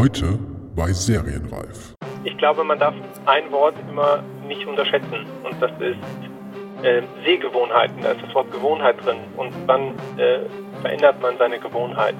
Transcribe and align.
Heute 0.00 0.38
bei 0.74 0.94
Serienreif. 0.94 1.94
Ich 2.24 2.34
glaube, 2.38 2.64
man 2.64 2.78
darf 2.78 2.94
ein 3.26 3.52
Wort 3.52 3.74
immer 3.86 4.22
nicht 4.48 4.66
unterschätzen 4.66 5.26
und 5.44 5.60
das 5.60 5.70
ist 5.72 6.82
äh, 6.82 7.02
Sehgewohnheiten. 7.22 8.00
Da 8.00 8.12
ist 8.12 8.22
das 8.22 8.34
Wort 8.34 8.50
Gewohnheit 8.50 8.96
drin 9.04 9.18
und 9.36 9.52
dann 9.66 9.88
äh, 10.16 10.38
verändert 10.80 11.20
man 11.20 11.36
seine 11.36 11.58
Gewohnheit. 11.58 12.14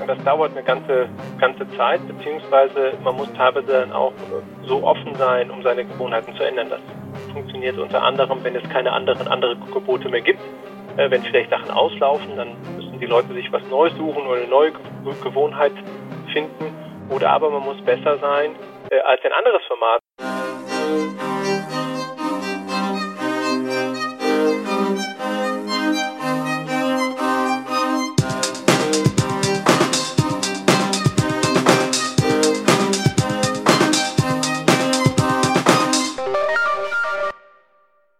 Und 0.00 0.08
das 0.08 0.16
dauert 0.24 0.52
eine 0.52 0.62
ganze, 0.62 1.10
ganze 1.38 1.68
Zeit, 1.76 2.00
beziehungsweise 2.08 2.94
man 3.04 3.16
muss 3.16 3.30
teilweise 3.34 3.66
dann 3.66 3.92
auch 3.92 4.14
so 4.64 4.82
offen 4.82 5.14
sein, 5.16 5.50
um 5.50 5.62
seine 5.62 5.84
Gewohnheiten 5.84 6.34
zu 6.36 6.42
ändern. 6.42 6.70
Das 6.70 6.80
funktioniert 7.34 7.76
unter 7.76 8.02
anderem, 8.02 8.42
wenn 8.42 8.56
es 8.56 8.66
keine 8.70 8.92
anderen 8.92 9.28
andere 9.28 9.56
Gebote 9.74 10.08
mehr 10.08 10.22
gibt. 10.22 10.40
Äh, 10.96 11.10
wenn 11.10 11.20
vielleicht 11.20 11.50
Sachen 11.50 11.70
auslaufen, 11.70 12.34
dann 12.34 12.56
müssen 12.76 12.98
die 12.98 13.04
Leute 13.04 13.34
sich 13.34 13.52
was 13.52 13.62
Neues 13.68 13.94
suchen 13.98 14.26
oder 14.26 14.40
eine 14.40 14.48
neue 14.48 14.72
Gewohnheit 15.22 15.72
finden. 16.32 16.80
Oder 17.10 17.30
aber 17.30 17.50
man 17.50 17.64
muss 17.64 17.84
besser 17.84 18.18
sein 18.18 18.54
äh, 18.90 19.00
als 19.00 19.20
ein 19.24 19.32
anderes 19.32 19.62
Format. 19.66 20.00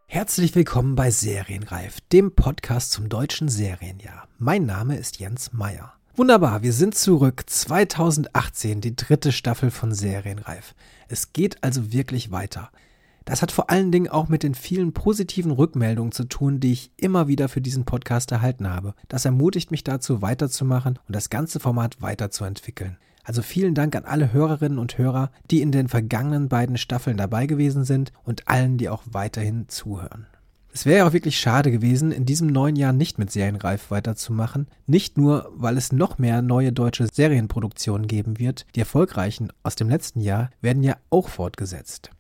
Herzlich 0.07 0.55
willkommen 0.55 0.97
bei 0.97 1.11
Serienreif, 1.11 2.01
dem 2.13 2.35
Podcast 2.35 2.93
zum 2.93 3.09
deutschen 3.09 3.49
Serienjahr. 3.49 4.29
Mein 4.39 4.67
Name 4.67 4.97
ist 4.97 5.19
Jens 5.19 5.53
Meyer. 5.53 6.00
Wunderbar, 6.21 6.63
wir 6.63 6.75
sind 6.75 6.95
zurück. 6.95 7.45
2018, 7.47 8.83
die 8.83 8.95
dritte 8.95 9.33
Staffel 9.33 9.71
von 9.71 9.95
Serienreif. 9.95 10.75
Es 11.09 11.33
geht 11.33 11.65
also 11.65 11.95
wirklich 11.95 12.31
weiter. 12.31 12.69
Das 13.25 13.41
hat 13.41 13.51
vor 13.51 13.71
allen 13.71 13.91
Dingen 13.91 14.11
auch 14.11 14.29
mit 14.29 14.43
den 14.43 14.55
vielen 14.55 14.93
positiven 14.93 15.51
Rückmeldungen 15.51 16.13
zu 16.13 16.25
tun, 16.25 16.61
die 16.61 16.73
ich 16.73 16.93
immer 16.99 17.27
wieder 17.27 17.49
für 17.49 17.63
diesen 17.63 17.87
Podcast 17.87 18.33
erhalten 18.33 18.69
habe. 18.69 18.93
Das 19.09 19.25
ermutigt 19.25 19.71
mich 19.71 19.83
dazu, 19.83 20.21
weiterzumachen 20.21 20.99
und 21.09 21.17
das 21.17 21.31
ganze 21.31 21.59
Format 21.59 22.03
weiterzuentwickeln. 22.03 22.99
Also 23.25 23.41
vielen 23.41 23.75
Dank 23.75 23.97
an 23.97 24.05
alle 24.05 24.31
Hörerinnen 24.31 24.79
und 24.79 24.99
Hörer, 24.99 25.31
die 25.51 25.63
in 25.63 25.73
den 25.73 25.89
vergangenen 25.89 26.51
beiden 26.51 26.77
Staffeln 26.77 27.17
dabei 27.17 27.47
gewesen 27.47 27.85
sind 27.85 28.13
und 28.25 28.47
allen, 28.47 28.77
die 28.77 28.91
auch 28.91 29.05
weiterhin 29.07 29.71
zuhören. 29.71 30.27
Es 30.73 30.87
wäre 30.87 30.99
ja 30.99 31.09
auch 31.09 31.13
wirklich 31.13 31.39
schade 31.41 31.73
gewesen, 31.73 32.13
in 32.13 32.25
diesem 32.25 32.47
neuen 32.47 32.77
Jahr 32.77 32.93
nicht 32.93 33.19
mit 33.19 33.33
Serienreif 33.33 33.91
weiterzumachen. 33.91 34.69
Nicht 34.87 35.19
nur, 35.19 35.51
weil 35.55 35.77
es 35.77 35.93
noch 35.93 36.19
mehr 36.19 36.43
neue 36.43 36.73
deutsche 36.73 37.09
Serienproduktionen 37.13 38.07
geben 38.07 38.39
wird. 38.39 38.67
Die 38.77 38.81
erfolgreichen 38.81 39.53
aus 39.65 39.75
dem 39.75 39.89
letzten 39.89 40.21
Jahr 40.21 40.51
werden 40.61 40.85
ja 40.85 40.97
auch 41.11 41.29
fortgesetzt. 41.29 42.11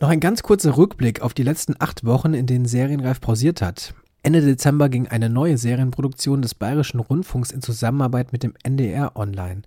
Noch 0.00 0.08
ein 0.08 0.18
ganz 0.18 0.42
kurzer 0.42 0.76
Rückblick 0.76 1.22
auf 1.22 1.32
die 1.32 1.44
letzten 1.44 1.76
acht 1.78 2.04
Wochen, 2.04 2.34
in 2.34 2.46
denen 2.46 2.66
Serienreif 2.66 3.20
pausiert 3.20 3.62
hat. 3.62 3.94
Ende 4.24 4.40
Dezember 4.40 4.88
ging 4.88 5.06
eine 5.06 5.28
neue 5.28 5.56
Serienproduktion 5.56 6.42
des 6.42 6.54
Bayerischen 6.54 6.98
Rundfunks 6.98 7.52
in 7.52 7.62
Zusammenarbeit 7.62 8.32
mit 8.32 8.42
dem 8.42 8.54
NDR 8.64 9.16
online. 9.16 9.62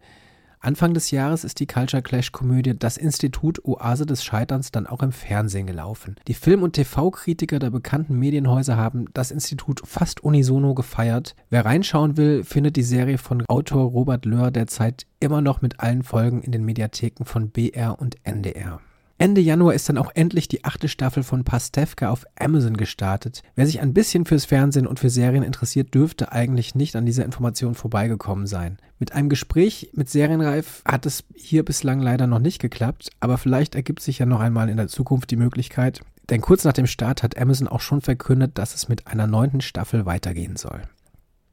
Anfang 0.66 0.96
des 0.96 1.12
Jahres 1.12 1.44
ist 1.44 1.60
die 1.60 1.68
Culture 1.68 2.02
Clash 2.02 2.32
Komödie 2.32 2.74
Das 2.76 2.98
Institut 2.98 3.64
Oase 3.66 4.08
des 4.08 4.24
Scheiterns 4.24 4.72
dann 4.72 4.88
auch 4.88 5.04
im 5.04 5.12
Fernsehen 5.12 5.68
gelaufen. 5.68 6.16
Die 6.28 6.34
Film- 6.34 6.64
und 6.64 6.74
TV-Kritiker 6.74 7.60
der 7.60 7.70
bekannten 7.70 8.18
Medienhäuser 8.18 8.76
haben 8.76 9.06
das 9.14 9.30
Institut 9.30 9.82
fast 9.86 10.24
unisono 10.24 10.74
gefeiert. 10.74 11.36
Wer 11.52 11.66
reinschauen 11.66 12.18
will, 12.18 12.44
findet 12.44 12.78
die 12.78 12.84
Serie 12.84 13.20
von 13.20 13.46
Autor 13.48 13.92
Robert 13.92 14.26
Löhr 14.26 14.50
derzeit 14.50 15.06
immer 15.20 15.42
noch 15.42 15.62
mit 15.62 15.82
allen 15.82 16.02
Folgen 16.02 16.42
in 16.42 16.52
den 16.52 16.66
Mediatheken 16.66 17.26
von 17.26 17.52
BR 17.52 18.00
und 18.00 18.18
NDR. 18.24 18.82
Ende 19.18 19.40
Januar 19.40 19.74
ist 19.74 19.88
dann 19.88 19.98
auch 19.98 20.12
endlich 20.14 20.50
die 20.50 20.66
achte 20.66 20.90
Staffel 20.90 21.24
von 21.24 21.46
Pastewka 21.46 22.10
auf 22.10 22.26
Amazon 22.38 22.76
gestartet. 22.76 23.44
Wer 23.56 23.66
sich 23.66 23.80
ein 23.80 23.94
bisschen 23.94 24.26
fürs 24.26 24.44
Fernsehen 24.44 24.86
und 24.86 25.00
für 25.00 25.10
Serien 25.10 25.44
interessiert, 25.44 25.94
dürfte 25.94 26.34
eigentlich 26.34 26.76
nicht 26.76 26.98
an 26.98 27.06
dieser 27.06 27.24
Information 27.24 27.76
vorbeigekommen 27.76 28.46
sein. 28.46 28.78
Mit 29.00 29.14
einem 29.14 29.30
Gespräch 29.30 29.92
mit 29.94 30.10
Serienreif 30.10 30.82
hat 30.84 31.06
es 31.06 31.24
hier 31.34 31.64
bislang 31.64 32.02
leider 32.02 32.28
noch 32.28 32.40
nicht 32.40 32.62
geklappt, 32.62 33.10
aber 33.22 33.38
vielleicht 33.38 33.76
ergibt 33.76 34.02
sich 34.02 34.20
ja 34.20 34.26
noch 34.26 34.42
einmal 34.42 34.68
in 34.68 34.78
der 34.78 34.90
Zukunft 34.90 35.32
die 35.32 35.38
Möglichkeit. 35.38 36.02
Denn 36.30 36.42
kurz 36.42 36.66
nach 36.66 36.74
dem 36.74 36.88
Start 36.88 37.24
hat 37.24 37.38
Amazon 37.38 37.70
auch 37.70 37.82
schon 37.82 38.02
verkündet, 38.02 38.58
dass 38.58 38.76
es 38.76 38.90
mit 38.90 39.08
einer 39.08 39.28
neunten 39.28 39.62
Staffel 39.62 40.06
weitergehen 40.06 40.58
soll. 40.58 40.82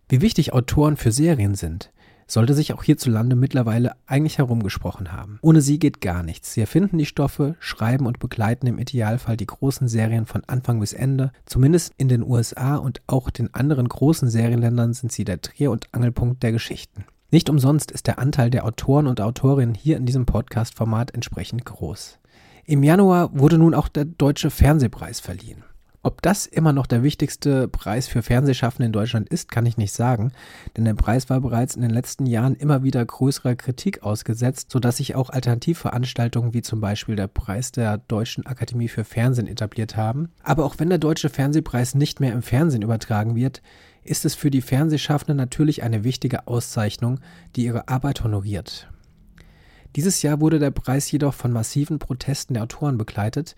Wie 0.08 0.20
wichtig 0.20 0.52
Autoren 0.52 0.96
für 0.96 1.12
Serien 1.12 1.54
sind, 1.54 1.92
sollte 2.26 2.54
sich 2.54 2.72
auch 2.72 2.82
hierzulande 2.82 3.36
mittlerweile 3.36 3.92
eigentlich 4.06 4.38
herumgesprochen 4.38 5.12
haben. 5.12 5.38
Ohne 5.42 5.60
sie 5.60 5.78
geht 5.78 6.00
gar 6.00 6.22
nichts. 6.22 6.52
Sie 6.52 6.60
erfinden 6.60 6.98
die 6.98 7.06
Stoffe, 7.06 7.56
schreiben 7.60 8.06
und 8.06 8.18
begleiten 8.18 8.66
im 8.66 8.78
Idealfall 8.78 9.36
die 9.36 9.46
großen 9.46 9.88
Serien 9.88 10.26
von 10.26 10.42
Anfang 10.46 10.80
bis 10.80 10.92
Ende. 10.92 11.32
Zumindest 11.46 11.92
in 11.96 12.08
den 12.08 12.22
USA 12.22 12.76
und 12.76 13.02
auch 13.06 13.30
den 13.30 13.52
anderen 13.54 13.88
großen 13.88 14.28
Serienländern 14.28 14.92
sind 14.92 15.12
sie 15.12 15.24
der 15.24 15.38
Dreh- 15.38 15.68
und 15.68 15.88
Angelpunkt 15.92 16.42
der 16.42 16.52
Geschichten. 16.52 17.04
Nicht 17.30 17.48
umsonst 17.48 17.90
ist 17.90 18.06
der 18.06 18.18
Anteil 18.18 18.50
der 18.50 18.66
Autoren 18.66 19.06
und 19.06 19.20
Autorinnen 19.20 19.74
hier 19.74 19.96
in 19.96 20.04
diesem 20.04 20.26
Podcast-Format 20.26 21.14
entsprechend 21.14 21.64
groß. 21.64 22.18
Im 22.64 22.82
Januar 22.82 23.30
wurde 23.32 23.58
nun 23.58 23.74
auch 23.74 23.88
der 23.88 24.04
Deutsche 24.04 24.50
Fernsehpreis 24.50 25.18
verliehen. 25.18 25.64
Ob 26.04 26.20
das 26.20 26.46
immer 26.46 26.72
noch 26.72 26.88
der 26.88 27.04
wichtigste 27.04 27.68
Preis 27.68 28.08
für 28.08 28.22
Fernsehschaffende 28.22 28.86
in 28.86 28.92
Deutschland 28.92 29.28
ist, 29.28 29.52
kann 29.52 29.66
ich 29.66 29.76
nicht 29.76 29.92
sagen, 29.92 30.32
denn 30.76 30.84
der 30.84 30.94
Preis 30.94 31.30
war 31.30 31.40
bereits 31.40 31.76
in 31.76 31.82
den 31.82 31.92
letzten 31.92 32.26
Jahren 32.26 32.56
immer 32.56 32.82
wieder 32.82 33.04
größerer 33.04 33.54
Kritik 33.54 34.02
ausgesetzt, 34.02 34.72
sodass 34.72 34.96
sich 34.96 35.14
auch 35.14 35.30
Alternativveranstaltungen 35.30 36.54
wie 36.54 36.62
zum 36.62 36.80
Beispiel 36.80 37.14
der 37.14 37.28
Preis 37.28 37.70
der 37.70 37.98
Deutschen 37.98 38.46
Akademie 38.46 38.88
für 38.88 39.04
Fernsehen 39.04 39.46
etabliert 39.46 39.96
haben. 39.96 40.30
Aber 40.42 40.64
auch 40.64 40.74
wenn 40.78 40.88
der 40.88 40.98
Deutsche 40.98 41.28
Fernsehpreis 41.28 41.94
nicht 41.94 42.18
mehr 42.18 42.32
im 42.32 42.42
Fernsehen 42.42 42.82
übertragen 42.82 43.36
wird, 43.36 43.62
ist 44.02 44.24
es 44.24 44.34
für 44.34 44.50
die 44.50 44.62
Fernsehschaffenden 44.62 45.36
natürlich 45.36 45.84
eine 45.84 46.02
wichtige 46.02 46.48
Auszeichnung, 46.48 47.20
die 47.54 47.64
ihre 47.64 47.86
Arbeit 47.86 48.24
honoriert. 48.24 48.88
Dieses 49.94 50.22
Jahr 50.22 50.40
wurde 50.40 50.58
der 50.58 50.70
Preis 50.70 51.10
jedoch 51.10 51.34
von 51.34 51.52
massiven 51.52 51.98
Protesten 51.98 52.54
der 52.54 52.62
Autoren 52.62 52.96
begleitet, 52.96 53.54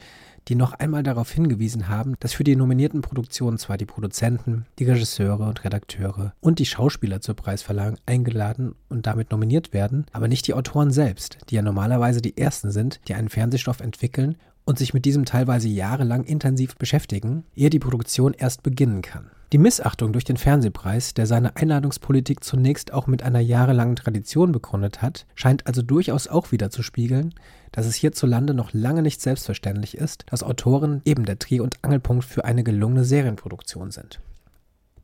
die 0.48 0.54
noch 0.54 0.72
einmal 0.72 1.02
darauf 1.02 1.30
hingewiesen 1.30 1.88
haben, 1.88 2.14
dass 2.20 2.34
für 2.34 2.44
die 2.44 2.56
nominierten 2.56 3.00
Produktionen 3.00 3.58
zwar 3.58 3.78
die 3.78 3.86
Produzenten, 3.86 4.66
die 4.78 4.84
Regisseure 4.84 5.44
und 5.44 5.64
Redakteure 5.64 6.32
und 6.40 6.58
die 6.58 6.66
Schauspieler 6.66 7.20
zur 7.20 7.34
Preisverleihung 7.34 7.96
eingeladen 8.06 8.74
und 8.88 9.06
damit 9.06 9.30
nominiert 9.30 9.72
werden, 9.72 10.06
aber 10.12 10.28
nicht 10.28 10.46
die 10.46 10.54
Autoren 10.54 10.90
selbst, 10.90 11.38
die 11.48 11.56
ja 11.56 11.62
normalerweise 11.62 12.20
die 12.20 12.36
ersten 12.36 12.70
sind, 12.70 13.00
die 13.08 13.14
einen 13.14 13.28
Fernsehstoff 13.28 13.80
entwickeln 13.80 14.36
und 14.64 14.78
sich 14.78 14.94
mit 14.94 15.04
diesem 15.04 15.24
teilweise 15.24 15.68
jahrelang 15.68 16.24
intensiv 16.24 16.76
beschäftigen, 16.76 17.44
ehe 17.54 17.70
die 17.70 17.78
Produktion 17.78 18.34
erst 18.34 18.62
beginnen 18.62 19.02
kann. 19.02 19.30
Die 19.52 19.58
Missachtung 19.58 20.12
durch 20.12 20.24
den 20.24 20.36
Fernsehpreis, 20.36 21.14
der 21.14 21.26
seine 21.26 21.54
Einladungspolitik 21.54 22.42
zunächst 22.42 22.92
auch 22.92 23.06
mit 23.06 23.22
einer 23.22 23.38
jahrelangen 23.38 23.94
Tradition 23.94 24.50
begründet 24.50 25.00
hat, 25.00 25.26
scheint 25.36 25.66
also 25.66 25.80
durchaus 25.80 26.26
auch 26.26 26.50
wieder 26.50 26.70
zu 26.70 26.82
spiegeln, 26.82 27.34
dass 27.70 27.86
es 27.86 27.94
hierzulande 27.94 28.52
noch 28.52 28.72
lange 28.72 29.02
nicht 29.02 29.20
selbstverständlich 29.20 29.96
ist, 29.96 30.24
dass 30.28 30.42
Autoren 30.42 31.02
eben 31.04 31.24
der 31.24 31.36
Dreh- 31.36 31.60
und 31.60 31.76
Angelpunkt 31.82 32.24
für 32.24 32.44
eine 32.44 32.64
gelungene 32.64 33.04
Serienproduktion 33.04 33.92
sind. 33.92 34.20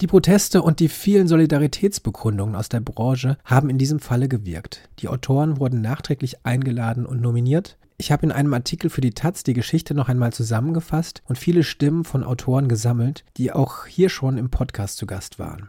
Die 0.00 0.06
Proteste 0.06 0.62
und 0.62 0.80
die 0.80 0.88
vielen 0.88 1.28
Solidaritätsbekundungen 1.28 2.56
aus 2.56 2.70
der 2.70 2.80
Branche 2.80 3.36
haben 3.44 3.68
in 3.68 3.76
diesem 3.76 4.00
Falle 4.00 4.28
gewirkt. 4.28 4.88
Die 4.98 5.08
Autoren 5.08 5.60
wurden 5.60 5.82
nachträglich 5.82 6.44
eingeladen 6.44 7.04
und 7.04 7.20
nominiert, 7.20 7.76
ich 8.00 8.10
habe 8.10 8.24
in 8.24 8.32
einem 8.32 8.54
Artikel 8.54 8.88
für 8.88 9.02
die 9.02 9.12
Taz 9.12 9.42
die 9.42 9.52
Geschichte 9.52 9.92
noch 9.92 10.08
einmal 10.08 10.32
zusammengefasst 10.32 11.22
und 11.26 11.36
viele 11.36 11.62
Stimmen 11.62 12.04
von 12.04 12.24
Autoren 12.24 12.66
gesammelt, 12.66 13.24
die 13.36 13.52
auch 13.52 13.84
hier 13.84 14.08
schon 14.08 14.38
im 14.38 14.48
Podcast 14.48 14.96
zu 14.96 15.06
Gast 15.06 15.38
waren. 15.38 15.68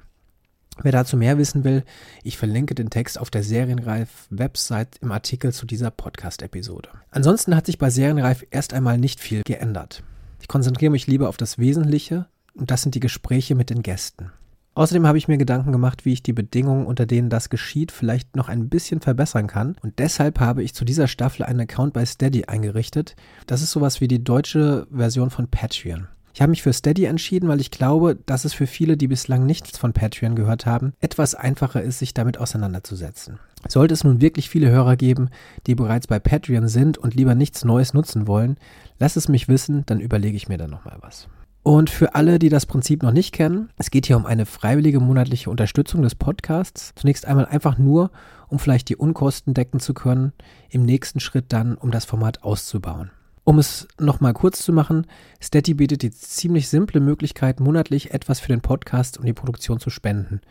Wer 0.82 0.94
dazu 0.94 1.18
mehr 1.18 1.38
wissen 1.38 1.66
will, 1.66 1.84
ich 2.24 2.38
verlinke 2.38 2.74
den 2.74 2.90
Text 2.90 3.20
auf 3.20 3.30
der 3.30 3.44
Serienreif-Website 3.44 4.98
im 5.02 5.12
Artikel 5.12 5.52
zu 5.52 5.66
dieser 5.66 5.92
Podcast-Episode. 5.92 6.90
Ansonsten 7.12 7.54
hat 7.54 7.66
sich 7.66 7.78
bei 7.78 7.90
Serienreif 7.90 8.46
erst 8.50 8.74
einmal 8.74 8.98
nicht 8.98 9.20
viel 9.20 9.42
geändert. 9.44 10.02
Ich 10.40 10.48
konzentriere 10.48 10.92
mich 10.92 11.08
lieber 11.08 11.28
auf 11.28 11.36
das 11.36 11.58
Wesentliche 11.58 12.28
und 12.54 12.72
das 12.72 12.82
sind 12.82 12.96
die 12.96 13.02
Gespräche 13.02 13.56
mit 13.56 13.70
den 13.70 13.84
Gästen. 13.84 14.32
Außerdem 14.74 15.06
habe 15.06 15.18
ich 15.18 15.28
mir 15.28 15.38
Gedanken 15.38 15.74
gemacht, 15.74 16.06
wie 16.06 16.14
ich 16.14 16.24
die 16.24 16.32
Bedingungen, 16.32 16.86
unter 16.86 17.06
denen 17.06 17.30
das 17.30 17.50
geschieht, 17.50 17.92
vielleicht 17.92 18.38
noch 18.38 18.48
ein 18.48 18.70
bisschen 18.70 19.02
verbessern 19.02 19.48
kann. 19.48 19.76
Und 19.82 20.00
deshalb 20.00 20.40
habe 20.40 20.64
ich 20.64 20.74
zu 20.74 20.86
dieser 20.86 21.08
Staffel 21.08 21.44
einen 21.44 21.60
Account 21.60 21.94
bei 21.94 22.06
Steady 22.06 22.46
eingerichtet. 22.46 23.16
Das 23.48 23.62
ist 23.62 23.72
sowas 23.72 24.00
wie 24.00 24.08
die 24.08 24.24
deutsche 24.24 24.88
Version 24.90 25.30
von 25.30 25.50
Patreon. 25.50 26.08
Ich 26.34 26.42
habe 26.42 26.52
mich 26.52 26.64
für 26.64 26.72
Steady 26.72 27.04
entschieden, 27.04 27.50
weil 27.50 27.60
ich 27.60 27.72
glaube, 27.72 28.18
dass 28.26 28.46
es 28.46 28.54
für 28.54 28.66
viele, 28.66 28.96
die 28.96 29.10
bislang 29.10 29.46
nichts 29.46 29.78
von 29.78 29.92
Patreon 29.92 30.36
gehört 30.36 30.66
haben, 30.66 30.94
etwas 31.02 31.36
einfacher 31.36 31.82
ist, 31.82 32.00
sich 32.00 32.14
damit 32.14 32.38
auseinanderzusetzen. 32.38 33.40
Sollte 33.68 33.94
es 33.94 34.06
nun 34.06 34.22
wirklich 34.22 34.50
viele 34.50 34.70
Hörer 34.70 34.96
geben, 34.96 35.30
die 35.68 35.76
bereits 35.76 36.08
bei 36.08 36.20
Patreon 36.20 36.70
sind 36.70 36.98
und 36.98 37.16
lieber 37.16 37.36
nichts 37.36 37.66
Neues 37.66 37.94
nutzen 37.94 38.28
wollen, 38.28 38.58
lass 39.00 39.18
es 39.18 39.28
mich 39.28 39.50
wissen, 39.50 39.84
dann 39.86 40.00
überlege 40.00 40.38
ich 40.38 40.48
mir 40.48 40.58
dann 40.58 40.70
nochmal 40.70 40.98
was. 41.02 41.28
Und 41.64 41.92
für 41.92 42.16
alle, 42.16 42.40
die 42.40 42.50
das 42.50 42.66
Prinzip 42.66 43.04
noch 43.04 43.12
nicht 43.12 43.34
kennen, 43.34 43.70
es 43.78 43.92
geht 43.92 44.08
hier 44.08 44.18
um 44.18 44.26
eine 44.26 44.48
freiwillige 44.48 45.00
monatliche 45.00 45.50
Unterstützung 45.50 46.02
des 46.02 46.16
Podcasts. 46.16 46.94
Zunächst 46.96 47.26
einmal 47.28 47.46
einfach 47.46 47.78
nur, 47.78 48.10
um 48.48 48.58
vielleicht 48.58 48.90
die 48.90 48.96
Unkosten 48.96 49.54
decken 49.54 49.80
zu 49.80 49.94
können, 49.94 50.34
im 50.70 50.84
nächsten 50.84 51.20
Schritt 51.20 51.46
dann, 51.50 51.76
um 51.76 51.92
das 51.92 52.06
Format 52.06 52.44
auszubauen. 52.44 53.12
Um 53.44 53.60
es 53.60 53.88
nochmal 54.00 54.34
kurz 54.34 54.64
zu 54.64 54.74
machen, 54.74 55.06
Steady 55.42 55.76
bietet 55.76 56.02
die 56.02 56.12
ziemlich 56.12 56.68
simple 56.68 57.00
Möglichkeit, 57.00 57.60
monatlich 57.60 58.12
etwas 58.12 58.40
für 58.40 58.50
den 58.50 58.62
Podcast 58.62 59.18
und 59.18 59.26
die 59.26 59.34
Produktion 59.34 59.80
zu 59.80 59.90
spenden. 59.90 60.42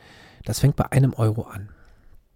Das 0.45 0.61
fängt 0.61 0.77
bei 0.77 0.91
einem 0.93 1.13
Euro 1.15 1.43
an. 1.43 1.71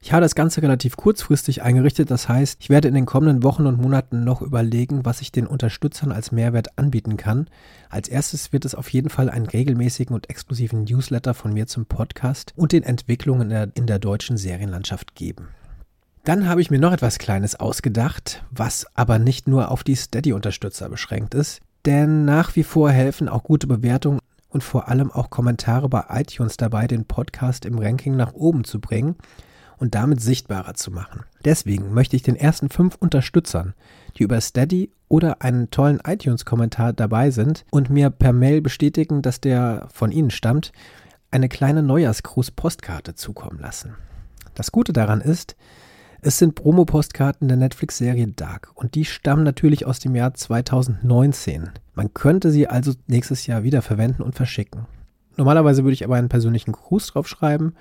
Ich 0.05 0.13
habe 0.13 0.21
das 0.21 0.35
Ganze 0.35 0.61
relativ 0.61 0.99
kurzfristig 0.99 1.63
eingerichtet, 1.63 2.11
das 2.11 2.29
heißt, 2.29 2.59
ich 2.61 2.69
werde 2.69 2.89
in 2.89 2.95
den 2.95 3.07
kommenden 3.07 3.43
Wochen 3.43 3.65
und 3.65 3.81
Monaten 3.81 4.23
noch 4.23 4.43
überlegen, 4.43 5.07
was 5.07 5.23
ich 5.23 5.33
den 5.33 5.47
Unterstützern 5.47 6.13
als 6.13 6.31
Mehrwert 6.31 6.79
anbieten 6.79 7.17
kann. 7.17 7.49
Als 7.89 8.09
erstes 8.09 8.53
wird 8.53 8.67
es 8.67 8.75
auf 8.75 8.91
jeden 8.91 9.09
Fall 9.09 9.31
einen 9.31 9.47
regelmäßigen 9.47 10.15
und 10.15 10.29
exklusiven 10.29 10.85
Newsletter 10.85 11.33
von 11.33 11.55
mir 11.55 11.67
zum 11.67 11.87
Podcast 11.87 12.53
und 12.55 12.73
den 12.73 12.83
Entwicklungen 12.83 13.45
in 13.45 13.49
der, 13.49 13.69
in 13.73 13.87
der 13.87 13.99
deutschen 13.99 14.37
Serienlandschaft 14.37 15.15
geben. 15.15 15.49
Dann 16.25 16.51
habe 16.51 16.61
ich 16.61 16.71
mir 16.71 16.79
noch 16.79 16.93
etwas 16.93 17.17
Kleines 17.17 17.59
ausgedacht, 17.59 18.45
was 18.51 18.87
aber 18.95 19.19
nicht 19.19 19.49
nur 19.49 19.71
auf 19.71 19.85
die 19.85 19.97
Steady-Unterstützer 19.97 20.91
beschränkt 20.91 21.33
ist, 21.33 21.63
denn 21.87 22.27
nach 22.27 22.57
wie 22.57 22.65
vor 22.65 22.91
helfen 22.91 23.27
auch 23.27 23.43
gute 23.43 23.67
Bewertungen 23.67 24.21
und 24.51 24.63
vor 24.63 24.89
allem 24.89 25.11
auch 25.11 25.31
Kommentare 25.31 25.89
bei 25.89 26.05
iTunes 26.11 26.59
dabei, 26.59 26.87
den 26.89 27.07
Podcast 27.07 27.65
im 27.65 27.79
Ranking 27.79 28.17
nach 28.17 28.35
oben 28.35 28.65
zu 28.65 28.83
bringen 28.83 29.17
und 29.79 29.95
damit 29.95 30.21
sichtbarer 30.21 30.75
zu 30.75 30.91
machen. 30.91 31.25
Deswegen 31.45 31.93
möchte 31.93 32.17
ich 32.17 32.23
den 32.23 32.37
ersten 32.37 32.69
fünf 32.69 32.97
Unterstützern, 32.97 33.75
die 34.17 34.23
über 34.23 34.41
Steady 34.41 34.91
oder 35.09 35.43
einen 35.43 35.71
tollen 35.71 36.01
iTunes-Kommentar 36.05 36.93
dabei 36.93 37.31
sind 37.31 37.65
und 37.71 37.91
mir 37.91 38.11
per 38.11 38.33
Mail 38.33 38.61
bestätigen, 38.61 39.23
dass 39.23 39.41
der 39.41 39.89
von 39.93 40.11
ihnen 40.11 40.31
stammt, 40.31 40.73
eine 41.31 41.49
kleine 41.49 41.83
Neujahrsgruß-Postkarte 41.83 43.15
zukommen 43.15 43.59
lassen. 43.59 43.97
Das 44.55 44.71
Gute 44.71 44.93
daran 44.93 45.21
ist, 45.21 45.57
es 46.27 46.39
sind 46.39 46.55
Promo-Postkarten 46.55 47.49
der 47.49 47.59
Netflix-Serie 47.59 48.29
Dark 48.29 48.71
und 48.75 48.95
die 48.95 49.05
stammen 49.05 49.43
natürlich 49.43 49.85
aus 49.85 49.99
dem 49.99 50.15
Jahr 50.15 50.33
2019. 50.33 51.71
Man 51.95 52.15
könnte 52.15 52.51
sie 52.51 52.67
also 52.67 52.93
nächstes 53.07 53.47
Jahr 53.47 53.63
wieder 53.63 53.83
verwenden 53.83 54.23
und 54.23 54.35
verschicken. 54.35 54.87
Normalerweise 55.37 55.85
würde 55.85 55.93
ich 55.93 56.05
aber 56.05 56.15
einen 56.15 56.31
persönlichen 56.31 56.73
Gruß 56.73 57.09
drauf 57.09 57.29
schreiben. 57.29 57.75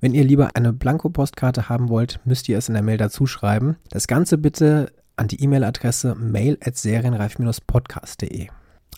Wenn 0.00 0.14
ihr 0.14 0.22
lieber 0.22 0.50
eine 0.54 0.72
Blanko-Postkarte 0.72 1.68
haben 1.68 1.88
wollt, 1.88 2.20
müsst 2.24 2.48
ihr 2.48 2.56
es 2.56 2.68
in 2.68 2.74
der 2.74 2.84
Mail 2.84 2.98
dazu 2.98 3.26
schreiben. 3.26 3.78
Das 3.90 4.06
Ganze 4.06 4.38
bitte 4.38 4.92
an 5.16 5.26
die 5.26 5.42
E-Mail-Adresse 5.42 6.14
mail.serienreif-podcast.de. 6.14 8.46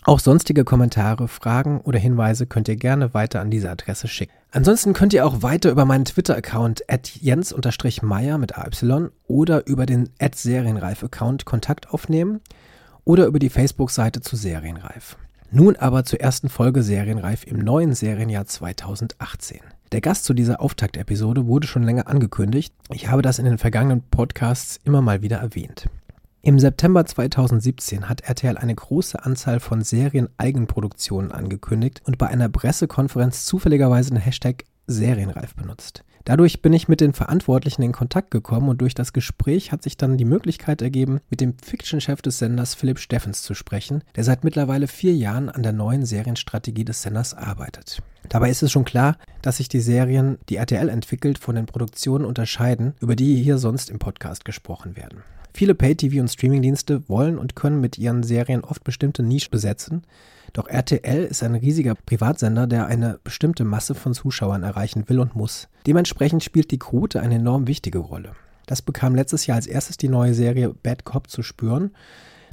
Auch 0.05 0.21
sonstige 0.21 0.65
Kommentare, 0.65 1.29
Fragen 1.29 1.81
oder 1.81 1.99
Hinweise 1.99 2.47
könnt 2.47 2.69
ihr 2.69 2.77
gerne 2.77 3.15
weiter 3.15 3.41
an 3.41 3.51
diese 3.51 3.71
Adresse 3.71 4.09
schicken. 4.09 4.33
Ansonsten 4.51 4.93
könnt 4.93 5.13
ihr 5.13 5.27
auch 5.27 5.43
weiter 5.43 5.71
über 5.71 5.85
meinen 5.85 6.05
Twitter-Account 6.05 6.85
jens-meier 7.21 8.39
mit 8.39 8.59
AY 8.59 9.09
oder 9.27 9.67
über 9.67 9.87
den 9.87 10.11
Serienreif-Account 10.35 11.45
Kontakt 11.45 11.91
aufnehmen 11.91 12.41
oder 13.05 13.27
über 13.27 13.39
die 13.39 13.51
Facebook-Seite 13.51 14.21
zu 14.21 14.37
Serienreif. 14.37 15.17
Nun 15.51 15.77
aber 15.77 16.05
zur 16.05 16.21
ersten 16.21 16.49
Folge 16.49 16.83
Serienreif 16.83 17.47
im 17.47 17.59
neuen 17.59 17.95
Serienjahr 17.95 18.47
2018. 18.47 19.61
Der 19.93 20.01
Gast 20.01 20.25
zu 20.25 20.35
dieser 20.35 20.61
Auftaktepisode 20.61 21.47
wurde 21.49 21.67
schon 21.67 21.83
länger 21.83 22.07
angekündigt. 22.07 22.73
Ich 22.93 23.09
habe 23.09 23.23
das 23.23 23.41
in 23.41 23.45
den 23.45 23.59
vergangenen 23.59 24.03
Podcasts 24.03 24.79
immer 24.85 25.03
mal 25.03 25.21
wieder 25.21 25.39
erwähnt. 25.39 25.89
Im 26.43 26.61
September 26.61 27.05
2017 27.05 28.09
hat 28.09 28.21
RTL 28.21 28.57
eine 28.57 28.75
große 28.75 29.25
Anzahl 29.25 29.59
von 29.59 29.83
Serien-Eigenproduktionen 29.83 31.33
angekündigt 31.33 32.03
und 32.07 32.19
bei 32.19 32.29
einer 32.29 32.49
Pressekonferenz 32.49 33.47
zufälligerweise 33.47 34.11
den 34.11 34.21
Hashtag 34.21 34.65
Serienreif 34.87 35.57
benutzt. 35.57 36.05
Dadurch 36.25 36.61
bin 36.61 36.73
ich 36.73 36.89
mit 36.89 37.01
den 37.01 37.13
Verantwortlichen 37.15 37.83
in 37.83 37.93
Kontakt 37.93 38.31
gekommen 38.31 38.69
und 38.69 38.81
durch 38.81 38.95
das 38.95 39.13
Gespräch 39.13 39.73
hat 39.73 39.83
sich 39.83 39.97
dann 39.97 40.19
die 40.19 40.25
Möglichkeit 40.25 40.83
ergeben, 40.83 41.21
mit 41.31 41.41
dem 41.41 41.55
Fiction-Chef 41.63 42.21
des 42.21 42.39
Senders 42.39 42.75
Philipp 42.75 42.99
Steffens 42.99 43.43
zu 43.43 43.55
sprechen, 43.55 44.05
der 44.17 44.25
seit 44.25 44.45
mittlerweile 44.45 44.87
vier 44.87 45.15
Jahren 45.15 45.49
an 45.49 45.63
der 45.63 45.73
neuen 45.73 46.05
Serienstrategie 46.05 46.85
des 46.85 47.03
Senders 47.03 47.35
arbeitet. 47.35 48.03
Dabei 48.29 48.51
ist 48.51 48.63
es 48.63 48.71
schon 48.71 48.85
klar, 48.85 49.17
dass 49.43 49.57
sich 49.57 49.69
die 49.69 49.81
Serien, 49.81 50.39
die 50.49 50.57
RTL 50.57 50.89
entwickelt, 50.89 51.39
von 51.39 51.57
den 51.57 51.67
Produktionen 51.67 52.27
unterscheiden, 52.27 52.95
über 53.01 53.17
die 53.17 53.43
hier 53.43 53.59
sonst 53.59 53.89
im 53.89 53.99
Podcast 53.99 54.45
gesprochen 54.45 54.97
werden. 54.97 55.23
Viele 55.53 55.75
Pay-TV- 55.75 56.21
und 56.21 56.29
Streamingdienste 56.29 57.09
wollen 57.09 57.39
und 57.39 57.57
können 57.57 57.81
mit 57.81 57.99
ihren 57.99 58.23
Serien 58.23 58.63
oft 58.63 58.85
bestimmte 58.85 59.23
Nische 59.23 59.51
besetzen, 59.51 60.03
doch 60.53 60.69
RTL 60.69 61.25
ist 61.25 61.43
ein 61.43 61.55
riesiger 61.55 61.95
Privatsender, 61.95 62.67
der 62.67 62.87
eine 62.87 63.19
bestimmte 63.23 63.65
Masse 63.65 63.95
von 63.95 64.15
Zuschauern 64.15 64.63
erreichen 64.63 65.09
will 65.09 65.21
und 65.21 65.37
muss. 65.37 65.69
Dementsprechend 65.87 66.45
spielt 66.45 66.71
die 66.71 66.79
Quote 66.79 67.21
eine 67.21 67.37
enorm 67.37 67.67
wichtige 67.67 67.99
Rolle. 67.99 68.33
Das 68.67 68.83
bekam 68.83 69.15
letztes 69.15 69.47
Jahr 69.47 69.57
als 69.57 69.67
erstes 69.67 69.97
die 69.97 70.09
neue 70.09 70.35
Serie 70.35 70.73
Bad 70.73 71.05
Cop 71.05 71.29
zu 71.29 71.43
spüren. 71.43 71.91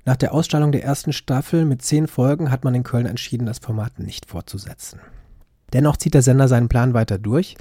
Nach 0.05 0.15
der 0.15 0.33
Ausstrahlung 0.33 0.71
der 0.71 0.83
ersten 0.83 1.13
Staffel 1.13 1.65
mit 1.65 1.81
zehn 1.81 2.07
Folgen 2.07 2.49
hat 2.49 2.63
man 2.63 2.73
in 2.73 2.83
Köln 2.83 3.05
entschieden, 3.05 3.45
das 3.45 3.59
Format 3.59 3.99
nicht 3.99 4.25
fortzusetzen. 4.25 4.99
Dennoch 5.73 5.97
zieht 5.97 6.13
der 6.13 6.21
Sender 6.21 6.47
seinen 6.47 6.69
Plan 6.69 6.93
weiter 6.93 7.17
durch. 7.17 7.55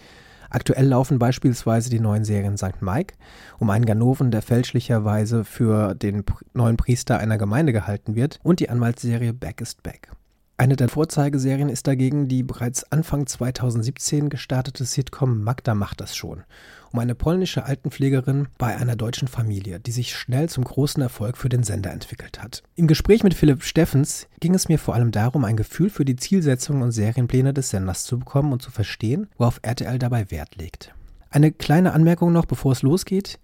Aktuell 0.49 0.87
laufen 0.87 1.19
beispielsweise 1.19 1.91
die 1.91 2.01
neuen 2.01 2.25
Serien 2.25 2.57
St. 2.57 2.81
Mike 2.81 3.15
um 3.59 3.69
einen 3.71 3.85
Ganoven, 3.85 4.31
der 4.31 4.43
fälschlicherweise 4.43 5.45
für 5.45 5.95
den 5.95 6.25
neuen 6.55 6.77
Priester 6.77 7.19
einer 7.19 7.37
Gemeinde 7.37 7.73
gehalten 7.73 8.15
wird, 8.15 8.39
und 8.43 8.61
die 8.61 8.71
Anwaltsserie 8.71 9.33
Back 9.33 9.61
is 9.61 9.75
Back. 9.75 10.11
Eine 10.59 10.77
der 10.77 10.89
Vorzeigeserien 10.89 11.69
ist 11.69 11.87
dagegen 11.87 12.29
die 12.29 12.43
bereits 12.43 12.91
Anfang 12.91 13.27
2017 13.27 14.31
gestartete 14.31 14.87
Sitcom 14.87 15.43
Magda 15.43 15.75
macht 15.75 16.01
das 16.01 16.17
schon, 16.17 16.45
um 16.93 16.99
eine 16.99 17.15
polnische 17.15 17.67
Altenpflegerin 17.67 18.49
bei 18.57 18.75
einer 18.75 18.97
deutschen 18.97 19.29
Familie, 19.29 19.81
die 19.81 19.91
sich 19.91 20.17
schnell 20.17 20.49
zum 20.49 20.65
großen 20.65 21.03
Erfolg 21.03 21.37
für 21.37 21.51
den 21.51 21.63
Sender 21.63 21.91
entwickelt 21.91 22.43
hat. 22.43 22.63
Im 22.75 22.87
Gespräch 22.87 23.23
mit 23.23 23.35
Philipp 23.35 23.65
Steffens 23.65 24.29
ging 24.41 24.55
es 24.55 24.71
mir 24.71 24.79
vor 24.79 24.95
allem 24.95 25.11
darum, 25.11 25.45
ein 25.45 25.59
Gefühl 25.59 25.91
für 25.91 26.07
die 26.07 26.17
Zielsetzungen 26.17 26.83
und 26.83 26.93
Serienpläne 26.93 27.53
des 27.53 27.69
Senders 27.69 28.05
zu 28.05 28.19
bekommen 28.19 28.55
und 28.55 28.63
zu 28.63 28.71
verstehen, 28.71 29.29
worauf 29.37 29.61
RTL 29.61 29.99
dabei 29.99 30.31
Wert 30.31 30.57
legt. 30.57 30.95
Eine 31.29 31.53
kleine 31.53 31.93
Anmerkung 31.93 32.33
noch, 32.33 32.47
bevor 32.47 32.73
es 32.73 32.81
losgeht. 32.81 33.39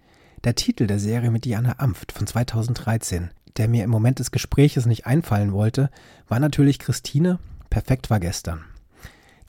Der 0.45 0.55
Titel 0.55 0.87
der 0.87 0.97
Serie 0.97 1.29
mit 1.29 1.45
Diana 1.45 1.75
Amft 1.77 2.11
von 2.11 2.25
2013 2.25 3.29
der 3.57 3.67
mir 3.67 3.83
im 3.83 3.89
Moment 3.89 4.19
des 4.19 4.31
Gespräches 4.31 4.85
nicht 4.85 5.05
einfallen 5.05 5.53
wollte, 5.53 5.89
war 6.27 6.39
natürlich 6.39 6.79
Christine, 6.79 7.39
perfekt 7.69 8.09
war 8.09 8.19
gestern. 8.19 8.63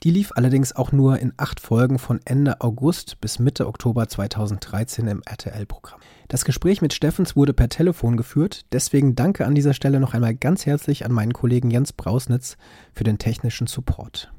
Die 0.03 0.11
lief 0.11 0.31
allerdings 0.35 0.75
auch 0.75 0.91
nur 0.91 1.17
in 1.19 1.33
acht 1.37 1.59
Folgen 1.59 1.97
von 1.97 2.19
Ende 2.25 2.61
August 2.61 3.19
bis 3.21 3.39
Mitte 3.39 3.65
Oktober 3.65 4.07
2013 4.07 5.07
im 5.07 5.23
RTL-Programm. 5.25 5.99
Das 6.27 6.45
Gespräch 6.45 6.81
mit 6.81 6.93
Steffens 6.93 7.35
wurde 7.35 7.53
per 7.53 7.69
Telefon 7.69 8.15
geführt, 8.15 8.65
deswegen 8.71 9.15
danke 9.15 9.45
an 9.45 9.55
dieser 9.55 9.73
Stelle 9.73 9.99
noch 9.99 10.13
einmal 10.13 10.35
ganz 10.35 10.65
herzlich 10.65 11.05
an 11.05 11.11
meinen 11.11 11.33
Kollegen 11.33 11.71
Jens 11.71 11.91
Brausnitz 11.91 12.57
für 12.93 13.03
den 13.03 13.17
technischen 13.17 13.67
Support. 13.67 14.31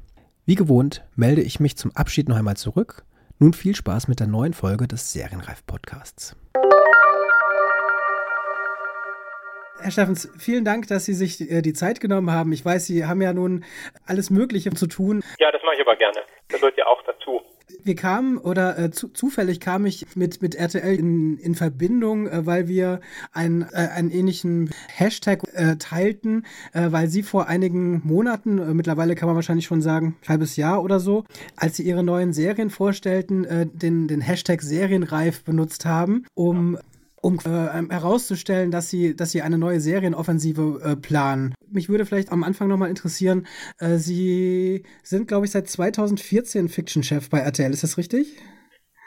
Wie 0.45 0.55
gewohnt 0.55 1.03
melde 1.15 1.41
ich 1.41 1.59
mich 1.59 1.75
zum 1.75 1.93
Abschied 1.93 2.29
noch 2.29 2.37
einmal 2.37 2.55
zurück. 2.55 3.03
Nun 3.39 3.51
viel 3.51 3.75
Spaß 3.75 4.07
mit 4.07 4.21
der 4.21 4.27
neuen 4.27 4.53
Folge 4.53 4.87
des 4.87 5.11
Serienreif-Podcasts. 5.11 6.37
Herr 9.79 9.91
Steffens, 9.91 10.29
vielen 10.39 10.65
Dank, 10.65 10.87
dass 10.87 11.05
Sie 11.05 11.13
sich 11.13 11.39
äh, 11.51 11.61
die 11.61 11.73
Zeit 11.73 11.99
genommen 11.99 12.31
haben. 12.31 12.51
Ich 12.51 12.65
weiß, 12.65 12.85
Sie 12.85 13.05
haben 13.05 13.21
ja 13.21 13.33
nun 13.33 13.63
alles 14.05 14.29
Mögliche 14.29 14.71
zu 14.71 14.87
tun. 14.87 15.23
Ja, 15.39 15.51
das 15.51 15.61
mache 15.63 15.75
ich 15.75 15.81
aber 15.81 15.95
gerne. 15.95 16.19
Das 16.49 16.59
gehört 16.59 16.77
ja 16.77 16.87
auch 16.87 17.01
dazu. 17.03 17.41
Wir 17.83 17.95
kamen 17.95 18.37
oder 18.37 18.79
äh, 18.79 18.91
zu, 18.91 19.09
zufällig 19.09 19.59
kam 19.59 19.85
ich 19.85 20.15
mit, 20.15 20.41
mit 20.41 20.55
RTL 20.55 20.97
in, 20.97 21.37
in 21.37 21.53
Verbindung, 21.53 22.27
äh, 22.27 22.45
weil 22.45 22.67
wir 22.67 23.01
ein, 23.33 23.67
äh, 23.71 23.89
einen 23.89 24.09
ähnlichen 24.09 24.71
Hashtag 24.87 25.41
äh, 25.53 25.75
teilten, 25.77 26.45
äh, 26.73 26.91
weil 26.91 27.07
Sie 27.07 27.23
vor 27.23 27.47
einigen 27.47 28.01
Monaten, 28.03 28.75
mittlerweile 28.75 29.15
kann 29.15 29.27
man 29.27 29.35
wahrscheinlich 29.35 29.65
schon 29.65 29.81
sagen, 29.81 30.17
halbes 30.27 30.55
Jahr 30.55 30.83
oder 30.83 30.99
so, 30.99 31.25
als 31.55 31.77
Sie 31.77 31.83
Ihre 31.83 32.03
neuen 32.03 32.33
Serien 32.33 32.69
vorstellten, 32.69 33.69
den, 33.73 34.07
den 34.07 34.21
Hashtag 34.21 34.61
Serienreif 34.61 35.43
benutzt 35.43 35.85
haben, 35.85 36.25
um 36.33 36.77
um 37.27 37.39
äh, 37.39 37.93
herauszustellen, 37.93 38.71
dass 38.71 38.89
sie, 38.89 39.13
dass 39.13 39.31
sie 39.31 39.41
eine 39.41 39.57
neue 39.57 39.81
Serienoffensive 39.81 40.79
äh, 40.81 40.95
planen. 40.95 41.53
Mich 41.69 41.89
würde 41.89 42.05
vielleicht 42.05 42.31
am 42.31 42.45
Anfang 42.45 42.69
nochmal 42.69 42.89
interessieren, 42.89 43.47
äh, 43.81 43.97
Sie 43.97 44.85
sind, 45.03 45.27
glaube 45.27 45.45
ich, 45.45 45.51
seit 45.51 45.67
2014 45.67 46.69
Fiction-Chef 46.69 47.29
bei 47.29 47.39
RTL, 47.39 47.71
ist 47.71 47.83
das 47.83 47.97
richtig? 47.97 48.37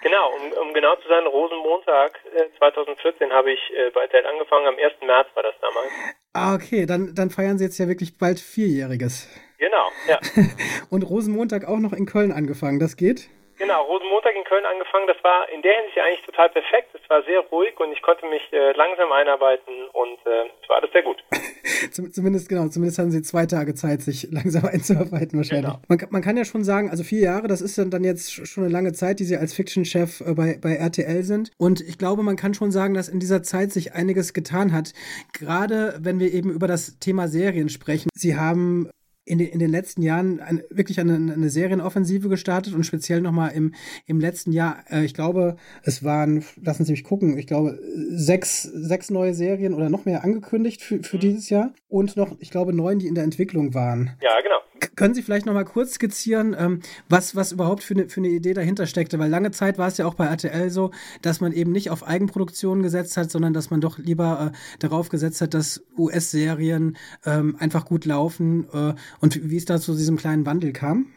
Genau, 0.03 0.29
um, 0.37 0.69
um 0.69 0.75
genau 0.75 0.97
zu 0.97 1.09
sein, 1.09 1.27
Rosenmontag 1.27 2.21
2014 2.59 3.31
äh, 3.31 3.33
habe 3.33 3.53
ich 3.53 3.61
äh, 3.71 3.91
bei 3.95 4.03
RTL 4.03 4.27
angefangen, 4.27 4.67
am 4.67 4.75
1. 4.75 5.01
März 5.07 5.29
war 5.35 5.43
das 5.43 5.55
damals. 5.63 5.91
Ah, 6.35 6.55
okay, 6.55 6.85
dann, 6.85 7.15
dann 7.15 7.31
feiern 7.31 7.57
Sie 7.57 7.65
jetzt 7.65 7.79
ja 7.79 7.89
wirklich 7.89 8.19
bald 8.19 8.39
Vierjähriges. 8.39 9.29
Genau, 9.57 9.89
ja. 10.07 10.21
Und 10.91 11.05
Rosenmontag 11.05 11.67
auch 11.67 11.79
noch 11.79 11.95
in 11.95 12.05
Köln 12.05 12.33
angefangen, 12.33 12.81
das 12.81 12.99
geht? 12.99 13.31
Genau, 13.61 13.85
Rosenmontag 13.85 14.35
in 14.35 14.45
Köln 14.45 14.65
angefangen. 14.65 15.07
Das 15.07 15.23
war 15.23 15.47
in 15.51 15.61
der 15.61 15.75
Hinsicht 15.77 15.99
eigentlich 15.99 16.25
total 16.25 16.49
perfekt. 16.49 16.95
Es 16.95 17.11
war 17.11 17.23
sehr 17.25 17.41
ruhig 17.53 17.79
und 17.79 17.93
ich 17.93 18.01
konnte 18.01 18.25
mich 18.25 18.41
äh, 18.53 18.73
langsam 18.73 19.13
einarbeiten 19.13 19.75
und 19.93 20.17
äh, 20.25 20.49
es 20.63 20.69
war 20.71 20.79
alles 20.79 20.91
sehr 20.93 21.03
gut. 21.03 21.23
zumindest, 21.93 22.49
genau, 22.49 22.69
zumindest 22.69 22.99
haben 22.99 23.11
sie 23.11 23.21
zwei 23.21 23.45
Tage 23.45 23.75
Zeit, 23.75 24.01
sich 24.01 24.29
langsam 24.33 24.65
einzuarbeiten 24.65 25.37
wahrscheinlich. 25.37 25.67
Genau. 25.67 25.83
Man, 25.89 25.99
man, 26.09 26.23
kann 26.23 26.39
ja 26.39 26.47
schon 26.47 26.65
sagen, 26.65 26.89
also 26.89 27.05
vier 27.05 27.21
Jahre, 27.21 27.49
das 27.49 27.61
ist 27.61 27.77
dann 27.77 28.03
jetzt 28.03 28.49
schon 28.49 28.65
eine 28.65 28.73
lange 28.73 28.95
Zeit, 28.95 29.21
die 29.21 29.25
sie 29.25 29.37
als 29.37 29.53
Fiction-Chef 29.53 30.23
äh, 30.23 30.33
bei, 30.33 30.59
bei 30.59 30.77
RTL 30.77 31.23
sind. 31.23 31.51
Und 31.59 31.83
ich 31.83 31.99
glaube, 31.99 32.23
man 32.23 32.37
kann 32.37 32.55
schon 32.55 32.71
sagen, 32.71 32.95
dass 32.95 33.11
in 33.11 33.21
dieser 33.21 33.43
Zeit 33.43 33.73
sich 33.73 33.93
einiges 33.93 34.33
getan 34.33 34.73
hat. 34.73 34.95
Gerade 35.39 35.99
wenn 36.01 36.19
wir 36.19 36.33
eben 36.33 36.51
über 36.51 36.67
das 36.67 36.99
Thema 36.99 37.29
Serien 37.29 37.69
sprechen. 37.69 38.09
Sie 38.15 38.37
haben 38.37 38.89
in 39.31 39.39
den, 39.39 39.49
in 39.49 39.59
den 39.61 39.71
letzten 39.71 40.03
Jahren 40.03 40.41
ein, 40.41 40.63
wirklich 40.71 40.99
eine, 40.99 41.15
eine 41.15 41.51
Serienoffensive 41.51 42.29
gestartet 42.29 42.75
und 42.75 42.85
speziell 42.85 43.21
nochmal 43.21 43.53
im, 43.53 43.75
im 44.07 44.21
letzten 44.21 44.51
Jahr, 44.51 44.85
äh, 44.91 45.05
ich 45.05 45.15
glaube, 45.15 45.57
es 45.85 46.03
waren, 46.03 46.45
lassen 46.61 46.85
Sie 46.85 46.93
mich 46.93 47.05
gucken, 47.05 47.39
ich 47.39 47.47
glaube, 47.47 47.79
sechs, 48.11 48.63
sechs 48.63 49.09
neue 49.09 49.33
Serien 49.33 49.73
oder 49.73 49.89
noch 49.89 50.05
mehr 50.05 50.25
angekündigt 50.25 50.83
für, 50.83 51.03
für 51.05 51.17
mhm. 51.17 51.21
dieses 51.21 51.49
Jahr 51.49 51.73
und 51.89 52.17
noch, 52.17 52.37
ich 52.41 52.51
glaube, 52.51 52.73
neun, 52.73 52.99
die 52.99 53.07
in 53.07 53.15
der 53.15 53.25
Entwicklung 53.25 53.73
waren. 53.73 54.17
Ja, 54.21 54.41
genau. 54.43 54.59
Können 54.97 55.15
Sie 55.15 55.23
vielleicht 55.23 55.47
noch 55.47 55.53
mal 55.53 55.65
kurz 55.65 55.95
skizzieren, 55.95 56.57
ähm, 56.59 56.81
was, 57.09 57.37
was 57.37 57.53
überhaupt 57.53 57.83
für 57.83 57.95
eine, 57.95 58.09
für 58.09 58.21
eine 58.21 58.29
Idee 58.29 58.55
dahinter 58.55 58.87
steckte? 58.87 59.19
Weil 59.19 59.29
lange 59.29 59.51
Zeit 59.51 59.79
war 59.79 59.89
es 59.89 59.99
ja 59.99 60.07
auch 60.07 60.15
bei 60.15 60.25
RTL 60.25 60.71
so, 60.71 60.91
dass 61.23 61.41
man 61.41 61.53
eben 61.53 61.73
nicht 61.73 61.91
auf 61.91 62.03
Eigenproduktionen 62.07 62.83
gesetzt 62.83 63.17
hat, 63.17 63.31
sondern 63.31 63.53
dass 63.53 63.71
man 63.71 63.81
doch 63.81 63.99
lieber 63.99 64.53
äh, 64.53 64.79
darauf 64.81 65.09
gesetzt 65.09 65.41
hat, 65.43 65.55
dass 65.55 65.85
US-Serien 65.99 66.97
ähm, 67.27 67.57
einfach 67.61 67.85
gut 67.85 68.07
laufen. 68.07 68.69
Äh, 68.73 68.97
und 69.21 69.51
wie 69.51 69.57
es 69.57 69.67
da 69.67 69.77
zu 69.77 69.93
diesem 69.93 70.17
kleinen 70.17 70.47
Wandel 70.47 70.73
kam? 70.73 71.13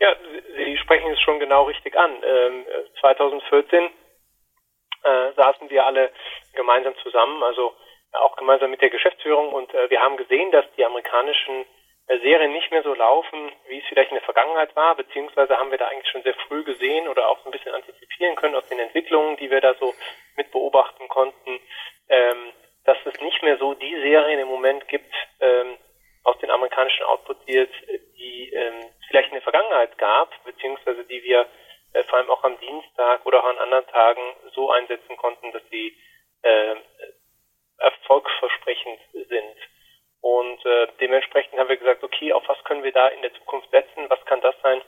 Ja, 0.00 0.12
Sie 0.56 0.76
sprechen 0.78 1.10
es 1.12 1.20
schon 1.20 1.40
genau 1.40 1.64
richtig 1.64 1.96
an. 1.96 2.12
Ähm, 2.22 2.64
2014 3.00 3.88
äh, 5.04 5.32
saßen 5.36 5.70
wir 5.70 5.86
alle 5.86 6.10
gemeinsam 6.54 6.94
zusammen, 7.02 7.42
also 7.42 7.72
auch 8.12 8.36
gemeinsam 8.36 8.70
mit 8.70 8.80
der 8.80 8.90
Geschäftsführung 8.90 9.52
und 9.52 9.72
äh, 9.74 9.90
wir 9.90 10.00
haben 10.00 10.16
gesehen, 10.16 10.50
dass 10.50 10.64
die 10.76 10.84
amerikanischen 10.84 11.66
Serien 12.06 12.52
nicht 12.52 12.70
mehr 12.70 12.82
so 12.82 12.94
laufen, 12.94 13.50
wie 13.68 13.78
es 13.78 13.84
vielleicht 13.88 14.10
in 14.10 14.16
der 14.16 14.24
Vergangenheit 14.24 14.74
war, 14.76 14.94
beziehungsweise 14.94 15.56
haben 15.58 15.70
wir 15.70 15.78
da 15.78 15.88
eigentlich 15.88 16.10
schon 16.10 16.22
sehr 16.22 16.34
früh 16.46 16.62
gesehen 16.62 17.08
oder 17.08 17.28
auch 17.28 17.44
ein 17.44 17.50
bisschen 17.50 17.74
antizipieren 17.74 18.36
können 18.36 18.54
aus 18.54 18.66
den 18.68 18.78
Entwicklungen, 18.78 19.36
die 19.36 19.50
wir 19.50 19.60
da 19.60 19.74
so 19.74 19.92
mit 20.36 20.50
beobachten 20.52 21.08
konnten, 21.08 21.60
ähm, 22.08 22.52
dass 22.84 22.98
es 23.04 23.20
nicht 23.20 23.42
mehr 23.42 23.58
so 23.58 23.74
die 23.74 23.94
Serien 23.96 24.38
im 24.38 24.48
Moment 24.48 24.86
gibt 24.86 25.12
ähm, 25.40 25.76
aus 26.22 26.38
den 26.38 26.50
amerikanischen 26.50 27.04
Output-Deals, 27.06 27.72
die 28.16 28.52
ähm, 28.52 28.84
es 29.00 29.06
vielleicht 29.08 29.28
in 29.28 29.34
der 29.34 29.42
Vergangenheit 29.42 29.98
gab, 29.98 30.30
beziehungsweise 30.44 31.04
die 31.04 31.22
wir 31.24 31.46
äh, 31.92 32.04
vor 32.04 32.18
allem 32.18 32.30
auch 32.30 32.44
am 32.44 32.58
Dienstag 32.60 33.26
oder 33.26 33.40
auch 33.40 33.48
an 33.48 33.58
anderen 33.58 33.86
Tagen 33.88 34.22
so 34.54 34.70
einsetzen 34.70 35.16
konnten, 35.16 35.50
dass 35.50 35.62
sie 35.70 35.96
äh, 36.42 36.76
erfolgsversprechend 37.78 39.00
sind. 39.12 39.56
Und 40.26 40.66
äh, 40.66 40.88
dementsprechend 41.00 41.56
haben 41.56 41.68
wir 41.68 41.76
gesagt, 41.76 42.02
okay, 42.02 42.32
auf 42.32 42.42
was 42.48 42.58
können 42.64 42.82
wir 42.82 42.90
da 42.90 43.06
in 43.06 43.22
der 43.22 43.32
Zukunft 43.34 43.70
setzen? 43.70 44.10
Was 44.10 44.24
kann 44.24 44.40
das 44.40 44.56
sein, 44.60 44.82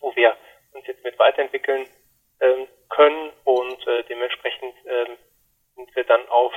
wo 0.00 0.16
wir 0.16 0.36
uns 0.72 0.84
jetzt 0.88 1.04
mit 1.04 1.16
weiterentwickeln 1.16 1.86
ähm, 2.40 2.66
können? 2.88 3.30
Und 3.44 3.86
äh, 3.86 4.02
dementsprechend 4.02 4.74
ähm, 4.84 5.16
sind 5.76 5.94
wir 5.94 6.02
dann 6.02 6.28
auf 6.28 6.52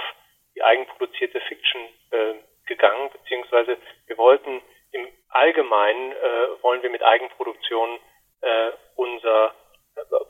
die 0.56 0.63
eigenproduzierte 0.63 1.39
Fiction 1.42 1.82
äh, 2.10 2.34
gegangen, 2.65 3.12
beziehungsweise 3.12 3.77
wir 4.08 4.18
wollten 4.18 4.63
im 4.92 5.08
Allgemeinen, 5.30 6.12
äh, 6.12 6.63
wollen 6.63 6.82
wir 6.82 6.89
mit 6.89 7.04
Eigenproduktion 7.04 8.00
äh, 8.42 8.72
unser 8.96 9.54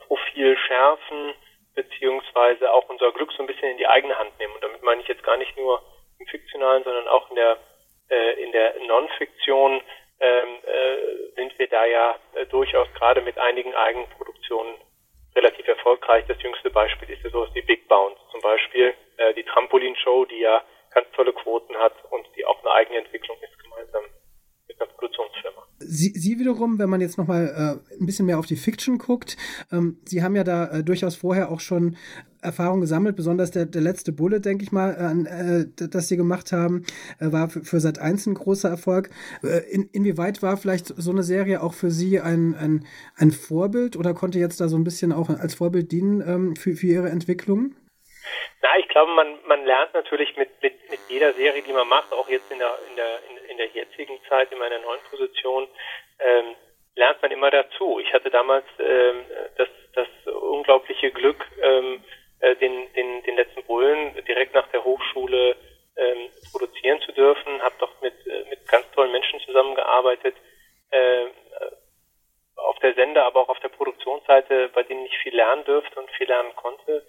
Profil 0.06 0.58
schärfen, 0.58 1.32
beziehungsweise 1.74 2.70
auch 2.70 2.86
unser 2.90 3.12
Glück 3.12 3.32
so 3.32 3.42
ein 3.42 3.46
bisschen 3.46 3.70
in 3.70 3.78
die 3.78 3.88
eigene 3.88 4.18
Hand 4.18 4.38
nehmen. 4.38 4.52
Und 4.52 4.62
damit 4.62 4.82
meine 4.82 5.00
ich 5.00 5.08
jetzt 5.08 5.24
gar 5.24 5.38
nicht 5.38 5.56
nur 5.56 5.82
Fiktionalen, 6.38 6.84
sondern 6.84 7.08
auch 7.08 7.28
in 7.30 7.36
der, 7.36 7.58
äh, 8.10 8.42
in 8.42 8.52
der 8.52 8.74
Non-Fiktion 8.86 9.80
ähm, 10.20 10.48
äh, 10.64 11.34
sind 11.34 11.58
wir 11.58 11.68
da 11.68 11.84
ja 11.84 12.16
äh, 12.34 12.46
durchaus 12.46 12.88
gerade 12.94 13.20
mit 13.22 13.38
einigen 13.38 13.74
Eigenproduktionen 13.74 14.74
relativ 15.34 15.68
erfolgreich. 15.68 16.24
Das 16.28 16.40
jüngste 16.42 16.70
Beispiel 16.70 17.10
ist 17.10 17.22
ja 17.22 17.30
sowas 17.30 17.50
wie 17.54 17.62
Big 17.62 17.88
Bounce 17.88 18.18
zum 18.30 18.40
Beispiel, 18.40 18.94
äh, 19.18 19.34
die 19.34 19.44
Trampolin-Show, 19.44 20.24
die 20.26 20.40
ja 20.40 20.62
ganz 20.94 21.06
tolle 21.14 21.32
Quoten 21.32 21.76
hat 21.76 21.92
und 22.10 22.26
die 22.36 22.44
auch 22.46 22.58
eine 22.60 22.72
eigene 22.72 22.98
Entwicklung 22.98 23.36
ist 23.42 23.58
gemeinsam 23.62 24.02
mit 24.66 24.80
einer 24.80 24.90
Produktionsfirma. 24.90 25.62
Sie, 25.78 26.12
Sie 26.16 26.38
wiederum, 26.38 26.78
wenn 26.78 26.88
man 26.88 27.02
jetzt 27.02 27.18
nochmal 27.18 27.46
äh, 27.46 27.94
ein 28.00 28.06
bisschen 28.06 28.26
mehr 28.26 28.38
auf 28.38 28.46
die 28.46 28.56
Fiction 28.56 28.96
guckt, 28.96 29.36
ähm, 29.70 30.00
Sie 30.04 30.22
haben 30.22 30.34
ja 30.34 30.44
da 30.44 30.68
äh, 30.68 30.82
durchaus 30.82 31.16
vorher 31.16 31.50
auch 31.50 31.60
schon 31.60 31.98
Erfahrung 32.46 32.80
gesammelt, 32.80 33.16
besonders 33.16 33.50
der, 33.50 33.66
der 33.66 33.82
letzte 33.82 34.12
Bullet, 34.12 34.40
denke 34.40 34.64
ich 34.64 34.72
mal, 34.72 34.90
äh, 35.26 35.86
das 35.90 36.08
Sie 36.08 36.16
gemacht 36.16 36.52
haben, 36.52 36.86
äh, 37.20 37.32
war 37.32 37.50
für, 37.50 37.60
für 37.62 37.80
Sat 37.80 37.98
1 37.98 38.26
ein 38.26 38.34
großer 38.34 38.68
Erfolg. 38.68 39.10
Äh, 39.42 39.68
in, 39.70 39.90
inwieweit 39.92 40.42
war 40.42 40.56
vielleicht 40.56 40.86
so 40.86 41.10
eine 41.10 41.22
Serie 41.22 41.62
auch 41.62 41.74
für 41.74 41.90
Sie 41.90 42.20
ein, 42.20 42.54
ein, 42.54 42.86
ein 43.18 43.30
Vorbild 43.32 43.96
oder 43.96 44.14
konnte 44.14 44.38
jetzt 44.38 44.60
da 44.60 44.68
so 44.68 44.76
ein 44.76 44.84
bisschen 44.84 45.12
auch 45.12 45.28
als 45.28 45.54
Vorbild 45.54 45.92
dienen 45.92 46.20
ähm, 46.20 46.56
für, 46.56 46.74
für 46.74 46.86
Ihre 46.86 47.08
Entwicklung? 47.08 47.74
Na, 48.62 48.68
ich 48.78 48.88
glaube, 48.88 49.12
man, 49.12 49.38
man 49.46 49.64
lernt 49.64 49.94
natürlich 49.94 50.36
mit, 50.36 50.50
mit, 50.62 50.74
mit 50.90 51.00
jeder 51.08 51.32
Serie, 51.34 51.62
die 51.62 51.72
man 51.72 51.88
macht, 51.88 52.12
auch 52.12 52.28
jetzt 52.28 52.50
in 52.50 52.58
der, 52.58 52.78
in 52.90 52.96
der, 52.96 53.18
in, 53.30 53.50
in 53.50 53.56
der 53.58 53.68
jetzigen 53.68 54.18
Zeit, 54.28 54.50
in 54.50 54.58
meiner 54.58 54.78
neuen 54.80 55.00
Position, 55.10 55.68
ähm, 56.18 56.56
lernt 56.96 57.20
man 57.22 57.30
immer 57.30 57.50
dazu. 57.50 58.00
Ich 58.00 58.12
hatte 58.12 58.30
damals 58.30 58.64
ähm, 58.78 59.24
das, 59.56 59.68
das 59.94 60.08
unglaubliche 60.34 61.10
Glück, 61.10 61.44
ähm, 61.62 62.02
äh, 62.46 62.56
den, 62.56 62.92
den, 62.92 63.22
den 63.24 63.36
letzten 63.36 63.64
Bullen 63.64 64.14
direkt 64.24 64.54
nach 64.54 64.68
der 64.68 64.84
Hochschule 64.84 65.56
ähm, 65.96 66.30
produzieren 66.52 67.00
zu 67.00 67.12
dürfen, 67.12 67.60
habe 67.62 67.74
dort 67.78 68.00
mit, 68.02 68.14
äh, 68.26 68.44
mit 68.48 68.66
ganz 68.68 68.88
tollen 68.92 69.10
Menschen 69.10 69.40
zusammengearbeitet, 69.40 70.36
äh, 70.90 71.26
auf 72.56 72.78
der 72.78 72.94
Sender, 72.94 73.24
aber 73.24 73.40
auch 73.40 73.48
auf 73.48 73.60
der 73.60 73.68
Produktionsseite, 73.68 74.68
bei 74.68 74.82
denen 74.84 75.06
ich 75.06 75.18
viel 75.18 75.34
lernen 75.34 75.64
dürfte 75.64 75.98
und 75.98 76.10
viel 76.12 76.28
lernen 76.28 76.54
konnte. 76.54 77.04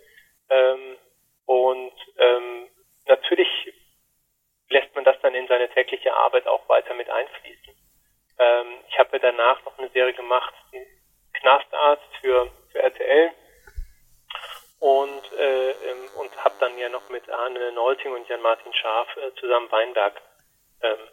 Ähm, 0.49 0.97
und 1.45 1.93
ähm, 2.17 2.67
natürlich 3.07 3.73
lässt 4.69 4.93
man 4.95 5.03
das 5.03 5.19
dann 5.21 5.35
in 5.35 5.47
seine 5.47 5.69
tägliche 5.69 6.13
Arbeit 6.13 6.47
auch 6.47 6.67
weiter 6.67 6.93
mit 6.95 7.09
einfließen. 7.09 7.75
Ähm, 8.39 8.67
ich 8.89 8.97
habe 8.97 9.19
danach 9.19 9.63
noch 9.65 9.77
eine 9.77 9.89
Serie 9.89 10.13
gemacht, 10.13 10.53
Knastarzt 11.33 12.15
für, 12.21 12.51
für 12.71 12.79
RTL 12.79 13.31
und 14.87 15.31
äh, 15.33 15.71
ähm, 15.71 16.09
und 16.15 16.31
habe 16.43 16.55
dann 16.59 16.77
ja 16.77 16.87
noch 16.87 17.09
mit 17.09 17.29
Arne 17.29 17.73
Nolting 17.73 18.13
und 18.13 18.27
Jan-Martin 18.29 18.73
Scharf 18.73 19.09
äh, 19.17 19.33
zusammen 19.39 19.69
Weinberg 19.69 20.21
ähm, 20.81 21.09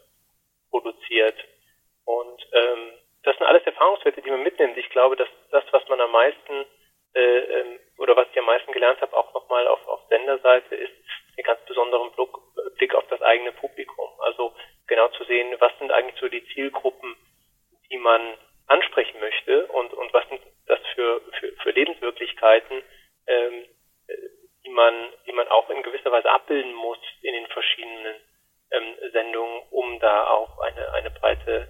produziert. 0.70 1.36
Und 2.04 2.40
ähm, 2.52 2.92
das 3.24 3.36
sind 3.36 3.46
alles 3.46 3.64
Erfahrungswerte, 3.64 4.22
die 4.22 4.30
man 4.30 4.44
mitnimmt. 4.44 4.76
Ich 4.76 4.88
glaube, 4.90 5.16
dass 5.16 5.28
das, 5.50 5.64
was 5.72 5.88
man 5.88 6.00
am 6.00 6.12
meisten 6.12 6.66
äh, 7.14 7.38
ähm, 7.38 7.80
oder 7.98 8.14
was 8.16 8.28
ich 8.30 8.38
am 8.38 8.44
meisten 8.44 8.72
gelernt 8.72 9.00
habe, 9.00 9.16
auch 9.16 9.34
nochmal 9.34 9.66
auf, 9.66 9.84
auf 9.88 10.00
Senderseite, 10.08 10.76
ist 10.76 10.92
einen 11.36 11.44
ganz 11.44 11.60
besonderen 11.66 12.12
Blick 12.76 12.94
auf 12.94 13.06
das 13.08 13.22
eigene 13.22 13.52
Publikum. 13.52 14.08
Also 14.20 14.54
genau 14.86 15.08
zu 15.08 15.24
sehen, 15.24 15.52
was 15.58 15.76
sind 15.80 15.90
eigentlich 15.90 16.20
so 16.20 16.28
die 16.28 16.46
Zielgruppen, 16.54 17.16
die 17.90 17.98
man 17.98 18.20
ansprechen 18.68 19.18
möchte 19.18 19.66
und, 19.66 19.92
und 19.94 20.12
was 20.14 20.28
sind 20.28 20.40
das 20.66 20.78
für, 20.94 21.20
für, 21.40 21.52
für 21.56 21.70
Lebenswirklichkeiten, 21.70 22.82
ähm, 23.26 23.64
die 24.64 24.70
man, 24.70 24.94
die 25.26 25.32
man 25.32 25.48
auch 25.48 25.68
in 25.70 25.82
gewisser 25.82 26.10
Weise 26.10 26.30
abbilden 26.30 26.74
muss 26.74 26.98
in 27.22 27.34
den 27.34 27.46
verschiedenen 27.46 28.16
ähm, 28.70 29.10
Sendungen, 29.12 29.62
um 29.70 30.00
da 30.00 30.26
auch 30.28 30.58
eine, 30.60 30.92
eine 30.94 31.10
breite 31.10 31.68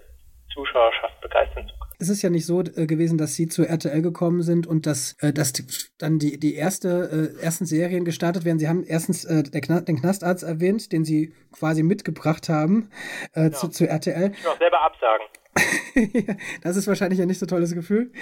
Zuschauerschaft 0.52 1.20
begeistern 1.20 1.66
zu 1.68 1.75
können 1.75 1.84
es 2.04 2.08
ist 2.08 2.23
ja 2.23 2.30
nicht 2.30 2.46
so 2.46 2.61
äh, 2.61 2.87
gewesen, 2.87 3.18
dass 3.18 3.34
sie 3.34 3.49
zu 3.49 3.64
RTL 3.64 4.02
gekommen 4.02 4.42
sind 4.42 4.66
und 4.66 4.87
dass, 4.87 5.16
äh, 5.20 5.32
dass 5.32 5.52
dann 5.99 6.18
die, 6.18 6.38
die 6.38 6.54
erste, 6.54 7.34
äh, 7.38 7.42
ersten 7.42 7.66
Serien 7.66 8.04
gestartet 8.04 8.44
werden. 8.44 8.58
Sie 8.58 8.68
haben 8.68 8.84
erstens 8.84 9.25
äh, 9.25 9.42
Kna 9.42 9.80
den 9.80 10.00
Knastarzt 10.00 10.44
erwähnt, 10.44 10.92
den 10.92 11.04
sie 11.04 11.34
quasi 11.52 11.82
mitgebracht 11.82 12.49
haben 12.49 12.90
äh, 13.32 13.44
genau. 13.44 13.58
zu, 13.58 13.68
zu 13.68 13.88
RTL. 13.88 14.32
Ich 14.32 14.46
auch 14.46 14.58
selber 14.58 14.80
absagen. 14.82 15.26
das 16.62 16.76
ist 16.76 16.88
wahrscheinlich 16.88 17.20
ein 17.20 17.28
nicht 17.28 17.38
so 17.38 17.46
tolles 17.46 17.75
Gefühl. 17.75 18.12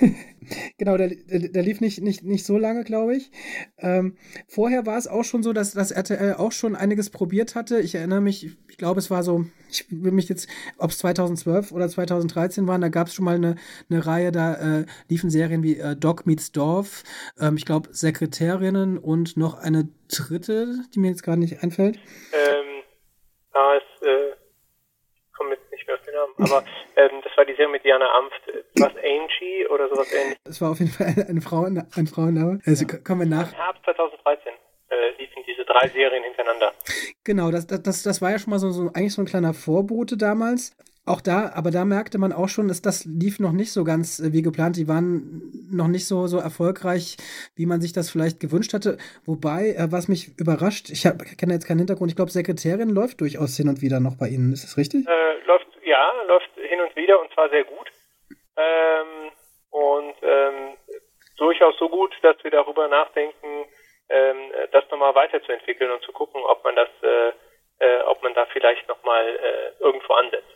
genau, 0.78 0.96
der, 0.96 1.08
der, 1.08 1.48
der, 1.48 1.62
lief 1.62 1.80
nicht, 1.80 2.00
nicht, 2.00 2.22
nicht 2.24 2.44
so 2.44 2.58
lange, 2.58 2.84
glaube 2.84 3.16
ich. 3.16 3.30
Ähm, 3.78 4.16
vorher 4.48 4.86
war 4.86 4.98
es 4.98 5.08
auch 5.08 5.24
schon 5.24 5.42
so, 5.42 5.52
dass 5.52 5.72
das 5.72 5.90
RTL 5.90 6.34
auch 6.34 6.52
schon 6.52 6.76
einiges 6.76 7.10
probiert 7.10 7.54
hatte. 7.54 7.80
Ich 7.80 7.94
erinnere 7.94 8.20
mich, 8.20 8.56
ich 8.68 8.78
glaube, 8.78 8.98
es 8.98 9.10
war 9.10 9.22
so, 9.22 9.44
ich 9.70 9.86
will 9.90 10.12
mich 10.12 10.28
jetzt, 10.28 10.48
ob 10.78 10.90
es 10.90 10.98
2012 10.98 11.72
oder 11.72 11.88
2013 11.88 12.66
waren, 12.66 12.80
da 12.80 12.88
gab 12.88 13.08
es 13.08 13.14
schon 13.14 13.24
mal 13.24 13.36
eine, 13.36 13.56
eine 13.90 14.06
Reihe, 14.06 14.32
da 14.32 14.80
äh, 14.80 14.86
liefen 15.08 15.30
Serien 15.30 15.62
wie 15.62 15.78
äh, 15.78 15.96
Dog 15.96 16.26
Meets 16.26 16.52
Dorf, 16.52 17.02
ähm, 17.40 17.56
ich 17.56 17.64
glaube 17.64 17.88
Sekretärinnen 17.92 18.98
und 18.98 19.36
noch 19.36 19.54
eine 19.54 19.88
dritte, 20.08 20.84
die 20.94 21.00
mir 21.00 21.08
jetzt 21.08 21.22
gerade 21.22 21.40
nicht 21.40 21.62
einfällt. 21.62 21.98
Ähm, 22.32 22.82
da 23.52 23.74
ist, 23.76 24.02
äh, 24.02 24.34
komm 25.36 25.50
jetzt 25.50 25.70
nicht 25.70 25.86
mehr 25.86 25.96
auf 25.96 26.02
den 26.02 26.14
Namen. 26.14 26.25
Aber 26.38 26.64
ähm, 26.96 27.20
das 27.22 27.36
war 27.36 27.44
die 27.44 27.54
Serie 27.54 27.68
mit 27.68 27.84
Diana 27.84 28.06
Amft, 28.18 28.42
was 28.78 28.92
Angie 28.96 29.66
oder 29.68 29.88
sowas 29.88 30.12
ähnliches. 30.12 30.42
Das 30.44 30.60
war 30.60 30.70
auf 30.70 30.78
jeden 30.78 30.92
Fall 30.92 31.26
eine, 31.28 31.40
Frauen, 31.40 31.82
ein 31.96 32.06
Frauenname. 32.06 32.60
Also 32.66 32.84
ja. 32.86 32.98
kommen 32.98 33.20
wir 33.20 33.36
nach. 33.36 33.52
Herbst 33.52 33.84
2013 33.84 34.52
äh, 34.90 35.10
liefen 35.18 35.42
diese 35.46 35.64
drei 35.64 35.88
Serien 35.88 36.22
hintereinander. 36.24 36.72
Genau, 37.24 37.50
das, 37.50 37.66
das, 37.66 38.02
das 38.02 38.22
war 38.22 38.30
ja 38.30 38.38
schon 38.38 38.50
mal 38.50 38.58
so, 38.58 38.70
so 38.70 38.90
eigentlich 38.94 39.14
so 39.14 39.22
ein 39.22 39.26
kleiner 39.26 39.54
Vorbote 39.54 40.16
damals. 40.16 40.76
Auch 41.08 41.20
da, 41.20 41.52
aber 41.54 41.70
da 41.70 41.84
merkte 41.84 42.18
man 42.18 42.32
auch 42.32 42.48
schon, 42.48 42.66
dass 42.66 42.82
das 42.82 43.04
lief 43.04 43.38
noch 43.38 43.52
nicht 43.52 43.70
so 43.70 43.84
ganz 43.84 44.18
äh, 44.18 44.32
wie 44.32 44.42
geplant. 44.42 44.76
Die 44.76 44.88
waren 44.88 45.52
noch 45.70 45.86
nicht 45.86 46.08
so, 46.08 46.26
so 46.26 46.38
erfolgreich, 46.38 47.16
wie 47.54 47.66
man 47.66 47.80
sich 47.80 47.92
das 47.92 48.10
vielleicht 48.10 48.40
gewünscht 48.40 48.74
hatte. 48.74 48.98
Wobei, 49.24 49.74
äh, 49.74 49.86
was 49.92 50.08
mich 50.08 50.36
überrascht, 50.36 50.90
ich 50.90 51.06
hab, 51.06 51.24
kenne 51.38 51.52
jetzt 51.52 51.68
keinen 51.68 51.78
Hintergrund, 51.78 52.10
ich 52.10 52.16
glaube, 52.16 52.32
Sekretärin 52.32 52.90
läuft 52.90 53.20
durchaus 53.20 53.56
hin 53.56 53.68
und 53.68 53.82
wieder 53.82 54.00
noch 54.00 54.16
bei 54.16 54.28
Ihnen. 54.28 54.52
Ist 54.52 54.64
das 54.64 54.76
richtig? 54.76 55.06
Äh, 55.06 55.46
läuft, 55.46 55.65
ja, 55.86 56.12
läuft 56.26 56.50
hin 56.56 56.80
und 56.80 56.94
wieder 56.96 57.20
und 57.20 57.32
zwar 57.32 57.48
sehr 57.48 57.64
gut. 57.64 57.90
Ähm, 58.56 59.30
und 59.70 60.14
ähm, 60.22 60.76
durchaus 61.36 61.76
so 61.78 61.88
gut, 61.88 62.12
dass 62.22 62.42
wir 62.42 62.50
darüber 62.50 62.88
nachdenken, 62.88 63.66
ähm, 64.08 64.52
das 64.72 64.84
nochmal 64.90 65.14
weiterzuentwickeln 65.14 65.90
und 65.90 66.02
zu 66.02 66.12
gucken, 66.12 66.42
ob 66.44 66.64
man 66.64 66.74
das, 66.74 66.88
äh, 67.02 67.32
äh, 67.78 68.00
ob 68.02 68.22
man 68.22 68.34
da 68.34 68.46
vielleicht 68.46 68.88
nochmal 68.88 69.28
äh, 69.28 69.82
irgendwo 69.82 70.14
ansetzt. 70.14 70.55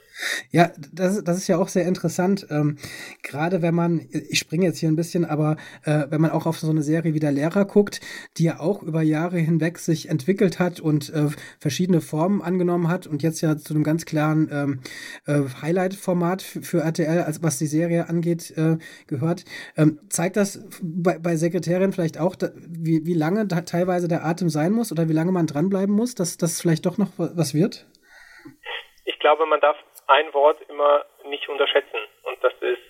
Ja, 0.50 0.72
das, 0.92 1.22
das 1.24 1.38
ist 1.38 1.48
ja 1.48 1.58
auch 1.58 1.68
sehr 1.68 1.86
interessant. 1.86 2.46
Ähm, 2.50 2.76
Gerade 3.22 3.62
wenn 3.62 3.74
man, 3.74 4.06
ich 4.10 4.38
springe 4.38 4.66
jetzt 4.66 4.78
hier 4.78 4.88
ein 4.88 4.96
bisschen, 4.96 5.24
aber 5.24 5.56
äh, 5.84 6.06
wenn 6.10 6.20
man 6.20 6.30
auch 6.30 6.46
auf 6.46 6.58
so 6.58 6.70
eine 6.70 6.82
Serie 6.82 7.14
wie 7.14 7.20
der 7.20 7.32
Lehrer 7.32 7.64
guckt, 7.64 8.00
die 8.36 8.44
ja 8.44 8.60
auch 8.60 8.82
über 8.82 9.02
Jahre 9.02 9.38
hinweg 9.38 9.78
sich 9.78 10.08
entwickelt 10.08 10.58
hat 10.58 10.80
und 10.80 11.10
äh, 11.10 11.28
verschiedene 11.58 12.00
Formen 12.00 12.42
angenommen 12.42 12.88
hat 12.88 13.06
und 13.06 13.22
jetzt 13.22 13.40
ja 13.40 13.56
zu 13.56 13.74
einem 13.74 13.84
ganz 13.84 14.04
klaren 14.04 14.48
ähm, 14.52 14.80
äh, 15.26 15.48
Highlight-Format 15.62 16.42
für 16.42 16.80
RTL, 16.80 17.22
als 17.22 17.42
was 17.42 17.58
die 17.58 17.66
Serie 17.66 18.08
angeht, 18.08 18.52
äh, 18.56 18.78
gehört. 19.06 19.44
Ähm, 19.76 20.00
zeigt 20.08 20.36
das 20.36 20.60
bei, 20.82 21.18
bei 21.18 21.36
Sekretärin 21.36 21.92
vielleicht 21.92 22.18
auch, 22.18 22.36
da, 22.36 22.50
wie, 22.56 23.06
wie 23.06 23.14
lange 23.14 23.48
teilweise 23.48 24.08
der 24.08 24.24
Atem 24.24 24.48
sein 24.48 24.72
muss 24.72 24.92
oder 24.92 25.08
wie 25.08 25.12
lange 25.14 25.32
man 25.32 25.46
dranbleiben 25.46 25.94
muss, 25.94 26.14
dass 26.14 26.36
das 26.36 26.60
vielleicht 26.60 26.86
doch 26.86 26.98
noch 26.98 27.10
was 27.16 27.54
wird? 27.54 27.86
Ich 29.04 29.18
glaube, 29.18 29.46
man 29.46 29.60
darf 29.60 29.76
ein 30.10 30.32
Wort 30.34 30.60
immer 30.68 31.04
nicht 31.24 31.48
unterschätzen 31.48 32.00
und 32.24 32.42
das 32.42 32.52
ist 32.60 32.80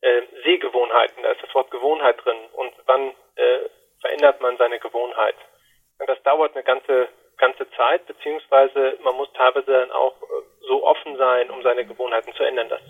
äh, 0.00 0.22
Sehgewohnheiten. 0.44 1.22
Da 1.22 1.32
ist 1.32 1.42
das 1.42 1.54
Wort 1.54 1.70
Gewohnheit 1.70 2.16
drin 2.24 2.38
und 2.54 2.72
wann 2.86 3.10
äh, 3.36 3.68
verändert 4.00 4.40
man 4.40 4.56
seine 4.56 4.78
Gewohnheit. 4.78 5.36
Und 5.98 6.08
das 6.08 6.22
dauert 6.22 6.54
eine 6.54 6.64
ganze 6.64 7.08
ganze 7.38 7.70
Zeit, 7.70 8.04
beziehungsweise 8.06 8.98
man 9.02 9.16
muss 9.16 9.32
teilweise 9.32 9.70
dann 9.70 9.92
auch 9.92 10.20
äh, 10.22 10.26
so 10.66 10.84
offen 10.84 11.16
sein, 11.16 11.50
um 11.50 11.62
seine 11.62 11.86
Gewohnheiten 11.86 12.32
zu 12.34 12.42
ändern. 12.42 12.68
Das 12.68 12.80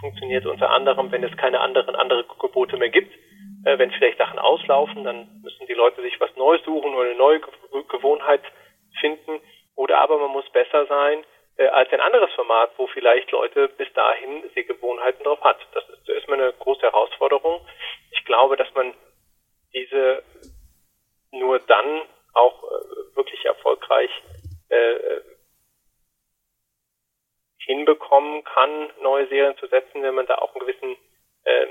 funktioniert 0.00 0.46
unter 0.46 0.70
anderem, 0.70 1.10
wenn 1.10 1.24
es 1.24 1.36
keine 1.36 1.60
anderen 1.60 1.96
andere 1.96 2.24
Gebote 2.40 2.76
mehr 2.76 2.90
gibt. 2.90 3.12
Äh, 3.64 3.78
wenn 3.78 3.90
vielleicht 3.90 4.18
Sachen 4.18 4.38
auslaufen, 4.38 5.04
dann 5.04 5.28
müssen 5.42 5.66
die 5.66 5.74
Leute 5.74 6.02
sich 6.02 6.18
was 6.20 6.34
Neues 6.36 6.62
suchen 6.64 6.94
oder 6.94 7.10
eine 7.10 7.18
neue 7.18 7.40
Gewohnheit 7.88 8.42
finden. 9.00 9.40
Oder 9.74 10.00
aber 10.00 10.18
man 10.18 10.30
muss 10.30 10.48
besser 10.50 10.86
sein, 10.86 11.24
äh, 11.56 11.68
als 11.68 11.90
ein 11.92 12.00
anderes 12.00 12.32
Format, 12.34 12.70
wo 12.76 12.86
vielleicht 12.88 13.30
Leute 13.30 13.68
bis 13.68 13.92
dahin 13.94 14.48
Sehgewohnheiten 14.54 15.24
drauf 15.24 15.40
hat. 15.42 15.58
Das 15.72 15.88
ist 15.88 16.08
erstmal 16.08 16.40
eine 16.40 16.52
große 16.52 16.82
Herausforderung. 16.82 17.66
Ich 18.10 18.24
glaube, 18.24 18.56
dass 18.56 18.72
man 18.74 18.94
diese 19.72 20.22
nur 21.32 21.58
dann 21.60 22.02
auch 22.34 22.62
äh, 22.64 23.16
wirklich 23.16 23.44
erfolgreich 23.44 24.10
äh, 24.68 25.20
hinbekommen 27.58 28.44
kann, 28.44 28.90
neue 29.00 29.26
Serien 29.28 29.56
zu 29.56 29.66
setzen, 29.66 30.02
wenn 30.02 30.14
man 30.14 30.26
da 30.26 30.36
auch 30.36 30.54
einen 30.54 30.66
gewissen, 30.66 30.96
ähm, 31.44 31.68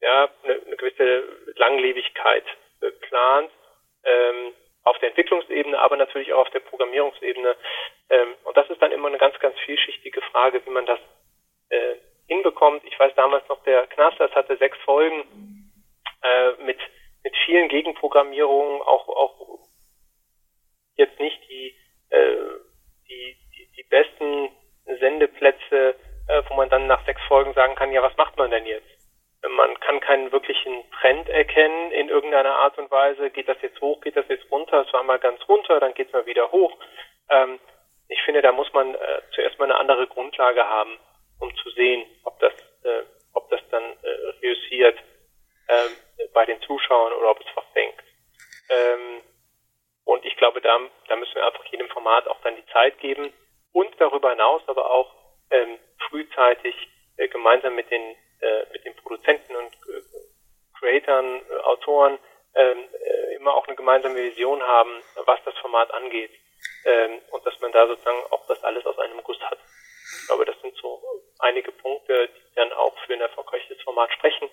ja, 0.00 0.28
eine, 0.42 0.60
eine 0.66 0.76
gewisse 0.76 1.24
Langlebigkeit 1.56 2.44
äh, 2.80 2.90
plant. 2.90 3.50
Ähm, 4.04 4.54
auf 4.88 4.98
der 4.98 5.10
Entwicklungsebene, 5.10 5.78
aber 5.78 5.96
natürlich 5.96 6.32
auch 6.32 6.46
auf 6.46 6.50
der 6.50 6.60
Programmierungsebene. 6.60 7.56
Ähm, 8.10 8.34
und 8.44 8.56
das 8.56 8.68
ist 8.70 8.80
dann 8.80 8.92
immer 8.92 9.08
eine 9.08 9.18
ganz, 9.18 9.38
ganz 9.38 9.56
vielschichtige 9.60 10.20
Frage, 10.38 10.64
wie 10.64 10.70
man 10.70 10.86
das 10.86 11.00
äh, 11.70 11.96
hinbekommt. 12.28 12.84
Ich 12.84 12.98
weiß 12.98 13.12
damals 13.16 13.48
noch, 13.48 13.60
der 13.64 13.88
Knasters 13.88 14.30
hatte 14.36 14.56
sechs 14.56 14.78
Folgen 14.84 15.24
äh, 16.22 16.62
mit, 16.64 16.78
mit 17.24 17.34
vielen 17.44 17.68
Gegenprogrammierungen, 17.68 18.80
auch, 18.82 19.08
auch 19.08 19.58
jetzt 20.94 21.18
nicht 21.18 21.40
die, 21.50 21.74
äh, 22.10 22.36
die, 23.08 23.36
die, 23.56 23.68
die 23.76 23.82
besten 23.88 24.50
Sendeplätze, 25.00 25.96
äh, 26.28 26.42
wo 26.48 26.54
man 26.54 26.70
dann 26.70 26.86
nach 26.86 27.04
sechs 27.04 27.20
Folgen 27.26 27.52
sagen 27.54 27.74
kann, 27.74 27.90
ja, 27.90 28.02
was 28.02 28.16
macht 28.16 28.36
man 28.36 28.52
denn 28.52 28.66
jetzt? 28.66 28.86
Man 29.42 29.78
kann 29.80 30.00
keinen 30.00 30.30
wirklichen 30.30 30.84
Trend 31.00 31.28
erkennen 31.28 31.90
in 31.90 32.08
irgendeiner 32.10 32.54
Art 32.54 32.78
und 32.78 32.90
Weise. 32.92 33.30
Geht 33.30 33.48
das 33.48 33.60
jetzt 33.62 33.80
hoch, 33.80 34.00
geht 34.02 34.16
das 34.16 34.28
jetzt 34.28 34.48
runter? 34.52 34.84
Es 34.86 34.92
war 34.92 35.02
mal 35.02 35.18
ganz 35.18 35.40
runter, 35.48 35.80
dann 35.80 35.94
geht 35.94 36.08
es 36.08 36.12
mal 36.12 36.26
wieder 36.26 36.52
hoch. 36.52 36.76
Ähm, 37.28 37.58
ich 38.08 38.22
finde, 38.22 38.40
da 38.42 38.52
muss 38.52 38.72
man 38.72 38.94
äh, 38.94 38.98
zuerst 39.34 39.57
mal 39.57 39.57
eine 39.70 39.78
andere 39.78 40.06
Grundlage 40.06 40.64
haben, 40.64 40.98
um 41.40 41.54
zu 41.56 41.70
sehen, 41.70 42.04
ob 42.24 42.38
das, 42.40 42.52
äh, 42.84 43.02
ob 43.34 43.48
das 43.50 43.60
dann 43.70 43.84
äh, 43.84 44.08
reüssiert 44.42 44.98
äh, 45.68 46.26
bei 46.32 46.44
den 46.46 46.60
Zuschauern 46.62 47.12
oder 47.12 47.30
ob 47.30 47.40
es 47.40 47.48
verfängt. 47.52 48.02
Ähm, 48.70 49.22
und 50.04 50.24
ich 50.24 50.36
glaube, 50.36 50.60
da, 50.60 50.78
da 51.08 51.16
müssen 51.16 51.34
wir 51.34 51.46
einfach 51.46 51.64
jedem 51.66 51.88
Format 51.88 52.26
auch 52.28 52.40
dann 52.42 52.56
die 52.56 52.66
Zeit 52.72 52.98
geben 52.98 53.32
und 53.72 53.88
darüber 54.00 54.30
hinaus 54.30 54.62
aber 54.66 54.90
auch 54.90 55.14
ähm, 55.50 55.78
frühzeitig 56.08 56.74
äh, 57.16 57.28
gemeinsam 57.28 57.74
mit 57.74 57.90
den 57.90 58.16
äh, 58.40 58.66
mit 58.72 58.84
den 58.84 58.94
Produzenten 58.96 59.56
und 59.56 59.72
äh, 59.72 60.02
Creatoren, 60.78 61.42
äh, 61.50 61.56
Autoren 61.64 62.18
ähm, 62.54 62.84
äh, 62.92 63.34
immer 63.34 63.54
auch 63.54 63.66
eine 63.66 63.76
gemeinsame 63.76 64.16
Vision 64.16 64.62
haben, 64.62 65.02
was 65.26 65.40
das 65.44 65.56
Format 65.58 65.92
angeht. 65.92 66.30
Ähm, 66.84 67.20
und 67.30 67.44
dass 67.46 67.58
man 67.60 67.72
da 67.72 67.86
sozusagen 67.86 68.22
auch 68.30 68.46
das 68.46 68.62
alles 68.64 68.84
aus 68.86 68.98
einem 68.98 69.22
Guss 69.22 69.40
hat. 69.40 69.58
Ich 70.20 70.26
glaube, 70.26 70.44
das 70.44 70.60
sind 70.60 70.76
so 70.76 71.02
einige 71.38 71.72
Punkte, 71.72 72.28
die 72.28 72.54
dann 72.54 72.72
auch 72.72 72.96
für 73.06 73.12
ein 73.12 73.20
erfolgreiches 73.20 73.80
Format 73.82 74.12
sprechen. 74.12 74.48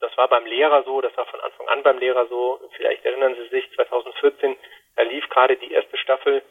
Das 0.00 0.16
war 0.16 0.28
beim 0.28 0.46
Lehrer 0.46 0.82
so, 0.84 1.00
das 1.00 1.09
war 1.20 1.26
von 1.26 1.40
Anfang 1.40 1.68
an 1.68 1.82
beim 1.82 1.98
Lehrer 1.98 2.26
so. 2.28 2.60
Vielleicht 2.76 3.04
erinnern 3.04 3.36
Sie 3.36 3.48
sich, 3.48 3.70
2014, 3.74 4.56
da 4.96 5.02
lief 5.02 5.28
gerade 5.28 5.56
die 5.56 5.72
erste 5.72 5.96
Staffel 5.98 6.42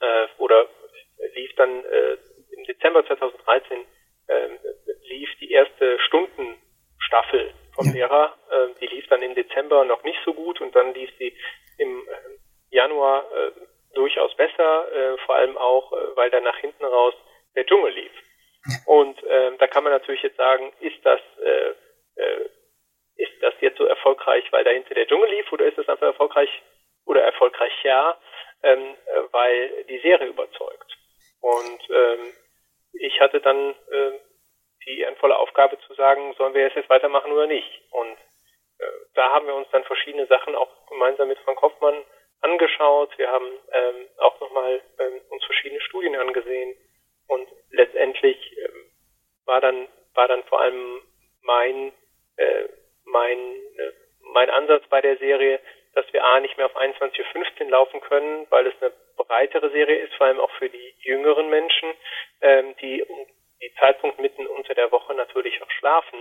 äh, 0.00 0.26
oder 0.38 0.66
lief 1.34 1.54
dann 1.56 1.84
äh, 1.84 2.16
im 2.56 2.64
Dezember 2.64 3.06
2013 3.06 3.86
äh, 4.28 4.48
lief 5.08 5.30
die 5.40 5.50
erste 5.50 5.98
Stundenstaffel 6.00 7.54
vom 7.74 7.86
ja. 7.86 7.92
Lehrer. 7.92 8.36
Äh, 8.50 8.80
die 8.80 8.86
lief 8.94 9.06
dann 9.08 9.22
im 9.22 9.34
Dezember 9.34 9.84
noch 9.84 10.02
nicht 10.04 10.20
so 10.24 10.34
gut 10.34 10.60
und 10.60 10.74
dann 10.76 10.92
lief 10.92 11.10
sie 11.18 11.34
im 11.78 12.06
äh, 12.06 12.74
Januar 12.76 13.24
äh, 13.32 13.50
durchaus 13.94 14.34
besser, 14.36 14.92
äh, 14.92 15.16
vor 15.24 15.36
allem 15.36 15.56
auch, 15.56 15.92
äh, 15.92 16.16
weil 16.16 16.30
dann 16.30 16.44
nach 16.44 16.58
hinten 16.58 16.84
raus 16.84 17.14
der 17.56 17.64
Dschungel 17.64 17.92
lief. 17.92 18.12
Und 18.84 19.22
äh, 19.24 19.56
da 19.56 19.66
kann 19.66 19.84
man 19.84 19.92
natürlich 19.92 20.22
jetzt 20.22 20.36
sagen, 20.36 20.70
ist 20.80 20.98
das 21.02 21.20
äh, 21.42 21.70
äh, 22.20 22.50
ist 23.20 23.42
das 23.42 23.54
jetzt 23.60 23.78
so 23.78 23.84
erfolgreich, 23.84 24.44
weil 24.50 24.64
dahinter 24.64 24.94
der 24.94 25.06
Dschungel 25.06 25.30
lief, 25.30 25.52
oder 25.52 25.66
ist 25.66 25.78
das 25.78 25.88
einfach 25.88 26.06
erfolgreich 26.06 26.50
oder 27.06 27.22
erfolgreich 27.22 27.72
ja, 27.82 28.18
ähm, 28.62 28.94
äh, 29.06 29.22
weil 29.32 29.84
die 29.84 29.98
Serie 29.98 30.28
überzeugt. 30.28 30.96
Und 31.40 31.80
ähm, 31.90 32.32
ich 32.92 33.20
hatte 33.20 33.40
dann 33.40 33.74
äh, 33.90 34.12
die 34.86 35.00
ehrenvolle 35.00 35.38
Aufgabe 35.38 35.78
zu 35.86 35.94
sagen, 35.94 36.34
sollen 36.34 36.54
wir 36.54 36.68
jetzt 36.68 36.88
weitermachen 36.88 37.32
oder 37.32 37.46
nicht. 37.46 37.82
Und 37.90 38.16
äh, 38.78 38.84
da 39.14 39.30
haben 39.32 39.46
wir 39.46 39.54
uns 39.54 39.68
dann 39.70 39.84
verschiedene 39.84 40.26
Sachen 40.26 40.54
auch 40.54 40.86
gemeinsam 40.86 41.28
mit 41.28 41.38
Frank 41.40 41.60
Hoffmann 41.62 42.04
angeschaut. 42.40 43.16
Wir 43.18 43.30
haben 43.30 43.46
ähm, 43.72 44.08
auch 44.18 44.40
nochmal 44.40 44.80
ähm, 44.98 45.20
uns 45.28 45.44
verschiedene 45.44 45.80
Studien 45.82 46.16
angesehen 46.16 46.74
und 47.28 47.48
letztendlich 47.70 48.56
ähm, 48.58 48.90
war 49.44 49.60
dann 49.60 49.88
war 50.14 50.28
dann 50.28 50.42
vor 50.44 50.60
allem 50.60 51.02
mein 51.42 51.92
äh, 52.36 52.68
mein 53.10 53.38
äh, 53.38 53.92
mein 54.32 54.50
Ansatz 54.50 54.84
bei 54.88 55.00
der 55.00 55.16
Serie, 55.16 55.60
dass 55.94 56.10
wir 56.12 56.24
a 56.24 56.40
nicht 56.40 56.56
mehr 56.56 56.66
auf 56.66 56.76
21.15 56.76 57.64
Uhr 57.64 57.70
laufen 57.70 58.00
können, 58.00 58.46
weil 58.50 58.66
es 58.66 58.74
eine 58.80 58.92
breitere 59.16 59.70
Serie 59.70 59.96
ist, 59.96 60.14
vor 60.14 60.26
allem 60.26 60.40
auch 60.40 60.50
für 60.52 60.68
die 60.68 60.94
jüngeren 61.00 61.50
Menschen, 61.50 61.92
ähm, 62.40 62.76
die 62.80 63.04
die 63.60 63.74
Zeitpunkt 63.74 64.18
mitten 64.18 64.46
unter 64.46 64.74
der 64.74 64.90
Woche 64.90 65.14
natürlich 65.14 65.60
auch 65.62 65.70
schlafen 65.72 66.18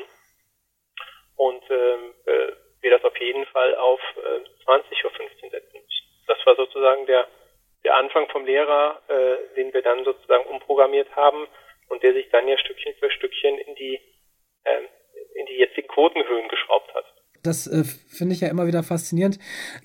und 1.38 1.63
ähm, 1.69 2.13
äh, 2.25 2.52
wir 2.82 2.91
das 2.91 3.04
auf 3.04 3.17
jeden 3.19 3.45
Fall 3.47 3.75
auf 3.75 4.02
äh, 4.17 4.65
20.15 4.65 5.06
Uhr 5.06 5.49
setzen 5.49 5.73
müssen. 5.73 6.25
Das 6.28 6.45
war 6.45 6.56
sozusagen 6.56 7.06
der, 7.06 7.28
der 7.84 7.95
Anfang 7.95 8.28
vom 8.30 8.45
Lehrer, 8.45 9.02
äh, 9.08 9.56
den 9.56 9.73
wir 9.73 9.82
dann 9.82 10.04
sozusagen 10.04 10.45
umprogrammiert 10.45 11.15
haben 11.15 11.47
und 11.89 12.04
der 12.04 12.13
sich 12.13 12.30
dann 12.30 12.47
ja 12.47 12.58
Stückchen 12.58 12.93
für 12.95 13.10
Stückchen 13.10 13.58
in 13.58 13.75
die, 13.75 14.02
äh, 14.65 14.82
in 15.39 15.45
die 15.45 15.60
jetzigen 15.60 15.88
Quotenhöhen 15.88 16.47
geschraubt 16.49 16.93
hat. 16.93 17.06
das 17.43 17.67
äh, 17.67 17.84
finde 17.84 18.36
ich 18.36 18.41
ja 18.41 18.49
immer 18.49 18.67
wieder 18.67 18.84
faszinierend. 18.84 19.39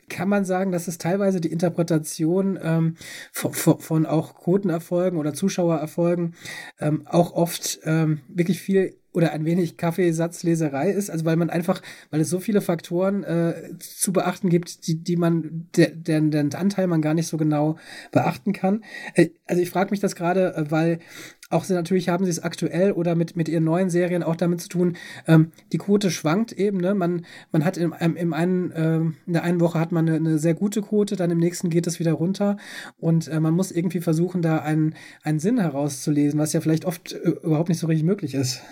Kann 0.08 0.28
man 0.28 0.44
sagen, 0.44 0.72
dass 0.72 0.88
es 0.88 0.98
teilweise 0.98 1.40
die 1.40 1.52
Interpretation 1.52 2.58
ähm, 2.62 2.96
von, 3.32 3.52
von, 3.52 4.06
auch 4.06 4.34
Quotenerfolgen 4.34 5.18
oder 5.18 5.34
Zuschauererfolgen 5.34 6.34
ähm, 6.80 7.06
auch 7.06 7.32
oft 7.32 7.78
ähm, 7.84 8.22
wirklich 8.28 8.60
viel 8.60 8.96
oder 9.14 9.32
ein 9.32 9.44
wenig 9.44 9.76
Kaffeesatzleserei 9.76 10.90
ist, 10.90 11.08
also 11.08 11.24
weil 11.24 11.36
man 11.36 11.48
einfach, 11.48 11.80
weil 12.10 12.20
es 12.20 12.28
so 12.28 12.40
viele 12.40 12.60
Faktoren 12.60 13.22
äh, 13.22 13.78
zu 13.78 14.12
beachten 14.12 14.48
gibt, 14.48 14.88
die, 14.88 15.02
die 15.02 15.16
man, 15.16 15.68
deren, 15.76 16.32
deren 16.32 16.52
Anteil 16.52 16.88
man 16.88 17.00
gar 17.00 17.14
nicht 17.14 17.28
so 17.28 17.36
genau 17.36 17.78
beachten 18.10 18.52
kann. 18.52 18.84
Äh, 19.14 19.28
also 19.46 19.62
ich 19.62 19.70
frage 19.70 19.92
mich 19.92 20.00
das 20.00 20.16
gerade, 20.16 20.56
äh, 20.56 20.70
weil 20.70 20.98
auch 21.54 21.68
natürlich 21.68 22.08
haben 22.08 22.24
sie 22.24 22.30
es 22.30 22.42
aktuell 22.42 22.92
oder 22.92 23.14
mit, 23.14 23.36
mit 23.36 23.48
ihren 23.48 23.64
neuen 23.64 23.88
Serien 23.88 24.22
auch 24.22 24.36
damit 24.36 24.60
zu 24.60 24.68
tun, 24.68 24.96
ähm, 25.28 25.52
die 25.72 25.78
Quote 25.78 26.10
schwankt 26.10 26.52
eben, 26.52 26.78
ne? 26.78 26.94
Man, 26.94 27.26
man 27.52 27.64
hat 27.64 27.76
im, 27.76 27.94
im 28.00 28.32
einen, 28.32 28.70
äh, 28.72 29.26
in 29.26 29.32
der 29.32 29.44
einen 29.44 29.60
Woche 29.60 29.78
hat 29.78 29.92
man 29.92 30.08
eine, 30.08 30.16
eine, 30.16 30.38
sehr 30.38 30.54
gute 30.54 30.82
Quote, 30.82 31.16
dann 31.16 31.30
im 31.30 31.38
nächsten 31.38 31.70
geht 31.70 31.86
es 31.86 32.00
wieder 32.00 32.12
runter 32.12 32.56
und 33.00 33.28
äh, 33.28 33.40
man 33.40 33.54
muss 33.54 33.70
irgendwie 33.70 34.00
versuchen, 34.00 34.42
da 34.42 34.58
einen, 34.58 34.96
einen 35.22 35.38
Sinn 35.38 35.58
herauszulesen, 35.58 36.40
was 36.40 36.52
ja 36.52 36.60
vielleicht 36.60 36.84
oft 36.84 37.12
äh, 37.12 37.30
überhaupt 37.42 37.68
nicht 37.68 37.80
so 37.80 37.86
richtig 37.86 38.04
möglich 38.04 38.34
ist. 38.34 38.62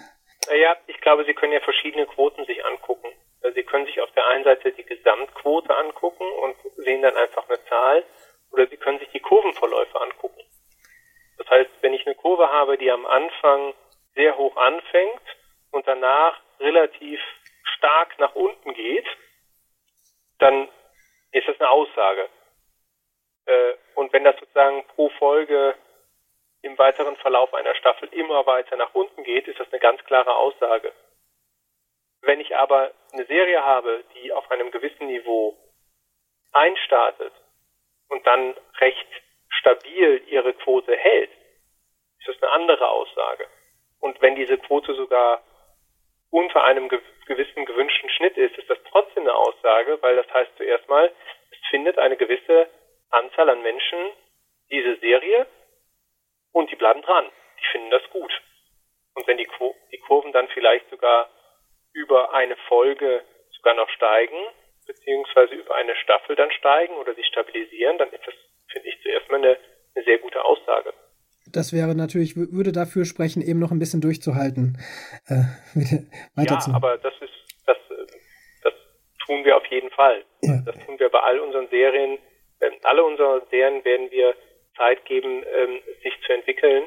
Ja, 0.50 0.76
ich 0.88 1.00
glaube, 1.00 1.24
Sie 1.24 1.34
können 1.34 1.52
ja 1.52 1.60
verschiedene 1.60 2.06
Quoten 2.06 2.44
sich 2.46 2.64
angucken. 2.64 3.08
Also 3.42 3.54
Sie 3.54 3.62
können 3.62 3.86
sich 3.86 4.00
auf 4.00 4.10
der 4.12 4.26
einen 4.28 4.44
Seite 4.44 4.72
die 4.72 4.84
Gesamtquote 4.84 5.74
angucken 5.74 6.24
und 6.42 6.56
sehen 6.84 7.02
dann 7.02 7.16
einfach 7.16 7.48
eine 7.48 7.58
Zahl, 7.68 8.04
oder 8.50 8.66
Sie 8.66 8.76
können 8.76 8.98
sich 8.98 9.08
die 9.10 9.20
Kurvenverläufe 9.20 10.00
angucken. 10.00 10.41
Heißt, 11.52 11.70
wenn 11.82 11.92
ich 11.92 12.06
eine 12.06 12.14
Kurve 12.14 12.48
habe, 12.48 12.78
die 12.78 12.90
am 12.90 13.04
Anfang 13.04 13.74
sehr 14.14 14.38
hoch 14.38 14.56
anfängt 14.56 15.20
und 15.70 15.86
danach 15.86 16.40
relativ 16.58 17.20
stark 17.76 18.18
nach 18.18 18.34
unten 18.34 18.72
geht, 18.72 19.06
dann 20.38 20.66
ist 21.32 21.46
das 21.46 21.60
eine 21.60 21.68
Aussage. 21.68 22.30
Äh, 23.44 23.74
und 23.96 24.14
wenn 24.14 24.24
das 24.24 24.34
sozusagen 24.40 24.82
pro 24.94 25.10
Folge 25.18 25.74
im 26.62 26.78
weiteren 26.78 27.16
Verlauf 27.18 27.52
einer 27.52 27.74
Staffel 27.74 28.08
immer 28.14 28.46
weiter 28.46 28.76
nach 28.78 28.94
unten 28.94 29.22
geht, 29.22 29.46
ist 29.46 29.60
das 29.60 29.70
eine 29.70 29.80
ganz 29.80 30.02
klare 30.04 30.34
Aussage. 30.34 30.90
Wenn 32.22 32.40
ich 32.40 32.56
aber 32.56 32.92
eine 33.12 33.26
Serie 33.26 33.62
habe, 33.62 34.04
die 34.14 34.32
auf 34.32 34.50
einem 34.50 34.70
gewissen 34.70 35.06
Niveau 35.06 35.58
einstartet 36.52 37.34
und 38.08 38.26
dann 38.26 38.54
recht 38.78 39.08
stabil 39.50 40.24
ihre 40.28 40.54
Quote 40.54 40.96
hält, 40.96 41.30
ist 42.22 42.28
das 42.28 42.42
eine 42.42 42.52
andere 42.52 42.88
Aussage. 42.88 43.46
Und 44.00 44.20
wenn 44.22 44.34
diese 44.36 44.58
Quote 44.58 44.94
sogar 44.94 45.42
unter 46.30 46.64
einem 46.64 46.88
gewissen 47.26 47.64
gewünschten 47.64 48.08
Schnitt 48.10 48.36
ist, 48.36 48.56
ist 48.56 48.70
das 48.70 48.78
trotzdem 48.90 49.24
eine 49.24 49.34
Aussage, 49.34 49.98
weil 50.00 50.16
das 50.16 50.32
heißt 50.32 50.52
zuerst 50.56 50.88
mal, 50.88 51.12
es 51.50 51.58
findet 51.70 51.98
eine 51.98 52.16
gewisse 52.16 52.68
Anzahl 53.10 53.50
an 53.50 53.62
Menschen 53.62 53.98
diese 54.70 54.96
Serie 54.96 55.46
und 56.52 56.70
die 56.70 56.76
bleiben 56.76 57.02
dran. 57.02 57.30
Die 57.60 57.66
finden 57.66 57.90
das 57.90 58.02
gut. 58.10 58.32
Und 59.14 59.26
wenn 59.26 59.36
die, 59.36 59.44
Qu 59.44 59.74
die 59.90 59.98
Kurven 59.98 60.32
dann 60.32 60.48
vielleicht 60.48 60.88
sogar 60.88 61.28
über 61.92 62.32
eine 62.32 62.56
Folge 62.68 63.24
sogar 63.50 63.74
noch 63.74 63.90
steigen, 63.90 64.40
beziehungsweise 64.86 65.54
über 65.54 65.74
eine 65.74 65.94
Staffel 65.96 66.34
dann 66.34 66.50
steigen 66.52 66.94
oder 66.96 67.14
sich 67.14 67.26
stabilisieren, 67.26 67.98
dann 67.98 68.10
ist 68.10 68.26
das, 68.26 68.34
finde 68.70 68.88
ich, 68.88 69.02
zuerst 69.02 69.30
mal 69.30 69.36
eine, 69.36 69.58
eine 69.94 70.04
sehr 70.04 70.18
gute 70.18 70.42
Aussage. 70.44 70.94
Das 71.52 71.72
wäre 71.72 71.94
natürlich, 71.94 72.36
würde 72.36 72.72
dafür 72.72 73.04
sprechen, 73.04 73.42
eben 73.42 73.58
noch 73.58 73.70
ein 73.70 73.78
bisschen 73.78 74.00
durchzuhalten. 74.00 74.78
Äh, 75.28 75.44
ja, 76.36 76.58
aber 76.74 76.98
das 76.98 77.14
ist, 77.20 77.32
das, 77.66 77.76
das 78.62 78.72
tun 79.26 79.44
wir 79.44 79.56
auf 79.56 79.66
jeden 79.66 79.90
Fall. 79.90 80.24
Ja. 80.42 80.62
Das 80.64 80.76
tun 80.86 80.98
wir 80.98 81.08
bei 81.10 81.20
all 81.20 81.40
unseren 81.40 81.68
Serien. 81.68 82.18
Ähm, 82.60 82.72
alle 82.82 83.04
unsere 83.04 83.46
Serien 83.50 83.84
werden 83.84 84.10
wir 84.10 84.34
Zeit 84.76 85.04
geben, 85.04 85.44
ähm, 85.44 85.80
sich 86.02 86.14
zu 86.26 86.32
entwickeln. 86.32 86.84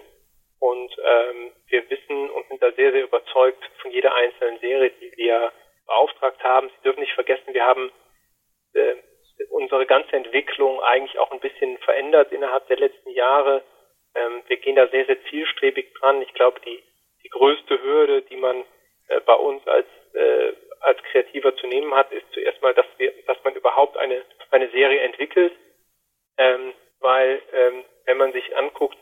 Und 0.59 0.91
ähm, 0.97 1.51
wir 1.67 1.89
wissen 1.89 2.29
und 2.29 2.47
sind 2.47 2.61
da 2.61 2.71
sehr, 2.71 2.91
sehr 2.91 3.03
überzeugt 3.03 3.63
von 3.81 3.91
jeder 3.91 4.15
einzelnen 4.15 4.59
Serie, 4.59 4.91
die 5.01 5.11
wir 5.17 5.51
beauftragt 5.85 6.43
haben. 6.43 6.69
Sie 6.69 6.83
dürfen 6.83 7.01
nicht 7.01 7.13
vergessen, 7.13 7.53
wir 7.53 7.65
haben 7.65 7.91
äh, 8.73 8.95
unsere 9.49 9.85
ganze 9.85 10.15
Entwicklung 10.15 10.81
eigentlich 10.81 11.19
auch 11.19 11.31
ein 11.31 11.39
bisschen 11.39 11.77
verändert 11.79 12.31
innerhalb 12.31 12.67
der 12.67 12.77
letzten 12.77 13.11
Jahre. 13.11 13.63
Ähm, 14.15 14.41
wir 14.47 14.57
gehen 14.57 14.75
da 14.75 14.87
sehr, 14.87 15.05
sehr 15.05 15.21
zielstrebig 15.29 15.93
dran. 15.99 16.21
Ich 16.21 16.33
glaube, 16.33 16.59
die, 16.61 16.81
die 17.23 17.29
größte 17.29 17.81
Hürde, 17.81 18.21
die 18.23 18.37
man 18.37 18.63
äh, 19.07 19.19
bei 19.21 19.35
uns 19.35 19.65
als, 19.67 19.87
äh, 20.13 20.53
als 20.81 21.01
Kreativer 21.03 21.55
zu 21.57 21.67
nehmen 21.67 21.93
hat, 21.93 22.11
ist 22.11 22.25
zuerst 22.31 22.61
mal, 22.61 22.73
dass 22.73 22.85
wir, 22.97 23.13
dass 23.27 23.37
man 23.43 23.55
überhaupt 23.55 23.97
eine, 23.97 24.23
eine 24.51 24.69
Serie 24.69 25.01
entwickelt. 25.01 25.53
Ähm, 26.37 26.73
weil 26.99 27.41
ähm, 27.53 27.83
wenn 28.05 28.17
man 28.17 28.33
sich 28.33 28.55
anguckt, 28.57 28.97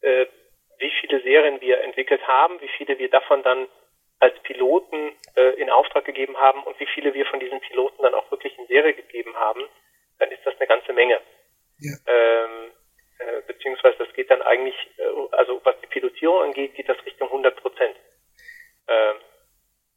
äh, 0.00 0.26
wie 0.78 0.92
viele 1.00 1.20
Serien 1.22 1.60
wir 1.60 1.80
entwickelt 1.82 2.26
haben, 2.26 2.60
wie 2.60 2.68
viele 2.68 2.98
wir 2.98 3.10
davon 3.10 3.42
dann 3.42 3.66
als 4.20 4.38
Piloten 4.40 5.12
äh, 5.36 5.60
in 5.60 5.70
Auftrag 5.70 6.04
gegeben 6.04 6.36
haben 6.38 6.62
und 6.62 6.78
wie 6.80 6.86
viele 6.86 7.14
wir 7.14 7.26
von 7.26 7.40
diesen 7.40 7.60
Piloten 7.60 8.02
dann 8.02 8.14
auch 8.14 8.30
wirklich 8.30 8.56
in 8.58 8.66
Serie 8.66 8.94
gegeben 8.94 9.34
haben, 9.36 9.62
geht 14.18 14.32
dann 14.32 14.42
eigentlich, 14.42 14.74
äh, 14.98 15.36
also 15.36 15.60
was 15.62 15.78
die 15.80 15.86
Pilotierung 15.86 16.42
angeht, 16.42 16.74
geht 16.74 16.88
das 16.88 16.98
Richtung 17.06 17.28
100 17.28 17.54
Prozent. 17.54 17.94
Ähm, 18.88 19.16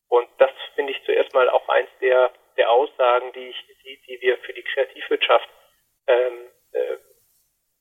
und 0.09 0.29
das 0.37 0.51
finde 0.75 0.91
ich 0.91 1.03
zuerst 1.05 1.33
mal 1.33 1.49
auch 1.49 1.67
eins 1.69 1.89
der, 2.01 2.31
der 2.55 2.69
Aussagen, 2.69 3.33
die, 3.33 3.49
ich, 3.49 3.65
die, 3.83 3.99
die 4.05 4.21
wir 4.21 4.37
für 4.37 4.53
die 4.53 4.61
Kreativwirtschaft 4.61 5.49
ähm, 6.05 6.49
äh, 6.73 6.97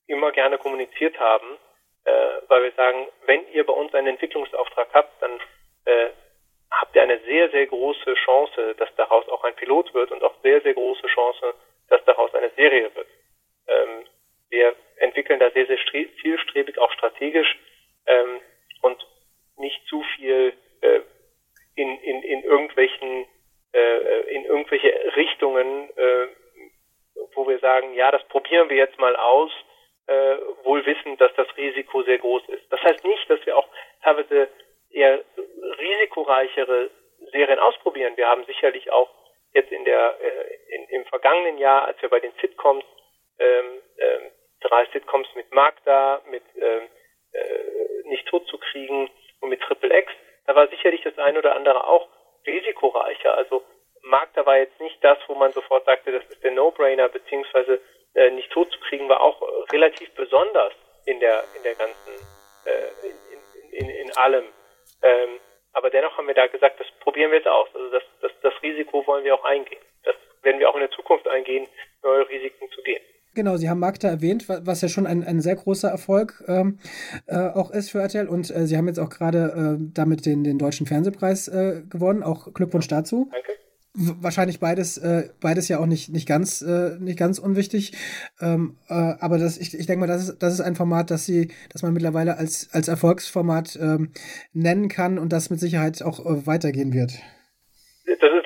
immer 0.07 0.31
gerne 0.31 0.57
kommuniziert 0.57 1.19
haben, 1.19 1.59
äh, 2.05 2.11
weil 2.47 2.63
wir 2.63 2.71
sagen, 2.71 3.07
wenn 3.27 3.47
ihr 3.53 3.63
bei 3.63 3.73
uns 3.73 3.93
einen 3.93 4.07
Entwicklungsauftrag 4.07 4.87
habt, 4.93 5.21
dann 5.21 5.39
äh, 5.85 6.09
habt 6.71 6.95
ihr 6.95 7.03
eine 7.03 7.19
sehr, 7.19 7.51
sehr 7.51 7.67
große 7.67 8.15
Chance, 8.15 8.73
dass 8.79 8.89
daraus 8.95 9.29
auch 9.29 9.43
ein 9.43 9.55
Pilot 9.55 9.93
wird 9.93 10.09
und 10.11 10.23
auch 10.23 10.33
sehr, 10.41 10.59
sehr 10.61 10.73
große 10.73 11.05
Chance, 11.05 11.53
dass 11.89 12.03
daraus 12.05 12.33
eine 12.33 12.49
Serie 12.55 12.89
wird. 12.95 13.07
Ähm, 13.67 14.05
wir 14.51 14.75
entwickeln 14.97 15.39
da 15.39 15.49
sehr, 15.51 15.65
sehr 15.65 15.77
zielstrebig, 16.21 16.77
auch 16.77 16.91
strategisch 16.93 17.57
ähm, 18.05 18.39
und 18.81 19.05
nicht 19.57 19.81
zu 19.87 20.03
viel 20.15 20.53
äh, 20.81 21.01
in, 21.75 21.97
in, 21.99 22.21
in 22.23 22.43
irgendwelchen 22.43 23.25
äh, 23.73 24.35
in 24.35 24.45
irgendwelche 24.45 25.15
Richtungen, 25.15 25.89
äh, 25.95 26.27
wo 27.33 27.47
wir 27.47 27.59
sagen, 27.59 27.93
ja, 27.93 28.11
das 28.11 28.23
probieren 28.27 28.69
wir 28.69 28.75
jetzt 28.75 28.99
mal 28.99 29.15
aus 29.15 29.51
äh, 30.07 30.37
wohl 30.63 30.85
wissen, 30.85 31.17
dass 31.17 31.33
das 31.35 31.47
Risiko 31.55 32.03
sehr 32.03 32.17
groß 32.17 32.49
ist. 32.49 32.63
Das 32.69 32.81
heißt 32.83 33.05
nicht, 33.05 33.29
dass 33.29 33.45
wir 33.45 33.57
auch 33.57 33.67
teilweise 34.03 34.49
eher 34.89 35.23
risikoreichere 35.79 36.89
Serien 37.31 37.59
ausprobieren. 37.59 38.17
Wir 38.17 38.27
haben 38.27 38.43
sicherlich 38.45 38.91
auch 38.91 39.09
jetzt 39.53 39.71
in 39.71 39.85
der 39.85 40.17
äh, 40.19 40.75
in, 40.75 40.83
im 40.89 41.05
vergangenen 41.05 41.57
Jahr, 41.71 41.87
als 41.87 42.01
wir 42.01 42.09
bei 42.09 42.19
den 42.19 42.33
Sitcoms 42.41 42.83
ähm, 43.39 43.81
ähm, 43.97 44.31
drei 44.61 44.85
Sitcoms 44.93 45.27
mit 45.35 45.51
Magda, 45.53 46.21
mit 46.29 46.43
ähm, 46.55 46.87
äh, 47.33 48.09
nicht 48.09 48.27
tot 48.27 48.45
zu 48.47 48.57
kriegen 48.57 49.09
und 49.39 49.49
mit 49.49 49.61
Triple 49.61 49.95
X, 49.97 50.11
da 50.45 50.55
war 50.55 50.67
sicherlich 50.67 51.01
das 51.03 51.17
eine 51.17 51.39
oder 51.39 51.55
andere 51.55 51.87
auch 51.87 52.07
risikoreicher. 52.45 53.35
Also 53.37 53.63
Magda 54.03 54.45
war 54.45 54.57
jetzt 54.57 54.79
nicht 54.81 55.03
das, 55.03 55.17
wo 55.27 55.35
man 55.35 55.51
sofort 55.53 55.85
sagte, 55.85 56.11
das 56.11 56.25
ist 56.29 56.43
der 56.43 56.51
No-Brainer, 56.51 57.09
beziehungsweise 57.09 57.79
äh, 58.15 58.29
nicht 58.31 58.51
tot 58.51 58.71
zu 58.71 58.79
kriegen, 58.81 59.07
war 59.07 59.21
auch 59.21 59.41
relativ 59.71 60.13
besonders 60.15 60.73
in 61.05 61.19
der 61.19 61.43
in 61.55 61.63
der 61.63 61.75
ganzen 61.75 62.13
äh, 62.65 63.07
in, 63.71 63.79
in, 63.79 63.89
in 63.89 64.17
allem. 64.17 64.45
Ähm, 65.03 65.39
aber 65.73 65.89
dennoch 65.89 66.17
haben 66.17 66.27
wir 66.27 66.35
da 66.35 66.47
gesagt, 66.47 66.79
das 66.79 66.87
probieren 66.99 67.31
wir 67.31 67.37
jetzt 67.37 67.47
aus. 67.47 67.69
Also 67.73 67.89
das, 67.91 68.03
das, 68.21 68.31
das 68.41 68.53
Risiko 68.61 69.07
wollen 69.07 69.23
wir 69.23 69.35
auch 69.35 69.45
eingehen. 69.45 69.81
Das 70.03 70.15
werden 70.43 70.59
wir 70.59 70.69
auch 70.69 70.75
in 70.75 70.81
der 70.81 70.91
Zukunft 70.91 71.27
eingehen, 71.27 71.67
neue 72.03 72.27
Risiken 72.29 72.69
zu 72.73 72.81
gehen. 72.83 73.01
Genau, 73.33 73.55
Sie 73.55 73.69
haben 73.69 73.79
Magda 73.79 74.09
erwähnt, 74.09 74.49
was 74.49 74.81
ja 74.81 74.89
schon 74.89 75.07
ein, 75.07 75.23
ein 75.23 75.39
sehr 75.39 75.55
großer 75.55 75.87
Erfolg 75.87 76.43
ähm, 76.49 76.79
äh, 77.27 77.37
auch 77.37 77.71
ist 77.71 77.89
für 77.89 78.01
RTL. 78.01 78.27
Und 78.27 78.51
äh, 78.51 78.65
Sie 78.65 78.75
haben 78.75 78.87
jetzt 78.87 78.99
auch 78.99 79.09
gerade 79.09 79.77
äh, 79.79 79.85
damit 79.93 80.25
den, 80.25 80.43
den 80.43 80.57
Deutschen 80.57 80.85
Fernsehpreis 80.85 81.47
äh, 81.47 81.81
gewonnen. 81.89 82.23
Auch 82.23 82.53
Glückwunsch 82.53 82.89
dazu. 82.89 83.29
Danke 83.31 83.51
wahrscheinlich 83.93 84.59
beides, 84.59 84.97
äh, 84.97 85.29
beides 85.41 85.67
ja 85.67 85.79
auch 85.79 85.85
nicht, 85.85 86.09
nicht 86.09 86.27
ganz, 86.27 86.61
äh, 86.61 86.97
nicht 86.99 87.19
ganz 87.19 87.39
unwichtig. 87.39 87.93
Ähm, 88.39 88.77
äh, 88.89 88.93
aber 88.93 89.37
das, 89.37 89.57
ich, 89.57 89.77
ich 89.77 89.85
denke 89.85 90.01
mal, 90.01 90.07
das 90.07 90.29
ist, 90.29 90.39
das 90.41 90.53
ist 90.53 90.61
ein 90.61 90.75
Format, 90.75 91.11
das 91.11 91.25
sie, 91.25 91.49
das 91.71 91.83
man 91.83 91.93
mittlerweile 91.93 92.37
als, 92.37 92.69
als 92.73 92.87
Erfolgsformat 92.87 93.77
ähm, 93.81 94.11
nennen 94.53 94.87
kann 94.87 95.19
und 95.19 95.33
das 95.33 95.49
mit 95.49 95.59
Sicherheit 95.59 96.01
auch 96.03 96.19
äh, 96.19 96.47
weitergehen 96.47 96.93
wird. 96.93 97.11
Das 98.05 98.31
ist 98.31 98.45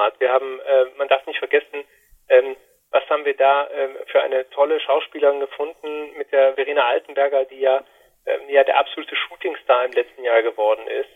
Format. 0.00 0.18
Wir 0.20 0.32
haben, 0.32 0.60
äh, 0.60 0.86
man 0.96 1.08
darf 1.08 1.26
nicht 1.26 1.38
vergessen, 1.38 1.84
ähm, 2.28 2.56
was 2.90 3.08
haben 3.08 3.24
wir 3.24 3.36
da 3.36 3.68
ähm, 3.70 3.96
für 4.06 4.20
eine 4.22 4.48
tolle 4.50 4.80
Schauspielerin 4.80 5.40
gefunden 5.40 6.12
mit 6.16 6.32
der 6.32 6.54
Verena 6.54 6.86
Altenberger, 6.86 7.44
die 7.44 7.60
ja, 7.60 7.84
ähm, 8.26 8.48
ja 8.48 8.64
der 8.64 8.78
absolute 8.78 9.14
Shootingstar 9.14 9.84
im 9.84 9.92
letzten 9.92 10.24
Jahr 10.24 10.42
geworden 10.42 10.86
ist. 10.88 11.10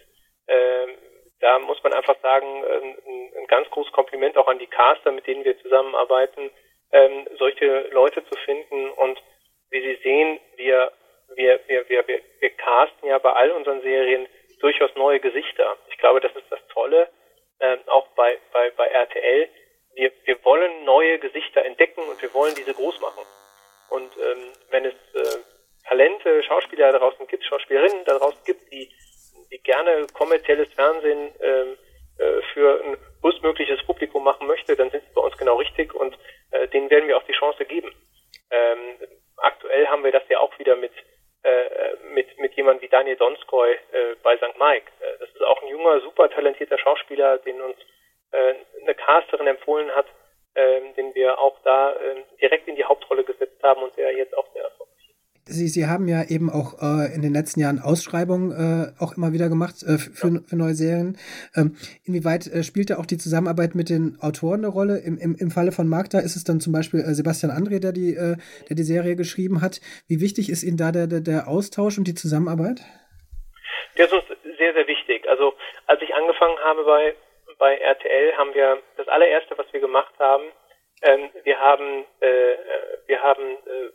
Ähm, 0.49 0.97
da 1.40 1.59
muss 1.59 1.83
man 1.83 1.92
einfach 1.94 2.16
sagen, 2.20 2.64
ein, 2.64 2.97
ein, 3.37 3.47
ganz 3.49 3.68
großes 3.70 3.92
Kompliment 3.92 4.37
auch 4.37 4.49
an 4.49 4.59
die 4.59 4.66
Caster, 4.66 5.12
mit 5.12 5.27
denen 5.27 5.44
wir 5.44 5.59
zusammenarbeiten, 5.61 6.51
ähm, 6.92 7.27
solche 7.38 7.88
Leute 7.90 8.25
zu 8.25 8.38
finden. 8.44 8.90
Und 8.90 9.20
wie 9.70 9.81
Sie 9.81 10.01
sehen, 10.03 10.40
wir, 10.57 10.92
wir, 11.35 11.61
wir, 11.66 11.88
wir, 11.88 12.05
wir 12.07 12.51
casten 12.51 13.09
ja 13.09 13.18
bei 13.18 13.33
all 13.33 13.51
unseren 13.51 13.83
Serien 13.83 14.27
durchaus 14.61 14.94
neue 14.94 15.20
Gesichter. 15.20 15.77
Ich 15.90 15.99
glaube, 15.99 16.20
das 16.20 16.35
ist 16.37 16.51
das 16.51 16.61
Tolle, 16.68 17.09
äh, 17.59 17.79
auch 17.87 18.09
bei, 18.16 18.38
bei, 18.53 18.70
bei 18.70 18.87
RTL. 18.87 19.49
Wir, 19.94 20.12
wir 20.25 20.34
wollen 20.44 20.85
neue 20.85 21.18
Gesichter 21.18 21.64
entdecken 21.64 22.02
und 22.02 22.20
wir 22.20 22.33
wollen 22.35 22.54
diese 22.54 22.74
groß 22.74 23.00
machen. 23.00 23.24
Und 23.90 24.11
ähm, 24.16 24.52
wenn 24.70 24.85
es 24.85 24.94
äh, 25.14 25.38
Talente, 25.87 26.42
Schauspieler 26.42 26.92
da 26.92 26.98
draußen 26.98 27.26
gibt, 27.26 27.44
Schauspielerinnen 27.44 28.04
da 28.04 28.18
draußen 28.18 28.42
gibt, 28.44 28.72
die, 28.72 28.90
die 29.50 29.59
gerne 29.59 30.07
kommerzielles 30.12 30.72
Fernsehen 30.72 31.28
äh, 31.40 31.76
für 32.52 32.80
ein 32.85 32.96
größtmögliches 33.22 33.85
Publikum 33.85 34.24
machen 34.24 34.46
möchte, 34.46 34.76
dann 34.76 34.90
sind 34.90 35.02
sie 35.02 35.14
bei 35.14 35.20
uns 35.20 35.37
genau 35.37 35.57
richtig 35.57 35.94
und 35.94 36.16
äh, 36.52 36.68
denen 36.68 36.90
werden 36.90 37.09
wir 37.09 37.16
auch 37.16 37.24
die 37.24 37.33
Chance 37.33 37.64
geben. 37.64 37.92
Ähm, 38.50 39.09
aktuell 39.37 39.87
haben 39.88 40.04
wir 40.04 40.12
das 40.12 40.22
ja 40.28 40.38
auch 40.38 40.57
wieder 40.59 40.76
mit 40.76 40.92
äh, 41.42 41.96
mit 42.14 42.38
mit 42.38 42.54
jemandem 42.54 42.83
wie 42.83 42.88
Daniel 42.88 43.16
Donskoy 43.16 43.72
äh, 43.72 44.14
bei 44.22 44.37
St. 44.37 44.59
Mike. 44.59 44.90
Äh, 45.00 45.18
das 45.18 45.28
ist 45.30 45.42
auch 45.42 45.61
ein 45.62 45.68
junger, 45.68 46.00
super 46.00 46.30
talentierter 46.30 46.78
Schauspieler, 46.78 47.38
den 47.38 47.61
uns 47.61 47.76
äh, 48.30 48.54
eine 48.83 48.94
Casterin 48.94 49.48
empfohlen 49.48 49.90
hat, 49.90 50.07
äh, 50.54 50.80
den 50.96 51.14
wir 51.14 51.38
auch 51.38 51.59
da 51.64 51.92
äh, 51.92 52.22
direkt 52.40 52.68
in 52.68 52.76
die 52.76 52.85
Hauptrolle 52.85 53.24
gesetzt 53.24 53.62
haben 53.62 53.83
und 53.83 53.96
der 53.96 54.16
jetzt 54.16 54.37
auch 54.37 54.46
sehr 54.52 54.62
erfolgreich 54.62 54.85
Sie, 55.46 55.68
Sie 55.68 55.87
haben 55.87 56.09
ja 56.25 56.31
eben 56.31 56.51
auch 56.51 56.81
äh, 56.81 57.15
in 57.15 57.23
den 57.23 57.33
letzten 57.33 57.61
Jahren 57.61 57.79
Ausschreibungen 57.79 58.53
äh, 58.53 59.03
auch 59.03 59.17
immer 59.17 59.33
wieder 59.33 59.49
gemacht 59.49 59.83
äh, 59.83 59.99
für, 59.99 60.29
ja. 60.29 60.41
für 60.47 60.57
neue 60.57 60.75
Serien. 60.75 61.17
Ähm, 61.57 61.77
inwieweit 62.05 62.47
äh, 62.47 62.63
spielt 62.63 62.91
da 62.91 62.99
auch 62.99 63.07
die 63.07 63.19
Zusammenarbeit 63.19 63.75
mit 63.75 63.89
den 63.91 64.19
Autoren 64.21 64.65
eine 64.65 64.69
Rolle? 64.69 64.99
Im, 64.99 65.19
im, 65.19 65.37
im 65.39 65.51
Falle 65.51 65.73
von 65.73 65.89
Magda 65.89 66.19
ist 66.21 66.37
es 66.37 66.45
dann 66.45 66.61
zum 66.61 66.73
Beispiel 66.73 67.01
äh, 67.01 67.15
Sebastian 67.15 67.53
André, 67.53 67.81
der 67.81 67.93
die, 67.93 68.15
äh, 68.15 68.37
der 68.69 68.77
die 68.77 68.83
Serie 68.83 69.17
geschrieben 69.17 69.61
hat. 69.61 69.81
Wie 70.09 70.21
wichtig 70.21 70.51
ist 70.51 70.63
Ihnen 70.63 70.77
da 70.77 70.93
der, 70.93 71.07
der, 71.07 71.21
der 71.21 71.49
Austausch 71.49 71.99
und 71.99 72.09
die 72.09 72.15
Zusammenarbeit? 72.15 72.81
Der 73.97 74.07
ist 74.07 74.13
uns 74.13 74.25
sehr, 74.59 74.75
sehr 74.75 74.87
wichtig. 74.87 75.29
Also 75.29 75.55
als 75.87 76.01
ich 76.03 76.15
angefangen 76.15 76.59
habe 76.65 76.85
bei, 76.85 77.15
bei 77.59 77.77
RTL, 77.77 78.37
haben 78.37 78.55
wir 78.55 78.79
das 78.97 79.09
allererste, 79.09 79.57
was 79.57 79.67
wir 79.73 79.81
gemacht 79.81 80.15
haben, 80.19 80.45
ähm, 81.03 81.31
wir 81.43 81.59
haben, 81.59 82.05
äh, 82.21 82.57
wir 83.07 83.21
haben 83.21 83.43
äh, 83.43 83.91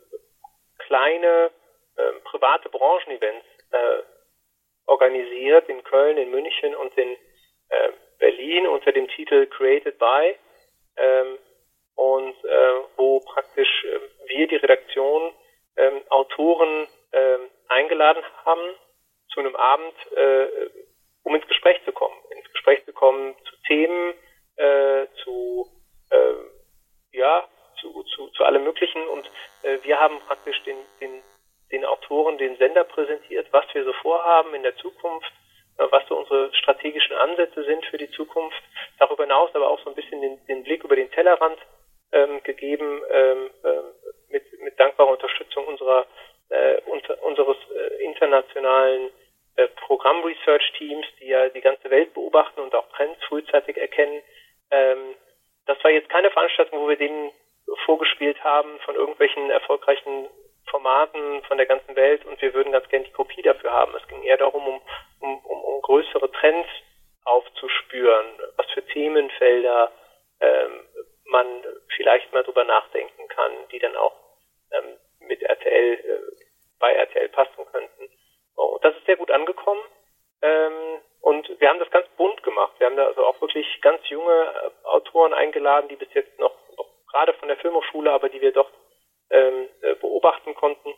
kleine 0.86 1.50
äh, 2.00 2.20
private 2.24 2.68
Branchenevents 2.68 3.46
äh, 3.72 4.02
organisiert 4.86 5.68
in 5.68 5.82
Köln, 5.84 6.18
in 6.18 6.30
München 6.30 6.74
und 6.74 6.96
in 6.96 7.16
äh, 7.68 7.92
Berlin 8.18 8.66
unter 8.66 8.92
dem 8.92 9.08
Titel 9.08 9.46
Created 9.46 9.98
by 9.98 10.36
ähm, 10.96 11.38
und 11.94 12.44
äh, 12.44 12.74
wo 12.96 13.20
praktisch 13.20 13.84
äh, 13.84 14.00
wir 14.28 14.48
die 14.48 14.56
Redaktion 14.56 15.32
äh, 15.76 15.90
Autoren 16.10 16.88
äh, 17.12 17.38
eingeladen 17.68 18.22
haben 18.44 18.74
zu 19.32 19.40
einem 19.40 19.54
Abend, 19.56 19.94
äh, 20.16 20.46
um 21.22 21.34
ins 21.34 21.46
Gespräch 21.46 21.80
zu 21.84 21.92
kommen, 21.92 22.16
ins 22.36 22.50
Gespräch 22.52 22.84
zu 22.84 22.92
kommen 22.92 23.34
zu 23.44 23.56
Themen, 23.66 24.14
zu 25.24 25.66
ja 27.12 27.48
zu, 27.80 28.02
zu, 28.02 28.28
zu 28.28 28.44
allem 28.44 28.62
Möglichen. 28.64 29.08
Und 29.08 29.30
wir 29.82 29.98
haben 29.98 30.20
praktisch 30.26 30.62
den, 30.64 30.76
den, 31.00 31.22
den 31.72 31.84
Autoren 31.84 32.38
den 32.38 32.56
Sender 32.56 32.84
präsentiert, 32.84 33.46
was 33.52 33.64
wir 33.72 33.84
so 33.84 33.92
vorhaben 33.94 34.54
in 34.54 34.62
der 34.62 34.76
Zukunft, 34.76 35.32
äh, 35.78 35.86
was 35.90 36.06
so 36.08 36.16
unsere 36.16 36.52
strategischen 36.54 37.16
Ansätze 37.16 37.64
sind 37.64 37.84
für 37.86 37.98
die 37.98 38.10
Zukunft. 38.10 38.62
Darüber 38.98 39.24
hinaus 39.24 39.54
aber 39.54 39.68
auch 39.68 39.80
so 39.80 39.90
ein 39.90 39.96
bisschen 39.96 40.20
den, 40.20 40.44
den 40.46 40.64
Blick 40.64 40.84
über 40.84 40.96
den 40.96 41.10
Tellerrand 41.10 41.58
ähm, 42.12 42.42
gegeben 42.42 43.02
ähm, 43.10 43.50
äh, 43.62 44.32
mit, 44.32 44.44
mit 44.60 44.78
dankbarer 44.78 45.10
Unterstützung 45.10 45.66
unserer 45.66 46.06
äh, 46.50 46.80
unter, 46.86 47.22
unseres 47.22 47.56
äh, 47.74 48.04
internationalen 48.04 49.10
äh, 49.56 49.68
Programm-Research-Teams, 49.86 51.06
die 51.20 51.28
ja 51.28 51.48
die 51.48 51.60
ganze 51.60 51.90
Welt 51.90 52.12
beobachten 52.14 52.60
und 52.60 52.74
auch 52.74 52.88
Trends 52.90 53.22
frühzeitig 53.24 53.76
erkennen. 53.76 54.22
Ähm, 54.70 55.14
das 55.66 55.82
war 55.84 55.90
jetzt 55.90 56.08
keine 56.08 56.30
Veranstaltung, 56.30 56.80
wo 56.80 56.88
wir 56.88 56.96
denen 56.96 57.30
vorgespielt 57.84 58.42
haben 58.42 58.78
von 58.80 58.96
irgendwelchen 58.96 59.50
erfolgreichen 59.50 60.28
Formaten 60.70 61.42
von 61.44 61.56
der 61.56 61.66
ganzen 61.66 61.94
Welt 61.96 62.24
und 62.24 62.40
wir 62.40 62.54
würden 62.54 62.72
ganz 62.72 62.88
gerne 62.88 63.04
die 63.04 63.12
Kopie 63.12 63.42
dafür 63.42 63.72
haben. 63.72 63.94
Es 63.94 64.06
ging 64.08 64.22
eher 64.22 64.38
darum, 64.38 64.66
um, 64.66 64.80
um, 65.20 65.44
um, 65.44 65.64
um 65.64 65.82
größere 65.82 66.30
Trends 66.32 66.68
aufzuspüren, 67.24 68.26
was 68.56 68.66
für 68.70 68.84
Themenfelder 68.86 69.92
ähm, 70.40 70.80
man 71.26 71.46
vielleicht 71.96 72.32
mal 72.32 72.42
drüber 72.42 72.64
nachdenken 72.64 73.28
kann, 73.28 73.52
die 73.72 73.78
dann 73.78 73.96
auch 73.96 74.14
ähm, 74.72 74.96
mit 75.20 75.42
RTL, 75.42 75.94
äh, 75.94 76.46
bei 76.78 76.92
RTL 76.92 77.28
passen 77.28 77.66
könnten. 77.70 78.10
Oh, 78.56 78.78
das 78.82 78.96
ist 78.96 79.06
sehr 79.06 79.16
gut 79.16 79.30
angekommen. 79.30 79.82
Ähm, 80.42 81.00
und 81.20 81.60
wir 81.60 81.68
haben 81.68 81.78
das 81.78 81.90
ganz 81.90 82.08
bunt 82.16 82.42
gemacht. 82.42 82.72
Wir 82.78 82.86
haben 82.86 82.96
da 82.96 83.06
also 83.06 83.24
auch 83.26 83.40
wirklich 83.40 83.66
ganz 83.82 84.00
junge 84.08 84.32
äh, 84.32 84.86
Autoren 84.86 85.34
eingeladen, 85.34 85.88
die 85.88 85.96
bis 85.96 86.12
jetzt 86.14 86.38
noch 86.38 86.54
gerade 87.10 87.34
von 87.34 87.48
der 87.48 87.58
Filmhochschule, 87.58 88.10
aber 88.10 88.28
die 88.28 88.40
wir 88.40 88.52
dort 88.52 88.72
ähm, 89.30 89.68
äh, 89.82 89.94
beobachten 89.96 90.54
konnten 90.54 90.94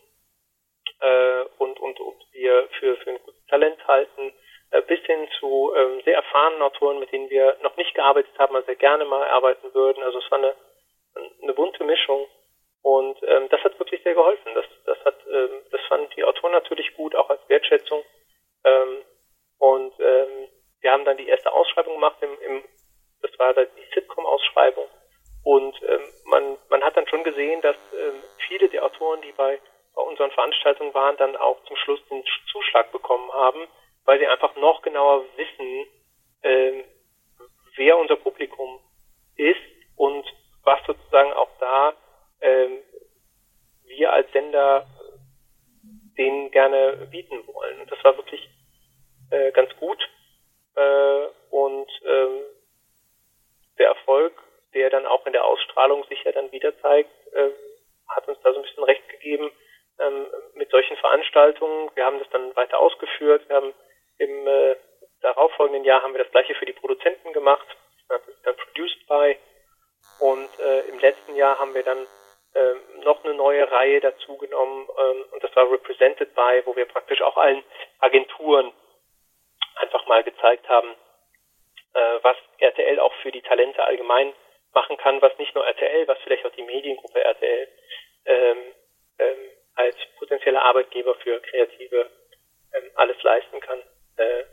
äh, 1.00 1.42
und, 1.58 1.78
und, 1.80 2.00
und 2.00 2.26
wir 2.32 2.68
für, 2.78 2.96
für 2.98 3.10
ein 3.10 3.22
gutes 3.24 3.46
Talent 3.46 3.86
halten, 3.86 4.32
äh, 4.70 4.82
bis 4.82 5.00
hin 5.00 5.28
zu 5.38 5.72
ähm, 5.76 6.00
sehr 6.04 6.16
erfahrenen 6.42 6.62
Autoren, 6.62 6.98
mit 6.98 7.12
denen 7.12 7.30
wir 7.30 7.56
noch 7.62 7.76
nicht 7.76 7.94
gearbeitet 7.94 8.32
haben, 8.38 8.54
aber 8.54 8.64
sehr 8.64 8.76
gerne 8.76 9.04
mal 9.04 9.26
arbeiten 9.28 9.72
würden. 9.74 10.02
Also 10.02 10.18
es 10.18 10.30
war 10.30 10.38
eine, 10.38 10.54
eine 11.42 11.54
bunte 11.54 11.84
Mischung 11.84 12.26
und 12.82 13.18
ähm, 13.22 13.48
das 13.50 13.62
hat 13.62 13.78
wirklich 13.78 14.02
sehr 14.02 14.14
geholfen. 14.14 14.52
Das, 14.54 14.64
das 14.86 14.98
hat, 15.04 15.16
ähm, 15.30 15.62
das 15.70 15.80
fanden 15.88 16.10
die 16.16 16.24
Autoren 16.24 16.52
natürlich 16.52 16.94
gut, 16.96 17.14
auch 17.14 17.30
als 17.30 17.40
Wertschätzung. 17.48 18.02
Ähm, 18.64 19.02
und 19.58 19.92
ähm, 20.00 20.48
wir 20.80 20.92
haben 20.92 21.04
dann 21.04 21.16
die 21.16 21.28
erste 21.28 21.52
Ausschreibung 21.52 21.94
gemacht 21.94 22.16
im, 22.20 22.38
im 22.40 22.64
das 23.22 23.38
war 23.38 23.54
dann 23.54 23.68
die 23.76 23.94
Sitcom-Ausschreibung 23.94 24.88
und 25.44 25.74
ähm, 25.82 26.00
man, 26.26 26.58
man 26.70 26.82
hat 26.82 26.96
dann 26.96 27.06
schon 27.08 27.24
gesehen, 27.24 27.60
dass 27.62 27.76
ähm, 27.98 28.22
viele 28.46 28.68
der 28.68 28.84
Autoren, 28.84 29.20
die 29.22 29.32
bei, 29.32 29.60
bei 29.94 30.02
unseren 30.02 30.30
Veranstaltungen 30.30 30.94
waren, 30.94 31.16
dann 31.16 31.36
auch 31.36 31.62
zum 31.64 31.76
Schluss 31.76 32.00
den 32.08 32.22
Zuschlag 32.50 32.92
bekommen 32.92 33.30
haben, 33.32 33.66
weil 34.04 34.18
sie 34.18 34.26
einfach 34.26 34.54
noch 34.56 34.82
genauer 34.82 35.24
wissen, 35.36 35.86
ähm, 36.44 36.84
wer 37.76 37.98
unser 37.98 38.16
Publikum 38.16 38.78
ist 39.36 39.60
und 39.96 40.24
was 40.62 40.80
sozusagen 40.86 41.32
auch 41.32 41.50
da 41.58 41.94
ähm, 42.40 42.78
wir 43.84 44.12
als 44.12 44.30
Sender 44.32 44.86
denen 46.16 46.50
gerne 46.50 47.08
bieten 47.10 47.46
wollen. 47.48 47.80
Und 47.80 47.90
das 47.90 48.02
war 48.04 48.16
wirklich 48.16 48.48
äh, 49.30 49.50
ganz 49.52 49.74
gut. 49.76 49.98
Äh, 50.76 51.26
und 51.50 51.90
ähm, 52.04 52.42
der 53.78 53.88
Erfolg 53.88 54.34
der 54.74 54.90
dann 54.90 55.06
auch 55.06 55.26
in 55.26 55.32
der 55.32 55.44
Ausstrahlung 55.44 56.04
sich 56.04 56.22
ja 56.24 56.32
dann 56.32 56.50
wieder 56.52 56.76
zeigt, 56.80 57.10
äh, 57.32 57.50
hat 58.08 58.28
uns 58.28 58.38
da 58.42 58.52
so 58.52 58.58
ein 58.58 58.62
bisschen 58.62 58.84
recht 58.84 59.06
gegeben 59.08 59.50
ähm, 59.98 60.26
mit 60.54 60.70
solchen 60.70 60.96
Veranstaltungen. 60.96 61.90
Wir 61.94 62.04
haben 62.04 62.18
das 62.18 62.28
dann 62.30 62.54
weiter 62.56 62.78
ausgeführt. 62.78 63.48
Wir 63.48 63.56
haben 63.56 63.74
im 64.18 64.46
äh, 64.46 64.76
darauffolgenden 65.20 65.84
Jahr 65.84 66.02
haben 66.02 66.14
wir 66.14 66.22
das 66.22 66.31
gleiche 66.42 66.54
für 66.58 66.66
die 66.66 66.72
Produzenten 66.72 67.32
gemacht. 67.32 67.66
Dann 68.08 68.56
Produced 68.56 69.06
by. 69.06 69.36
Und 70.18 70.48
äh, 70.58 70.80
im 70.88 70.98
letzten 70.98 71.36
Jahr 71.36 71.58
haben 71.58 71.74
wir 71.74 71.82
dann 71.82 72.06
äh, 72.54 72.74
noch 73.04 73.24
eine 73.24 73.34
neue 73.34 73.70
Reihe 73.70 74.00
dazu 74.00 74.36
genommen 74.36 74.88
ähm, 74.98 75.24
und 75.32 75.42
das 75.42 75.54
war 75.56 75.70
Represented 75.70 76.34
by, 76.34 76.62
wo 76.64 76.76
wir 76.76 76.84
praktisch 76.86 77.22
auch 77.22 77.36
allen 77.36 77.62
Agenturen 78.00 78.72
einfach 79.76 80.06
mal 80.06 80.22
gezeigt 80.22 80.68
haben, 80.68 80.90
äh, 81.94 82.18
was 82.22 82.36
RTL 82.58 83.00
auch 83.00 83.14
für 83.22 83.32
die 83.32 83.42
Talente 83.42 83.82
allgemein 83.84 84.34
machen 84.74 84.96
kann, 84.98 85.22
was 85.22 85.36
nicht 85.38 85.54
nur 85.54 85.66
RTL, 85.66 86.06
was 86.08 86.18
vielleicht 86.24 86.44
auch 86.44 86.52
die 86.52 86.62
Mediengruppe 86.62 87.24
RTL 87.24 87.68
ähm, 88.26 88.58
ähm, 89.18 89.50
als 89.76 89.96
potenzieller 90.18 90.62
Arbeitgeber 90.62 91.14
für 91.16 91.40
Kreative 91.40 92.10
ähm, 92.74 92.90
alles 92.96 93.20
leisten 93.22 93.60
kann. 93.60 93.82
Äh, 94.16 94.44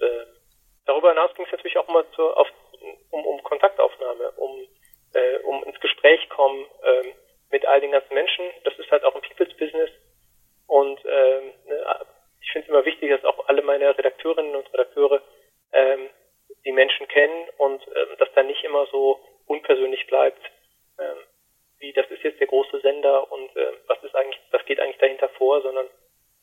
und, 0.00 0.08
äh, 0.08 0.41
darüber 0.86 1.10
hinaus 1.10 1.34
ging 1.34 1.46
es 1.46 1.52
natürlich 1.52 1.76
auch 1.78 1.88
immer 1.88 2.10
zu, 2.12 2.22
auf, 2.34 2.48
um, 3.10 3.24
um 3.26 3.42
Kontaktaufnahme, 3.42 4.32
um, 4.36 4.68
äh, 5.14 5.38
um 5.44 5.64
ins 5.64 5.78
Gespräch 5.80 6.28
kommen 6.28 6.66
ähm, 6.84 7.12
mit 7.50 7.66
all 7.66 7.80
den 7.80 7.92
ganzen 7.92 8.14
Menschen. 8.14 8.44
Das 8.64 8.78
ist 8.78 8.90
halt 8.90 9.04
auch 9.04 9.14
ein 9.14 9.22
People's 9.22 9.56
Business. 9.56 9.90
Und 10.66 11.00
ähm, 11.04 11.52
ne, 11.66 12.06
ich 12.40 12.50
finde 12.52 12.66
es 12.66 12.70
immer 12.70 12.84
wichtig, 12.84 13.10
dass 13.10 13.24
auch 13.24 13.48
alle 13.48 13.62
meine 13.62 13.96
Redakteurinnen 13.96 14.56
und 14.56 14.72
Redakteure 14.72 15.22
ähm, 15.72 16.08
die 16.64 16.72
Menschen 16.72 17.08
kennen 17.08 17.48
und 17.58 17.86
ähm, 17.88 18.16
dass 18.18 18.32
da 18.34 18.42
nicht 18.42 18.64
immer 18.64 18.86
so 18.86 19.20
unpersönlich 19.46 20.06
bleibt, 20.06 20.42
ähm, 20.98 21.18
wie 21.78 21.92
das 21.92 22.08
ist 22.10 22.22
jetzt 22.22 22.40
der 22.40 22.46
große 22.46 22.80
Sender 22.80 23.30
und 23.30 23.56
äh, 23.56 23.72
was 23.86 24.02
ist 24.02 24.14
eigentlich, 24.14 24.40
was 24.50 24.64
geht 24.66 24.80
eigentlich 24.80 24.98
dahinter 24.98 25.28
vor, 25.30 25.60
sondern 25.62 25.86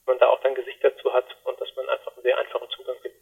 man 0.06 0.20
da 0.20 0.28
auch 0.28 0.42
dann 0.42 0.56
Gesicht 0.56 0.84
dazu 0.84 1.14
hat 1.14 1.26
und 1.46 1.60
dass 1.62 1.74
man 1.76 1.88
einfach 1.90 2.14
einen 2.14 2.24
sehr 2.24 2.38
einfachen 2.38 2.70
Zugang 2.70 2.98
gibt. 3.04 3.19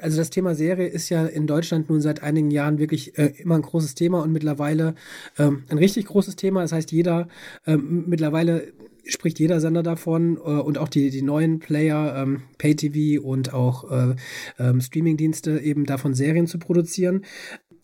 Also 0.00 0.18
das 0.18 0.30
Thema 0.30 0.54
Serie 0.54 0.86
ist 0.88 1.08
ja 1.08 1.26
in 1.26 1.46
Deutschland 1.46 1.88
nun 1.90 2.00
seit 2.00 2.22
einigen 2.22 2.50
Jahren 2.50 2.78
wirklich 2.78 3.18
äh, 3.18 3.32
immer 3.38 3.56
ein 3.56 3.62
großes 3.62 3.94
Thema 3.94 4.22
und 4.22 4.32
mittlerweile 4.32 4.94
ähm, 5.38 5.64
ein 5.68 5.78
richtig 5.78 6.06
großes 6.06 6.36
Thema. 6.36 6.62
Das 6.62 6.72
heißt, 6.72 6.92
jeder 6.92 7.28
ähm, 7.66 8.04
mittlerweile 8.06 8.72
spricht 9.04 9.38
jeder 9.38 9.60
Sender 9.60 9.82
davon 9.82 10.36
äh, 10.36 10.40
und 10.40 10.78
auch 10.78 10.88
die, 10.88 11.10
die 11.10 11.22
neuen 11.22 11.58
Player, 11.58 12.16
ähm, 12.16 12.42
Pay-TV 12.58 13.22
und 13.22 13.54
auch 13.54 13.90
äh, 13.90 14.16
ähm, 14.58 14.80
Streaming-Dienste 14.80 15.60
eben 15.60 15.86
davon 15.86 16.14
Serien 16.14 16.46
zu 16.46 16.58
produzieren. 16.58 17.24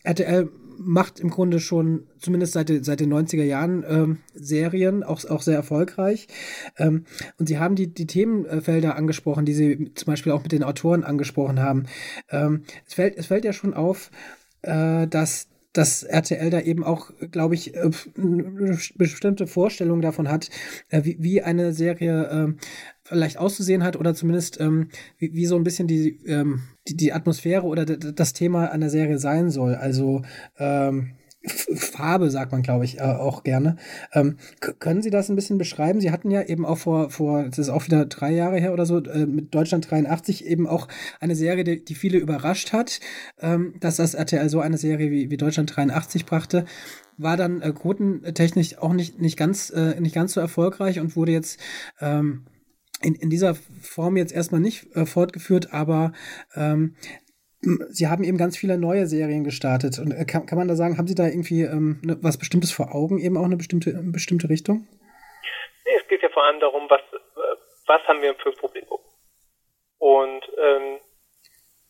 RTL 0.03 0.49
macht 0.77 1.19
im 1.19 1.29
Grunde 1.29 1.59
schon, 1.59 2.07
zumindest 2.19 2.53
seit, 2.53 2.71
seit 2.83 2.99
den 2.99 3.13
90er 3.13 3.43
Jahren, 3.43 3.83
ähm, 3.87 4.17
Serien, 4.33 5.03
auch, 5.03 5.23
auch 5.25 5.41
sehr 5.41 5.55
erfolgreich. 5.55 6.27
Ähm, 6.77 7.05
und 7.37 7.47
sie 7.47 7.59
haben 7.59 7.75
die, 7.75 7.93
die 7.93 8.07
Themenfelder 8.07 8.95
angesprochen, 8.95 9.45
die 9.45 9.53
sie 9.53 9.91
zum 9.95 10.05
Beispiel 10.05 10.31
auch 10.31 10.43
mit 10.43 10.51
den 10.51 10.63
Autoren 10.63 11.03
angesprochen 11.03 11.59
haben. 11.59 11.85
Ähm, 12.29 12.63
es, 12.87 12.93
fällt, 12.93 13.17
es 13.17 13.27
fällt 13.27 13.45
ja 13.45 13.53
schon 13.53 13.73
auf, 13.73 14.11
äh, 14.61 15.07
dass 15.07 15.47
dass 15.73 16.03
RTL 16.03 16.49
da 16.51 16.61
eben 16.61 16.83
auch, 16.83 17.11
glaube 17.31 17.55
ich, 17.55 17.75
äh, 17.75 17.89
eine 18.15 18.77
bestimmte 18.95 19.47
Vorstellung 19.47 20.01
davon 20.01 20.29
hat, 20.29 20.49
äh, 20.89 21.03
wie, 21.03 21.17
wie 21.19 21.41
eine 21.41 21.73
Serie 21.73 22.23
äh, 22.23 22.53
vielleicht 23.03 23.37
auszusehen 23.37 23.83
hat 23.83 23.95
oder 23.95 24.13
zumindest 24.13 24.59
ähm, 24.61 24.89
wie, 25.17 25.33
wie 25.33 25.45
so 25.45 25.55
ein 25.55 25.63
bisschen 25.63 25.87
die, 25.87 26.19
ähm, 26.25 26.61
die, 26.87 26.95
die 26.95 27.11
Atmosphäre 27.11 27.63
oder 27.63 27.85
das 27.85 28.33
Thema 28.33 28.71
einer 28.71 28.89
Serie 28.89 29.17
sein 29.17 29.49
soll. 29.49 29.75
Also 29.75 30.21
ähm, 30.57 31.15
Farbe, 31.45 32.29
sagt 32.29 32.51
man, 32.51 32.61
glaube 32.61 32.85
ich, 32.85 32.99
äh, 32.99 33.03
auch 33.03 33.43
gerne. 33.43 33.75
Ähm, 34.13 34.37
können 34.79 35.01
Sie 35.01 35.09
das 35.09 35.29
ein 35.29 35.35
bisschen 35.35 35.57
beschreiben? 35.57 35.99
Sie 35.99 36.11
hatten 36.11 36.31
ja 36.31 36.41
eben 36.43 36.65
auch 36.65 36.77
vor, 36.77 37.09
vor, 37.09 37.43
das 37.43 37.59
ist 37.59 37.69
auch 37.69 37.85
wieder 37.85 38.05
drei 38.05 38.31
Jahre 38.31 38.59
her 38.59 38.73
oder 38.73 38.85
so, 38.85 39.03
äh, 39.03 39.25
mit 39.25 39.53
Deutschland 39.53 39.89
83 39.89 40.45
eben 40.45 40.67
auch 40.67 40.87
eine 41.19 41.35
Serie, 41.35 41.63
die, 41.63 41.83
die 41.83 41.95
viele 41.95 42.17
überrascht 42.17 42.71
hat, 42.71 42.99
ähm, 43.41 43.75
dass 43.79 43.97
das 43.97 44.13
RTL 44.13 44.49
so 44.49 44.61
eine 44.61 44.77
Serie 44.77 45.11
wie, 45.11 45.29
wie 45.29 45.37
Deutschland 45.37 45.75
83 45.75 46.25
brachte 46.25 46.65
war 47.17 47.37
dann 47.37 47.61
äh, 47.61 47.71
quotentechnisch 47.71 48.79
auch 48.79 48.93
nicht, 48.93 49.19
nicht, 49.19 49.37
ganz, 49.37 49.69
äh, 49.69 49.99
nicht 49.99 50.15
ganz 50.15 50.33
so 50.33 50.39
erfolgreich 50.41 50.99
und 50.99 51.15
wurde 51.15 51.31
jetzt 51.31 51.59
ähm, 51.99 52.45
in, 53.01 53.15
in 53.15 53.29
dieser 53.29 53.55
Form 53.81 54.17
jetzt 54.17 54.33
erstmal 54.33 54.61
nicht 54.61 54.95
äh, 54.95 55.05
fortgeführt, 55.05 55.73
aber 55.73 56.13
ähm, 56.55 56.95
Sie 57.89 58.07
haben 58.07 58.23
eben 58.23 58.37
ganz 58.37 58.57
viele 58.57 58.77
neue 58.77 59.07
Serien 59.07 59.43
gestartet. 59.43 59.97
Und 59.99 60.11
äh, 60.11 60.25
kann, 60.25 60.45
kann 60.45 60.57
man 60.57 60.67
da 60.67 60.75
sagen, 60.75 60.97
haben 60.97 61.07
Sie 61.07 61.15
da 61.15 61.25
irgendwie 61.25 61.61
ähm, 61.61 62.01
ne, 62.03 62.17
was 62.21 62.37
Bestimmtes 62.37 62.71
vor 62.71 62.93
Augen, 62.93 63.19
eben 63.19 63.37
auch 63.37 63.45
eine 63.45 63.55
bestimmte, 63.55 63.91
eine 63.91 64.11
bestimmte 64.11 64.49
Richtung? 64.49 64.87
Nee, 65.85 65.95
es 65.99 66.07
geht 66.07 66.21
ja 66.21 66.29
vor 66.29 66.43
allem 66.43 66.59
darum, 66.59 66.89
was, 66.89 67.01
äh, 67.01 67.55
was 67.87 68.01
haben 68.07 68.21
wir 68.21 68.35
für 68.35 68.51
Publikum. 68.51 68.99
Und 69.97 70.43
ähm, 70.57 70.99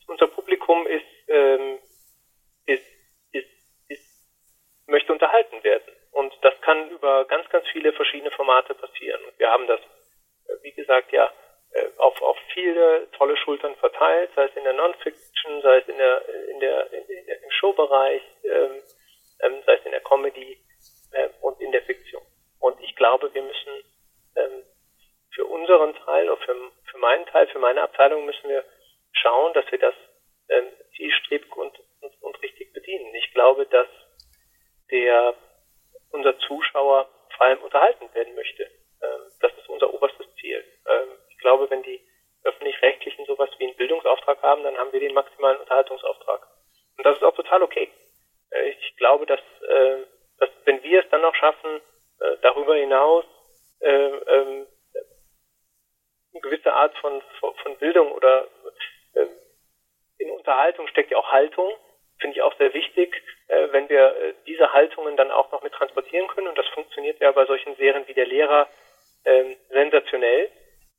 unser 0.08 0.28
Publikum 0.28 0.86
ist, 0.86 1.06
ähm, 1.28 1.80
ist, 2.68 2.86
ist, 3.32 3.50
ist, 3.88 4.06
möchte 4.86 5.12
unterhalten 5.12 5.64
werden. 5.64 5.94
Und 6.12 6.32
das 6.44 6.54
kann 6.62 6.92
über 6.92 7.26
ganz, 7.26 7.50
ganz 7.50 7.66
viele 7.72 7.94
verschiedene 7.94 8.30
Formate 8.30 8.76
passieren. 8.76 9.20
Und 9.26 9.40
wir 9.40 9.50
haben 9.50 9.66
das, 9.66 9.80
äh, 9.80 10.54
wie 10.62 10.72
gesagt, 10.74 11.12
ja, 11.12 11.32
auf, 12.04 12.22
auf 12.22 12.38
viele 12.54 13.10
tolle 13.12 13.38
Schultern 13.38 13.76
verteilt, 13.78 14.30
sei 14.36 14.46
es 14.46 14.56
in 14.56 14.63
der 14.63 14.74
Non-Fiction, 14.74 15.62
sei 15.62 15.78
es 15.78 15.88
in 15.88 15.98
der, 15.98 16.30
in 16.50 16.60
der, 16.60 16.94
in 16.94 17.26
der 17.26 17.44
im 17.44 17.52
Showbereich, 17.52 18.22
ähm, 18.44 18.82
ähm, 19.42 19.63
sei 19.66 19.76
es 19.76 19.86
in 19.86 19.92
der 19.92 20.02
Comedy 20.02 20.58
äh, 21.13 21.30
und 21.42 21.60
in 21.62 21.72
der 21.72 21.82
Fiktion. 21.84 22.22
Und 22.60 22.80
ich 22.82 22.96
glaube, 22.96 23.34
wir 23.34 23.42
müssen 23.42 23.84
ähm, 24.36 24.63
für 25.34 25.46
unseren 25.46 25.96
Teil 25.96 26.30
oder 26.30 26.42
für, 26.42 26.56
für 26.92 26.98
meinen 26.98 27.26
Teil, 27.28 27.48
für 27.48 27.60
meine 27.60 27.82
Abteilung 27.82 28.26
müssen 28.26 28.50
wir 28.50 28.66
schauen, 29.13 29.54
dass 29.54 29.70
wir 29.72 29.80
das 29.80 29.96
ähm, 30.50 30.68
zielstrebig 30.98 31.56
und, 31.56 31.80
und, 32.02 32.22
und 32.22 32.42
richtig 32.42 32.74
bedienen. 32.74 33.16
Ich 33.16 33.34
glaube, 33.34 33.66
dass 33.68 33.88
der 34.92 35.36
unser 36.12 36.38
Zuschauer 36.39 37.10
vor 37.36 37.46
allem 37.46 37.60
unterhalten 37.63 38.13
werden 38.13 38.36
möchte. 38.36 38.63
Ähm, 38.63 39.32
das 39.39 39.54
ist 39.58 39.70
unser 39.70 39.94
oberstes 39.94 40.28
Ziel. 40.36 40.63
Ähm, 40.88 41.10
glaube, 41.44 41.70
wenn 41.70 41.84
die 41.84 42.02
öffentlich-rechtlichen 42.44 43.26
sowas 43.26 43.50
wie 43.60 43.68
einen 43.68 43.76
Bildungsauftrag 43.76 44.42
haben, 44.42 44.63
dann 44.63 44.78
haben 44.78 44.92
maximalen 45.44 45.60
Unterhaltungsauftrag. 45.60 46.48
Und 46.98 47.06
das 47.06 47.18
ist 47.18 47.24
auch 47.24 47.36
total 47.36 47.62
okay. 47.64 47.90
Äh, 48.52 48.70
ich 48.70 48.96
glaube, 48.98 49.26
dass, 49.26 49.40
äh, 49.40 50.06
dass 50.40 50.50
wenn 50.66 50.82
wir 50.84 51.04
es 51.04 51.10
dann 51.10 51.22
noch 51.22 51.36
schaffen, 51.36 51.82
äh, 52.20 52.38
darüber 52.42 52.76
hinaus 52.76 53.26
ähm, 53.82 54.68
eine 56.34 56.42
gewisse 56.42 56.74
Art 56.74 56.98
von, 56.98 57.22
von 57.40 57.78
Bildung 57.78 58.12
oder 58.12 58.48
in 60.18 60.32
Unterhaltung 60.32 60.88
steckt 60.88 61.12
ja 61.12 61.18
auch 61.18 61.32
Haltung, 61.32 61.72
finde 62.20 62.38
ich 62.38 62.42
auch 62.42 62.58
sehr 62.58 62.74
wichtig, 62.74 63.22
wenn 63.48 63.88
wir 63.90 64.34
diese 64.48 64.72
Haltungen 64.74 65.16
dann 65.16 65.30
auch 65.30 65.52
noch 65.52 65.62
mit 65.62 65.74
transportieren 65.74 66.28
können. 66.30 66.48
Und 66.48 66.58
das 66.58 66.68
funktioniert 66.70 67.20
ja 67.20 67.32
bei 67.34 67.46
solchen 67.46 67.76
Serien 67.76 68.08
wie 68.08 68.14
der 68.14 68.26
Lehrer 68.26 68.68
ähm, 69.26 69.56
sensationell 69.70 70.50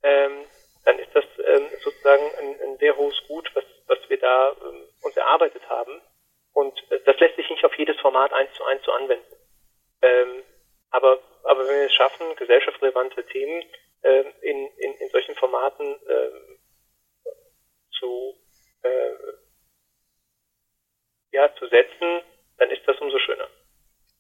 ähm, 0.04 0.44
dann 0.84 0.98
ist 0.98 1.14
das 1.14 1.24
ähm, 1.46 1.68
sozusagen 1.82 2.22
ein, 2.38 2.60
ein, 2.62 2.78
sehr 2.78 2.96
hohes 2.96 3.16
Gut, 3.26 3.50
was, 3.54 3.64
was 3.86 3.98
wir 4.08 4.18
da 4.18 4.50
ähm, 4.50 4.82
uns 5.02 5.16
erarbeitet 5.16 5.62
haben. 5.68 6.00
Und 6.52 6.78
äh, 6.90 7.00
das 7.04 7.18
lässt 7.18 7.36
sich 7.36 7.48
nicht 7.48 7.64
auf 7.64 7.76
jedes 7.78 7.98
Format 8.00 8.32
eins 8.32 8.52
zu 8.52 8.64
eins 8.64 8.82
so 8.84 8.92
anwenden. 8.92 9.36
Ähm, 10.02 10.42
aber, 10.90 11.18
aber 11.44 11.66
wenn 11.66 11.80
wir 11.80 11.86
es 11.86 11.94
schaffen, 11.94 12.36
Themen 13.26 13.64
ähm, 14.02 14.26
in, 14.42 14.66
in, 14.78 14.94
in 14.94 15.08
solchen 15.10 15.34
Formaten 15.36 15.86
ähm, 15.86 16.58
zu, 17.98 18.34
äh, 18.82 19.10
ja, 21.32 21.54
zu 21.56 21.66
setzen, 21.68 22.22
dann 22.58 22.70
ist 22.70 22.86
das 22.86 22.98
umso 23.00 23.18
schöner. 23.18 23.48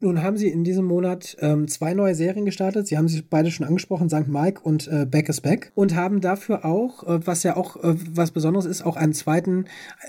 Nun 0.00 0.22
haben 0.22 0.36
Sie 0.36 0.48
in 0.48 0.64
diesem 0.64 0.84
Monat 0.86 1.36
ähm, 1.40 1.68
zwei 1.68 1.94
neue 1.94 2.16
Serien 2.16 2.44
gestartet. 2.44 2.88
Sie 2.88 2.98
haben 2.98 3.06
sich 3.06 3.28
beide 3.30 3.50
schon 3.52 3.64
angesprochen, 3.64 4.10
St. 4.10 4.26
Mike 4.26 4.60
und 4.60 4.88
äh, 4.88 5.06
Back 5.06 5.28
is 5.28 5.40
Back. 5.40 5.70
Und 5.76 5.94
haben 5.94 6.20
dafür 6.20 6.64
auch, 6.64 7.04
äh, 7.04 7.24
was 7.26 7.44
ja 7.44 7.56
auch 7.56 7.76
äh, 7.76 7.94
was 8.10 8.32
Besonderes 8.32 8.66
ist, 8.66 8.84
auch 8.84 8.96
einen 8.96 9.14
zweiten, 9.14 9.66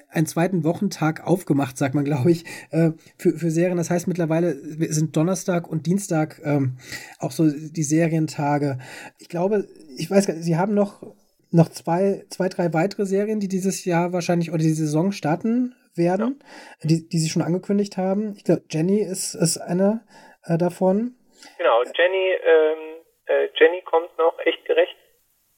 einen 0.10 0.26
zweiten 0.26 0.64
Wochentag 0.64 1.26
aufgemacht, 1.26 1.78
sagt 1.78 1.94
man, 1.94 2.04
glaube 2.06 2.32
ich, 2.32 2.46
äh, 2.72 2.92
für, 3.18 3.38
für 3.38 3.52
Serien. 3.52 3.78
Das 3.78 3.92
heißt, 3.92 4.08
mittlerweile 4.08 4.58
sind 4.92 5.16
Donnerstag 5.16 5.70
und 5.70 5.86
Dienstag 5.86 6.42
ähm, 6.44 6.78
auch 7.20 7.32
so 7.32 7.50
die 7.50 7.84
Serientage. 7.84 8.80
Ich 9.20 9.30
glaube, 9.30 9.68
ich 9.98 10.10
weiß 10.10 10.26
gar 10.26 10.34
nicht, 10.34 10.46
Sie 10.46 10.58
haben 10.58 10.74
noch 10.74 11.06
noch 11.52 11.70
zwei, 11.70 12.26
zwei, 12.30 12.50
drei 12.50 12.74
weitere 12.74 13.06
Serien, 13.06 13.40
die 13.40 13.48
dieses 13.48 13.86
Jahr 13.86 14.12
wahrscheinlich 14.12 14.52
oder 14.52 14.64
die 14.64 14.74
Saison 14.74 15.14
starten 15.14 15.74
werden, 15.98 16.40
ja. 16.82 16.88
die, 16.90 17.08
die 17.08 17.18
sie 17.18 17.30
schon 17.30 17.42
angekündigt 17.42 17.98
haben. 17.98 18.34
Ich 18.38 18.44
glaube, 18.44 18.64
Jenny 18.70 19.02
ist, 19.02 19.36
ist 19.36 19.58
eine 19.58 20.06
äh, 20.44 20.58
davon. 20.58 21.16
Genau, 21.58 21.84
Jenny, 21.84 22.34
ähm, 22.44 23.04
äh, 23.28 23.48
Jenny 23.56 23.82
kommt 23.82 24.18
noch 24.18 24.38
echt 24.46 24.66
gerecht 24.66 24.96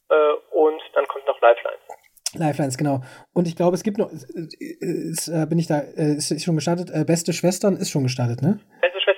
äh, 0.10 0.34
und 0.52 0.82
dann 0.94 1.06
kommt 1.08 1.28
noch 1.28 1.40
Lifelines. 1.42 1.82
Lifelines, 2.34 2.78
genau. 2.78 3.02
Und 3.34 3.48
ich 3.48 3.56
glaube, 3.56 3.76
es 3.76 3.84
gibt 3.84 3.98
noch, 3.98 4.12
ist, 4.12 5.28
äh, 5.28 5.46
bin 5.48 5.60
ich 5.60 5.68
da, 5.68 5.80
äh, 5.80 6.18
ist, 6.18 6.32
ist 6.32 6.44
schon 6.44 6.56
gestartet, 6.56 6.90
äh, 6.94 7.06
Beste 7.06 7.34
Schwestern 7.34 7.78
ist 7.78 7.90
schon 7.90 8.04
gestartet, 8.04 8.42
ne? 8.42 8.60
Beste 8.82 9.00
Schwestern 9.02 9.16
ist 9.16 9.17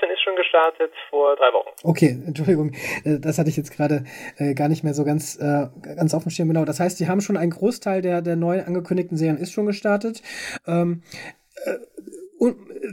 gestartet 0.60 0.92
vor 1.10 1.36
drei 1.36 1.54
Wochen. 1.54 1.70
Okay, 1.84 2.18
Entschuldigung, 2.26 2.72
das 3.04 3.38
hatte 3.38 3.50
ich 3.50 3.58
jetzt 3.58 3.72
gerade 3.72 4.04
äh, 4.38 4.54
gar 4.54 4.70
nicht 4.70 4.84
mehr 4.84 4.94
so 4.94 5.04
ganz, 5.04 5.38
äh, 5.38 5.68
ganz 5.82 6.14
auf 6.14 6.24
dem 6.24 6.30
Schirm. 6.30 6.48
Genau, 6.50 6.66
das 6.66 6.80
heißt, 6.80 6.98
Sie 6.98 7.08
haben 7.08 7.22
schon 7.22 7.38
einen 7.38 7.52
Großteil 7.52 8.02
der, 8.02 8.22
der 8.22 8.36
neu 8.36 8.64
angekündigten 8.64 9.18
Serien 9.18 9.38
ist 9.38 9.52
schon 9.52 9.66
gestartet. 9.66 10.22
Ähm, 10.68 11.04
äh, 11.66 11.76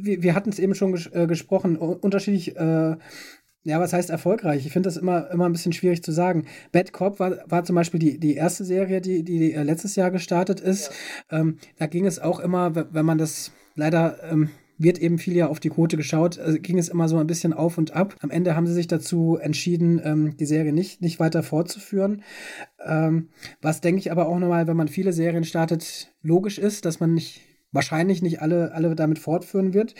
wir, 0.00 0.22
wir 0.22 0.34
hatten 0.34 0.50
es 0.50 0.58
eben 0.58 0.74
schon 0.74 0.92
ges 0.92 1.10
gesprochen, 1.12 1.76
unterschiedlich 1.76 2.56
ja, 2.56 3.80
was 3.80 3.92
heißt 3.92 4.10
erfolgreich? 4.10 4.64
Ich 4.64 4.72
finde 4.72 4.86
das 4.88 4.96
immer, 4.96 5.28
immer 5.32 5.46
ein 5.46 5.52
bisschen 5.52 5.72
schwierig 5.72 6.00
zu 6.00 6.12
sagen. 6.12 6.46
Bad 6.70 6.92
Cop 6.92 7.18
war, 7.18 7.38
war 7.46 7.64
zum 7.64 7.74
Beispiel 7.74 7.98
die, 7.98 8.20
die 8.20 8.36
erste 8.36 8.64
Serie, 8.64 9.00
die, 9.00 9.24
die 9.24 9.52
äh, 9.52 9.62
letztes 9.64 9.96
Jahr 9.96 10.12
gestartet 10.12 10.60
ist. 10.60 10.92
Ja. 11.32 11.40
Ähm, 11.40 11.58
da 11.76 11.86
ging 11.86 12.06
es 12.06 12.20
auch 12.20 12.38
immer, 12.38 12.76
wenn 12.76 13.04
man 13.04 13.18
das 13.18 13.50
leider 13.74 14.18
ähm, 14.30 14.50
wird 14.78 14.98
eben 14.98 15.18
viel 15.18 15.34
ja 15.34 15.48
auf 15.48 15.60
die 15.60 15.70
Quote 15.70 15.96
geschaut, 15.96 16.38
äh, 16.38 16.58
ging 16.58 16.78
es 16.78 16.88
immer 16.88 17.08
so 17.08 17.18
ein 17.18 17.26
bisschen 17.26 17.52
auf 17.52 17.78
und 17.78 17.94
ab. 17.94 18.14
Am 18.20 18.30
Ende 18.30 18.56
haben 18.56 18.66
sie 18.66 18.74
sich 18.74 18.86
dazu 18.86 19.38
entschieden, 19.40 20.00
ähm, 20.04 20.36
die 20.36 20.46
Serie 20.46 20.72
nicht, 20.72 21.00
nicht 21.00 21.20
weiter 21.20 21.42
fortzuführen. 21.42 22.22
Ähm, 22.84 23.28
was 23.62 23.80
denke 23.80 24.00
ich 24.00 24.10
aber 24.10 24.28
auch 24.28 24.38
nochmal, 24.38 24.66
wenn 24.66 24.76
man 24.76 24.88
viele 24.88 25.12
Serien 25.12 25.44
startet, 25.44 26.12
logisch 26.22 26.58
ist, 26.58 26.84
dass 26.84 27.00
man 27.00 27.14
nicht 27.14 27.40
wahrscheinlich 27.72 28.22
nicht 28.22 28.40
alle, 28.40 28.72
alle 28.72 28.94
damit 28.96 29.18
fortführen 29.18 29.74
wird. 29.74 29.94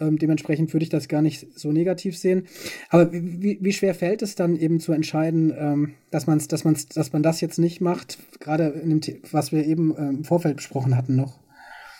Ähm, 0.00 0.18
dementsprechend 0.18 0.72
würde 0.72 0.84
ich 0.84 0.90
das 0.90 1.08
gar 1.08 1.22
nicht 1.22 1.58
so 1.58 1.72
negativ 1.72 2.16
sehen. 2.16 2.46
Aber 2.88 3.12
wie, 3.12 3.58
wie 3.60 3.72
schwer 3.72 3.94
fällt 3.94 4.22
es 4.22 4.34
dann 4.34 4.56
eben 4.56 4.80
zu 4.80 4.92
entscheiden, 4.92 5.54
ähm, 5.58 5.94
dass, 6.10 6.26
man's, 6.26 6.48
dass, 6.48 6.64
man's, 6.64 6.86
dass 6.86 7.12
man 7.12 7.22
das 7.22 7.40
jetzt 7.40 7.58
nicht 7.58 7.80
macht, 7.80 8.18
gerade 8.40 8.68
in 8.68 9.00
dem, 9.00 9.22
was 9.30 9.52
wir 9.52 9.66
eben 9.66 9.94
ähm, 9.98 10.16
im 10.18 10.24
Vorfeld 10.24 10.56
besprochen 10.56 10.96
hatten 10.96 11.16
noch? 11.16 11.40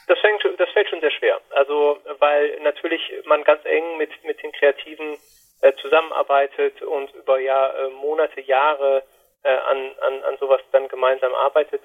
Das, 0.07 0.18
fängt, 0.20 0.36
das 0.57 0.70
fällt 0.70 0.88
schon 0.88 1.00
sehr 1.00 1.11
schwer. 1.11 1.40
Also, 1.50 1.98
weil 2.18 2.61
natürlich 2.61 3.00
man 3.24 3.44
ganz 3.44 3.64
eng 3.64 3.96
mit, 3.96 4.11
mit 4.24 4.42
den 4.42 4.52
Kreativen 4.52 5.18
äh, 5.62 5.72
zusammenarbeitet 5.80 6.82
und 6.82 7.14
über 7.14 7.38
Jahr, 7.38 7.76
äh, 7.78 7.88
Monate, 7.90 8.40
Jahre 8.42 9.02
äh, 9.42 9.48
an, 9.48 9.94
an, 10.00 10.22
an 10.24 10.36
sowas 10.38 10.61
dann 10.72 10.88
gemeinsam 10.88 11.34
arbeitet. 11.34 11.82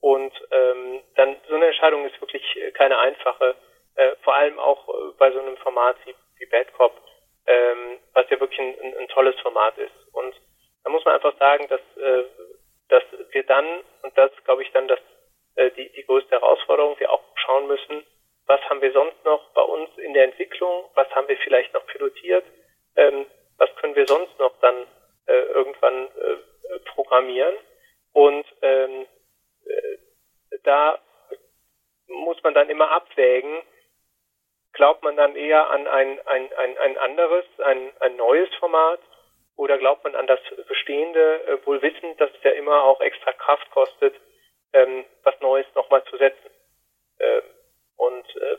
Und 0.00 0.32
ähm, 0.50 1.00
dann 1.16 1.36
so 1.46 1.56
eine 1.56 1.66
Entscheidung 1.66 2.06
ist 2.06 2.18
wirklich 2.20 2.30
wirklich 2.32 2.74
keine 2.74 2.98
einfache, 2.98 3.54
äh, 3.96 4.16
vor 4.22 4.34
allem 4.34 4.58
auch 4.58 4.88
äh, 4.88 5.12
bei 5.18 5.30
so 5.30 5.40
einem 5.40 5.56
Format 5.58 5.96
wie, 6.04 6.14
wie 6.38 6.46
Bad 6.46 6.72
Cop, 6.74 6.92
ähm, 7.46 7.98
was 8.14 8.28
ja 8.30 8.40
wirklich 8.40 8.58
ein, 8.58 8.74
ein, 8.82 8.96
ein 8.96 9.08
tolles 9.08 9.38
Format 9.40 9.76
ist. 9.78 9.92
Und 10.12 10.34
da 10.84 10.90
muss 10.90 11.04
man 11.04 11.14
einfach 11.14 11.36
sagen, 11.38 11.68
dass, 11.68 11.80
äh, 11.96 12.24
dass 12.88 13.02
wir 13.30 13.42
dann, 13.44 13.66
und 14.02 14.16
das 14.16 14.30
glaube 14.44 14.62
ich 14.62 14.72
dann 14.72 14.88
das, 14.88 15.00
äh, 15.56 15.70
die, 15.72 15.90
die 15.92 16.04
größte 16.04 16.30
Herausforderung, 16.30 16.98
wir 16.98 17.10
auch 17.10 17.22
schauen 17.34 17.66
müssen, 17.66 18.04
was 18.46 18.60
haben 18.68 18.82
wir 18.82 18.92
sonst 18.92 19.24
noch 19.24 19.50
bei 19.52 19.62
uns 19.62 19.90
in 19.98 20.12
der 20.12 20.24
Entwicklung, 20.24 20.84
was 20.94 21.08
haben 21.10 21.28
wir 21.28 21.36
vielleicht 21.38 21.72
noch 21.72 21.86
pilotiert, 21.86 22.44
ähm, 22.96 23.26
was 23.58 23.74
können 23.76 23.94
wir 23.94 24.06
sonst 24.06 24.38
noch 24.38 24.58
dann 24.60 24.86
äh, 25.26 25.32
irgendwann 25.32 26.06
äh, 26.06 26.78
programmieren. 26.86 27.54
Und 28.12 28.44
ähm, 28.62 29.06
äh, 29.66 29.98
da 30.64 30.98
muss 32.08 32.42
man 32.42 32.54
dann 32.54 32.70
immer 32.70 32.90
abwägen, 32.90 33.62
glaubt 34.72 35.02
man 35.02 35.16
dann 35.16 35.36
eher 35.36 35.70
an 35.70 35.86
ein, 35.86 36.20
ein, 36.26 36.52
ein, 36.52 36.78
ein 36.78 36.98
anderes, 36.98 37.44
ein, 37.58 37.92
ein 38.00 38.16
neues 38.16 38.52
Format 38.56 39.00
oder 39.56 39.78
glaubt 39.78 40.04
man 40.04 40.16
an 40.16 40.26
das 40.26 40.40
bestehende, 40.66 41.44
äh, 41.46 41.66
wohl 41.66 41.80
wissend, 41.82 42.20
dass 42.20 42.30
es 42.30 42.42
ja 42.42 42.52
immer 42.52 42.82
auch 42.82 43.00
extra 43.00 43.32
Kraft 43.32 43.70
kostet, 43.70 44.14
ähm, 44.72 45.04
was 45.24 45.34
Neues 45.40 45.66
nochmal 45.74 46.02
zu 46.10 46.16
setzen. 46.16 46.50
Ähm, 47.18 47.42
und 47.96 48.26
äh, 48.36 48.56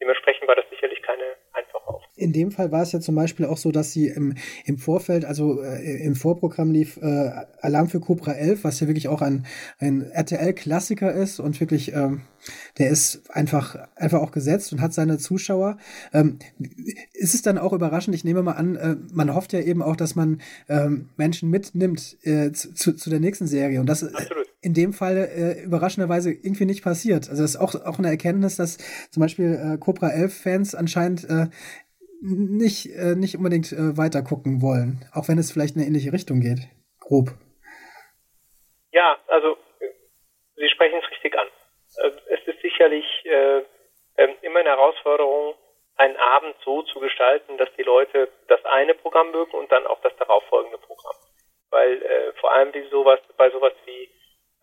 dementsprechend 0.00 0.46
war 0.48 0.54
das 0.54 0.64
sicherlich 0.70 1.02
keine 1.02 1.22
einfache 1.52 1.86
Aufgabe. 1.86 2.12
In 2.16 2.32
dem 2.32 2.50
Fall 2.50 2.72
war 2.72 2.82
es 2.82 2.92
ja 2.92 3.00
zum 3.00 3.14
Beispiel 3.14 3.46
auch 3.46 3.56
so, 3.56 3.72
dass 3.72 3.92
sie 3.92 4.08
im, 4.08 4.34
im 4.64 4.78
Vorfeld, 4.78 5.24
also 5.24 5.62
äh, 5.62 6.04
im 6.04 6.14
Vorprogramm 6.14 6.70
lief 6.70 6.98
äh, 6.98 7.30
Alarm 7.60 7.88
für 7.88 8.00
Cobra 8.00 8.32
11, 8.32 8.64
was 8.64 8.80
ja 8.80 8.86
wirklich 8.86 9.08
auch 9.08 9.22
ein, 9.22 9.46
ein 9.78 10.10
RTL-Klassiker 10.10 11.12
ist 11.12 11.40
und 11.40 11.58
wirklich, 11.60 11.92
ähm, 11.92 12.22
der 12.78 12.90
ist 12.90 13.30
einfach, 13.30 13.76
einfach 13.96 14.20
auch 14.20 14.30
gesetzt 14.30 14.72
und 14.72 14.80
hat 14.80 14.92
seine 14.92 15.18
Zuschauer. 15.18 15.78
Ähm, 16.12 16.38
ist 17.12 17.34
es 17.34 17.42
dann 17.42 17.58
auch 17.58 17.72
überraschend, 17.72 18.14
ich 18.14 18.24
nehme 18.24 18.42
mal 18.42 18.52
an, 18.52 18.76
äh, 18.76 18.96
man 19.12 19.34
hofft 19.34 19.52
ja 19.52 19.60
eben 19.60 19.82
auch, 19.82 19.96
dass 19.96 20.14
man 20.14 20.42
ähm, 20.68 21.10
Menschen 21.16 21.50
mitnimmt 21.50 22.18
äh, 22.24 22.52
zu, 22.52 22.94
zu 22.94 23.10
der 23.10 23.20
nächsten 23.20 23.46
Serie 23.46 23.80
und 23.80 23.86
das 23.86 24.02
Absolut 24.02 24.46
in 24.60 24.74
dem 24.74 24.92
Fall 24.92 25.16
äh, 25.16 25.62
überraschenderweise 25.62 26.32
irgendwie 26.32 26.64
nicht 26.64 26.82
passiert. 26.82 27.28
Also 27.28 27.42
das 27.42 27.54
ist 27.54 27.60
auch, 27.60 27.74
auch 27.74 27.98
eine 27.98 28.08
Erkenntnis, 28.08 28.56
dass 28.56 28.78
zum 29.10 29.20
Beispiel 29.20 29.54
äh, 29.54 29.78
Cobra 29.78 30.08
11 30.08 30.42
Fans 30.42 30.74
anscheinend 30.74 31.24
äh, 31.24 31.46
nicht, 32.22 32.86
äh, 32.86 33.14
nicht 33.14 33.36
unbedingt 33.36 33.72
äh, 33.72 33.96
weiter 33.96 34.22
gucken 34.22 34.62
wollen, 34.62 35.04
auch 35.12 35.28
wenn 35.28 35.38
es 35.38 35.52
vielleicht 35.52 35.76
in 35.76 35.82
eine 35.82 35.88
ähnliche 35.88 36.12
Richtung 36.12 36.40
geht. 36.40 36.60
Grob. 37.00 37.30
Ja, 38.92 39.18
also 39.28 39.56
Sie 40.56 40.68
sprechen 40.70 40.98
es 41.02 41.10
richtig 41.10 41.38
an. 41.38 41.46
Äh, 41.98 42.10
es 42.34 42.46
ist 42.46 42.60
sicherlich 42.62 43.04
äh, 43.24 43.62
ähm, 44.16 44.36
immer 44.42 44.60
eine 44.60 44.70
Herausforderung, 44.70 45.54
einen 45.96 46.16
Abend 46.16 46.56
so 46.64 46.82
zu 46.82 47.00
gestalten, 47.00 47.56
dass 47.58 47.72
die 47.76 47.82
Leute 47.82 48.28
das 48.48 48.64
eine 48.64 48.94
Programm 48.94 49.30
mögen 49.30 49.52
und 49.52 49.70
dann 49.70 49.86
auch 49.86 50.00
das 50.00 50.16
darauffolgende 50.16 50.78
Programm. 50.78 51.16
Weil 51.70 52.02
äh, 52.02 52.32
vor 52.40 52.52
allem 52.52 52.72
wie 52.74 52.88
sowas, 52.88 53.20
bei 53.36 53.50
sowas 53.50 53.72
wie 53.84 54.08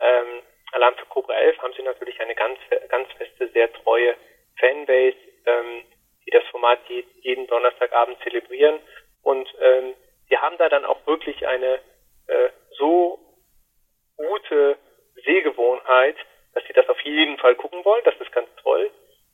ähm, 0.03 0.41
Alarm 0.73 0.95
für 0.95 1.05
Cobra 1.05 1.33
11 1.35 1.57
haben 1.59 1.73
sie 1.73 1.83
natürlich 1.83 2.19
eine 2.19 2.35
ganz, 2.35 2.59
ganz 2.89 3.07
feste, 3.13 3.47
sehr 3.49 3.71
treue 3.73 4.15
Fanbase, 4.59 5.17
ähm, 5.45 5.83
die 6.25 6.31
das 6.31 6.43
Format 6.45 6.79
jeden 7.21 7.47
Donnerstagabend 7.47 8.17
zelebrieren. 8.23 8.79
Und 9.21 9.47
ähm, 9.61 9.93
die 10.29 10.37
haben 10.37 10.57
da 10.57 10.69
dann 10.69 10.85
auch 10.85 11.05
wirklich 11.05 11.45
eine 11.47 11.79
äh, 12.27 12.49
so 12.77 13.19
gute 14.17 14.77
Sehgewohnheit, 15.25 16.15
dass 16.53 16.63
sie 16.65 16.73
das 16.73 16.89
auf 16.89 16.99
jeden 17.01 17.37
Fall 17.37 17.55
gucken 17.55 17.83
wollen. 17.85 18.03
Das 18.03 18.15
ist 18.19 18.31
ganz 18.31 18.49
toll. 18.61 18.91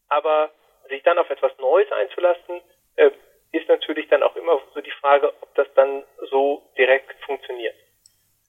Aber 0.10 0.52
sich 0.90 1.04
dann 1.04 1.18
auf 1.18 1.30
etwas 1.30 1.58
Neues 1.60 1.92
einzulassen, 1.92 2.62
äh, 2.96 3.12
ist 3.52 3.68
natürlich 3.68 4.08
dann 4.10 4.24
auch 4.24 4.36
immer 4.36 4.62
so 4.74 4.82
die 4.82 4.92
Frage, 4.92 5.34
ob 5.42 5.54
das 5.56 5.68
dann 5.76 6.04
so 6.30 6.62
direkt 6.78 7.14
funktioniert. 7.24 7.76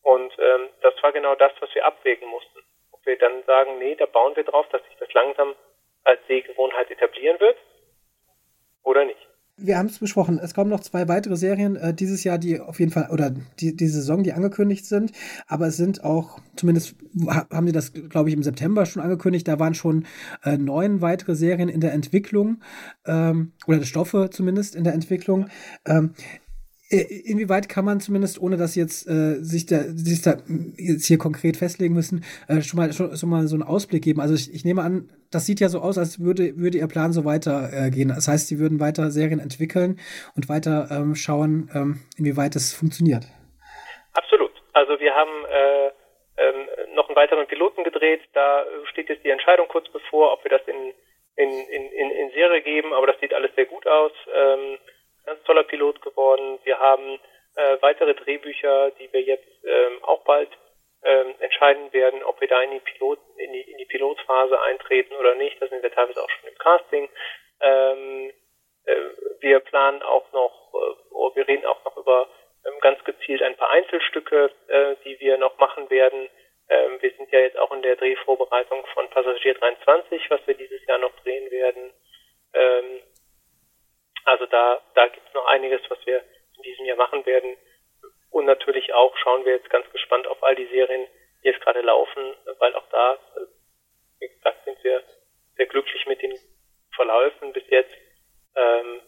Und 0.02 0.32
ähm, 0.38 0.68
das 0.82 0.94
war 1.02 1.12
genau 1.12 1.34
das, 1.34 1.52
was 1.60 1.74
wir 1.74 1.84
abwägen 1.84 2.28
mussten. 2.28 2.60
Ob 2.92 3.04
wir 3.04 3.18
dann 3.18 3.42
sagen, 3.46 3.78
nee, 3.78 3.94
da 3.96 4.06
bauen 4.06 4.34
wir 4.36 4.44
drauf, 4.44 4.66
dass 4.70 4.82
sich 4.84 4.96
das 4.98 5.12
langsam 5.12 5.54
als 6.04 6.20
Sehgewohnheit 6.26 6.90
etablieren 6.90 7.38
wird 7.40 7.56
oder 8.82 9.04
nicht. 9.04 9.30
Wir 9.62 9.76
haben 9.76 9.86
es 9.86 9.98
besprochen. 9.98 10.40
Es 10.42 10.54
kommen 10.54 10.70
noch 10.70 10.80
zwei 10.80 11.06
weitere 11.06 11.36
Serien 11.36 11.76
äh, 11.76 11.92
dieses 11.92 12.24
Jahr, 12.24 12.38
die 12.38 12.60
auf 12.60 12.80
jeden 12.80 12.92
Fall, 12.92 13.08
oder 13.12 13.30
die, 13.30 13.76
die 13.76 13.88
Saison, 13.88 14.22
die 14.22 14.32
angekündigt 14.32 14.86
sind. 14.86 15.12
Aber 15.46 15.66
es 15.66 15.76
sind 15.76 16.02
auch, 16.02 16.38
zumindest 16.56 16.96
haben 17.28 17.66
sie 17.66 17.72
das, 17.72 17.92
glaube 17.92 18.30
ich, 18.30 18.34
im 18.34 18.42
September 18.42 18.86
schon 18.86 19.02
angekündigt. 19.02 19.46
Da 19.46 19.58
waren 19.58 19.74
schon 19.74 20.06
äh, 20.44 20.56
neun 20.56 21.02
weitere 21.02 21.34
Serien 21.34 21.68
in 21.68 21.80
der 21.80 21.92
Entwicklung, 21.92 22.62
ähm, 23.06 23.52
oder 23.66 23.82
Stoffe 23.82 24.30
zumindest 24.30 24.74
in 24.74 24.84
der 24.84 24.94
Entwicklung. 24.94 25.50
Ähm, 25.86 26.14
äh, 26.16 26.49
inwieweit 26.90 27.68
kann 27.68 27.84
man 27.84 28.00
zumindest, 28.00 28.40
ohne 28.40 28.56
dass 28.56 28.74
jetzt 28.74 29.06
äh, 29.06 29.38
sich, 29.40 29.66
da, 29.66 29.78
sich 29.94 30.22
da 30.22 30.38
jetzt 30.76 31.06
hier 31.06 31.18
konkret 31.18 31.56
festlegen 31.56 31.94
müssen, 31.94 32.24
äh, 32.48 32.62
schon, 32.62 32.78
mal, 32.78 32.92
schon, 32.92 33.16
schon 33.16 33.30
mal 33.30 33.46
so 33.46 33.54
einen 33.54 33.62
Ausblick 33.62 34.02
geben? 34.02 34.20
Also 34.20 34.34
ich, 34.34 34.52
ich 34.52 34.64
nehme 34.64 34.82
an, 34.82 35.08
das 35.30 35.46
sieht 35.46 35.60
ja 35.60 35.68
so 35.68 35.80
aus, 35.80 35.98
als 35.98 36.18
würde, 36.18 36.56
würde 36.56 36.78
Ihr 36.78 36.88
Plan 36.88 37.12
so 37.12 37.24
weitergehen. 37.24 38.10
Äh, 38.10 38.14
das 38.14 38.26
heißt, 38.26 38.48
Sie 38.48 38.58
würden 38.58 38.80
weiter 38.80 39.10
Serien 39.10 39.38
entwickeln 39.38 40.00
und 40.34 40.48
weiter 40.48 40.88
ähm, 40.90 41.14
schauen, 41.14 41.70
ähm, 41.74 42.00
inwieweit 42.18 42.56
es 42.56 42.74
funktioniert. 42.74 43.24
Absolut. 44.14 44.50
Also 44.72 44.98
wir 44.98 45.14
haben 45.14 45.44
äh, 45.46 45.86
ähm, 46.42 46.66
noch 46.94 47.08
einen 47.08 47.16
weiteren 47.16 47.46
Piloten 47.46 47.84
gedreht. 47.84 48.20
Da 48.32 48.64
steht 48.90 49.08
jetzt 49.08 49.24
die 49.24 49.30
Entscheidung 49.30 49.68
kurz 49.68 49.88
bevor, 49.92 50.32
ob 50.32 50.42
wir 50.42 50.50
das 50.50 50.62
in, 50.66 50.92
in, 51.36 51.50
in, 51.50 52.10
in 52.10 52.30
Serie 52.32 52.62
geben, 52.62 52.92
aber 52.92 53.06
das 53.06 53.20
sieht 53.20 53.32
alles 53.32 53.54
sehr 53.54 53.66
gut 53.66 53.86
aus. 53.86 54.12
Ähm, 54.34 54.78
Pilot 55.70 56.02
geworden. 56.02 56.58
Wir 56.64 56.78
haben 56.78 57.20
äh, 57.56 57.76
weitere 57.80 58.14
Drehbücher, 58.14 58.90
die 58.98 59.12
wir 59.12 59.22
jetzt 59.22 59.48
ähm, 59.64 60.02
auch 60.04 60.24
bald 60.24 60.50
ähm, 61.02 61.34
entscheiden 61.38 61.92
werden, 61.92 62.22
ob 62.24 62.40
wir 62.40 62.48
da 62.48 62.60
in 62.60 62.72
die 62.72 62.80
Pilot 62.80 63.18
in 63.36 63.52
die, 63.52 63.62
in 63.62 63.78
die 63.78 63.86
Pilotphase 63.86 64.60
eintreten 64.60 65.14
oder 65.14 65.34
nicht. 65.34 65.60
Da 65.62 65.68
sind 65.68 65.82
wir 65.82 65.92
teilweise 65.92 66.22
auch 66.22 66.30
schon 66.30 66.50
im 66.50 66.58
Casting. 66.58 67.08
Ähm, 67.60 68.32
äh, 68.84 68.96
wir 69.40 69.60
planen 69.60 70.02
auch 70.02 70.30
noch, 70.32 70.74
äh, 70.74 71.36
wir 71.36 71.48
reden 71.48 71.66
auch 71.66 71.82
noch 71.84 71.96
über 71.96 72.28
ähm, 72.66 72.78
ganz 72.80 73.02
gezielt 73.04 73.42
ein 73.42 73.56
paar 73.56 73.70
Einzelstücke, 73.70 74.50
äh, 74.68 74.96
die 75.04 75.18
wir 75.20 75.38
noch 75.38 75.56
machen 75.58 75.88
werden. 75.88 76.28
Ähm, 76.68 76.98
wir 77.00 77.10
sind 77.12 77.30
ja 77.32 77.40
jetzt 77.40 77.58
auch 77.58 77.72
in 77.72 77.82
der 77.82 77.96
Drehvorbereitung 77.96 78.84
von 78.94 79.08
Passagier 79.10 79.54
23, 79.54 80.30
was 80.30 80.40
wir 80.46 80.54
dieses 80.54 80.84
Jahr 80.86 80.98
noch 80.98 81.14
drehen 81.22 81.50
werden. 81.50 81.92
Ähm, 82.52 83.00
also 84.24 84.46
da, 84.46 84.80
da 84.94 85.08
gibt 85.08 85.26
es 85.26 85.34
noch 85.34 85.39
einiges, 85.50 85.80
was 85.88 85.98
wir 86.06 86.22
in 86.56 86.62
diesem 86.62 86.86
Jahr 86.86 86.96
machen 86.96 87.24
werden. 87.26 87.56
Und 88.30 88.46
natürlich 88.46 88.92
auch 88.94 89.16
schauen 89.18 89.44
wir 89.44 89.54
jetzt 89.54 89.70
ganz 89.70 89.90
gespannt 89.90 90.26
auf 90.26 90.42
all 90.42 90.54
die 90.54 90.66
Serien, 90.66 91.06
die 91.42 91.48
jetzt 91.48 91.60
gerade 91.60 91.80
laufen, 91.80 92.34
weil 92.58 92.74
auch 92.74 92.88
da, 92.90 93.18
wie 94.20 94.28
gesagt, 94.28 94.64
sind 94.64 94.82
wir 94.84 95.02
sehr 95.56 95.66
glücklich 95.66 96.06
mit 96.06 96.22
den 96.22 96.34
Verläufen 96.94 97.52
bis 97.52 97.64
jetzt. 97.68 97.94
Ähm, 98.54 99.00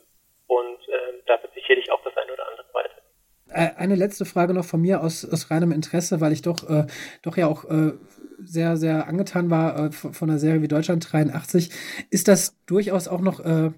und 0.46 0.78
ähm, 0.88 1.22
da 1.26 1.42
wird 1.42 1.54
sicherlich 1.54 1.90
auch 1.90 2.02
das 2.04 2.16
eine 2.16 2.32
oder 2.32 2.48
andere 2.48 2.66
weiter. 2.74 3.02
Äh, 3.48 3.76
eine 3.76 3.94
letzte 3.94 4.24
Frage 4.24 4.54
noch 4.54 4.64
von 4.64 4.80
mir 4.80 5.02
aus, 5.02 5.24
aus 5.30 5.50
reinem 5.50 5.72
Interesse, 5.72 6.20
weil 6.20 6.32
ich 6.32 6.42
doch, 6.42 6.68
äh, 6.68 6.86
doch 7.22 7.36
ja 7.36 7.46
auch 7.46 7.64
äh, 7.64 7.92
sehr, 8.38 8.76
sehr 8.76 9.06
angetan 9.06 9.50
war 9.50 9.86
äh, 9.86 9.92
von 9.92 10.28
der 10.28 10.38
Serie 10.38 10.62
wie 10.62 10.68
Deutschland 10.68 11.12
83. 11.12 11.70
Ist 12.10 12.28
das 12.28 12.56
durchaus 12.66 13.08
auch 13.08 13.20
noch 13.20 13.40
äh, 13.40 13.70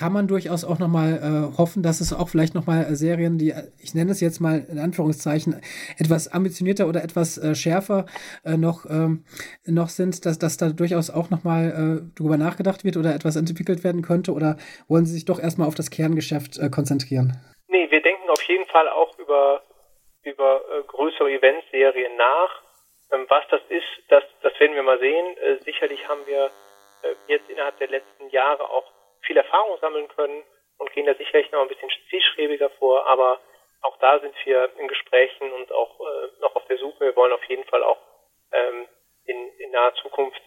kann 0.00 0.14
man 0.14 0.26
durchaus 0.26 0.64
auch 0.64 0.78
nochmal 0.78 1.20
äh, 1.20 1.58
hoffen, 1.58 1.82
dass 1.82 2.00
es 2.00 2.16
auch 2.18 2.30
vielleicht 2.30 2.54
nochmal 2.54 2.86
äh, 2.88 2.96
Serien, 2.96 3.36
die, 3.36 3.52
ich 3.84 3.94
nenne 3.94 4.12
es 4.12 4.22
jetzt 4.22 4.40
mal 4.40 4.64
in 4.72 4.78
Anführungszeichen, 4.78 5.60
etwas 5.98 6.32
ambitionierter 6.32 6.88
oder 6.88 7.04
etwas 7.04 7.36
äh, 7.36 7.54
schärfer 7.54 8.06
äh, 8.42 8.56
noch, 8.56 8.86
ähm, 8.88 9.24
noch 9.66 9.90
sind, 9.90 10.24
dass, 10.24 10.38
dass 10.38 10.56
da 10.56 10.70
durchaus 10.70 11.10
auch 11.10 11.28
nochmal 11.28 11.64
äh, 11.68 12.16
drüber 12.16 12.38
nachgedacht 12.38 12.82
wird 12.82 12.96
oder 12.96 13.14
etwas 13.14 13.36
entwickelt 13.36 13.84
werden 13.84 14.00
könnte? 14.00 14.32
Oder 14.32 14.56
wollen 14.88 15.04
Sie 15.04 15.12
sich 15.12 15.26
doch 15.26 15.38
erstmal 15.38 15.68
auf 15.68 15.74
das 15.74 15.90
Kerngeschäft 15.90 16.56
äh, 16.56 16.70
konzentrieren? 16.70 17.36
Nee, 17.68 17.90
wir 17.90 18.00
denken 18.00 18.30
auf 18.30 18.42
jeden 18.44 18.64
Fall 18.72 18.88
auch 18.88 19.18
über, 19.18 19.60
über 20.22 20.62
äh, 20.64 20.82
größere 20.86 21.30
Eventserien 21.30 22.16
nach. 22.16 22.52
Ähm, 23.12 23.26
was 23.28 23.44
das 23.50 23.60
ist, 23.68 23.90
das, 24.08 24.24
das 24.40 24.58
werden 24.60 24.76
wir 24.76 24.82
mal 24.82 24.98
sehen. 24.98 25.36
Äh, 25.36 25.60
sicherlich 25.62 26.08
haben 26.08 26.24
wir 26.24 26.50
äh, 27.02 27.12
jetzt 27.28 27.50
innerhalb 27.50 27.76
der 27.76 27.88
letzten 27.88 28.30
Jahre 28.30 28.64
auch 28.64 28.88
viel 29.22 29.36
Erfahrung 29.36 29.78
sammeln 29.80 30.08
können 30.08 30.42
und 30.78 30.92
gehen 30.92 31.06
da 31.06 31.14
sicherlich 31.14 31.50
noch 31.52 31.62
ein 31.62 31.68
bisschen 31.68 31.90
zielstrebiger 32.08 32.70
vor, 32.70 33.06
aber 33.06 33.40
auch 33.82 33.96
da 33.98 34.18
sind 34.20 34.34
wir 34.44 34.70
in 34.78 34.88
Gesprächen 34.88 35.52
und 35.52 35.72
auch 35.72 36.00
äh, 36.00 36.40
noch 36.40 36.54
auf 36.56 36.66
der 36.66 36.78
Suche. 36.78 37.00
Wir 37.00 37.16
wollen 37.16 37.32
auf 37.32 37.44
jeden 37.44 37.64
Fall 37.64 37.82
auch 37.82 37.98
ähm, 38.52 38.86
in, 39.26 39.48
in 39.58 39.70
naher 39.70 39.94
Zukunft 39.94 40.40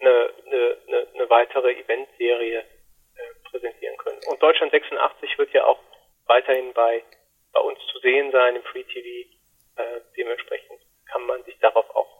eine, 0.00 0.30
eine, 0.46 1.06
eine, 1.14 1.30
weitere 1.30 1.72
Eventserie 1.72 2.58
äh, 2.60 3.50
präsentieren 3.50 3.96
können. 3.98 4.20
Und 4.28 4.42
Deutschland 4.42 4.72
86 4.72 5.38
wird 5.38 5.52
ja 5.52 5.64
auch 5.66 5.78
weiterhin 6.26 6.72
bei, 6.72 7.04
bei 7.52 7.60
uns 7.60 7.78
zu 7.92 7.98
sehen 7.98 8.32
sein 8.32 8.56
im 8.56 8.62
Free 8.62 8.84
TV. 8.84 9.28
Äh, 9.76 10.00
dementsprechend 10.16 10.80
kann 11.10 11.26
man 11.26 11.42
sich 11.44 11.58
darauf 11.58 11.88
auch 11.94 12.19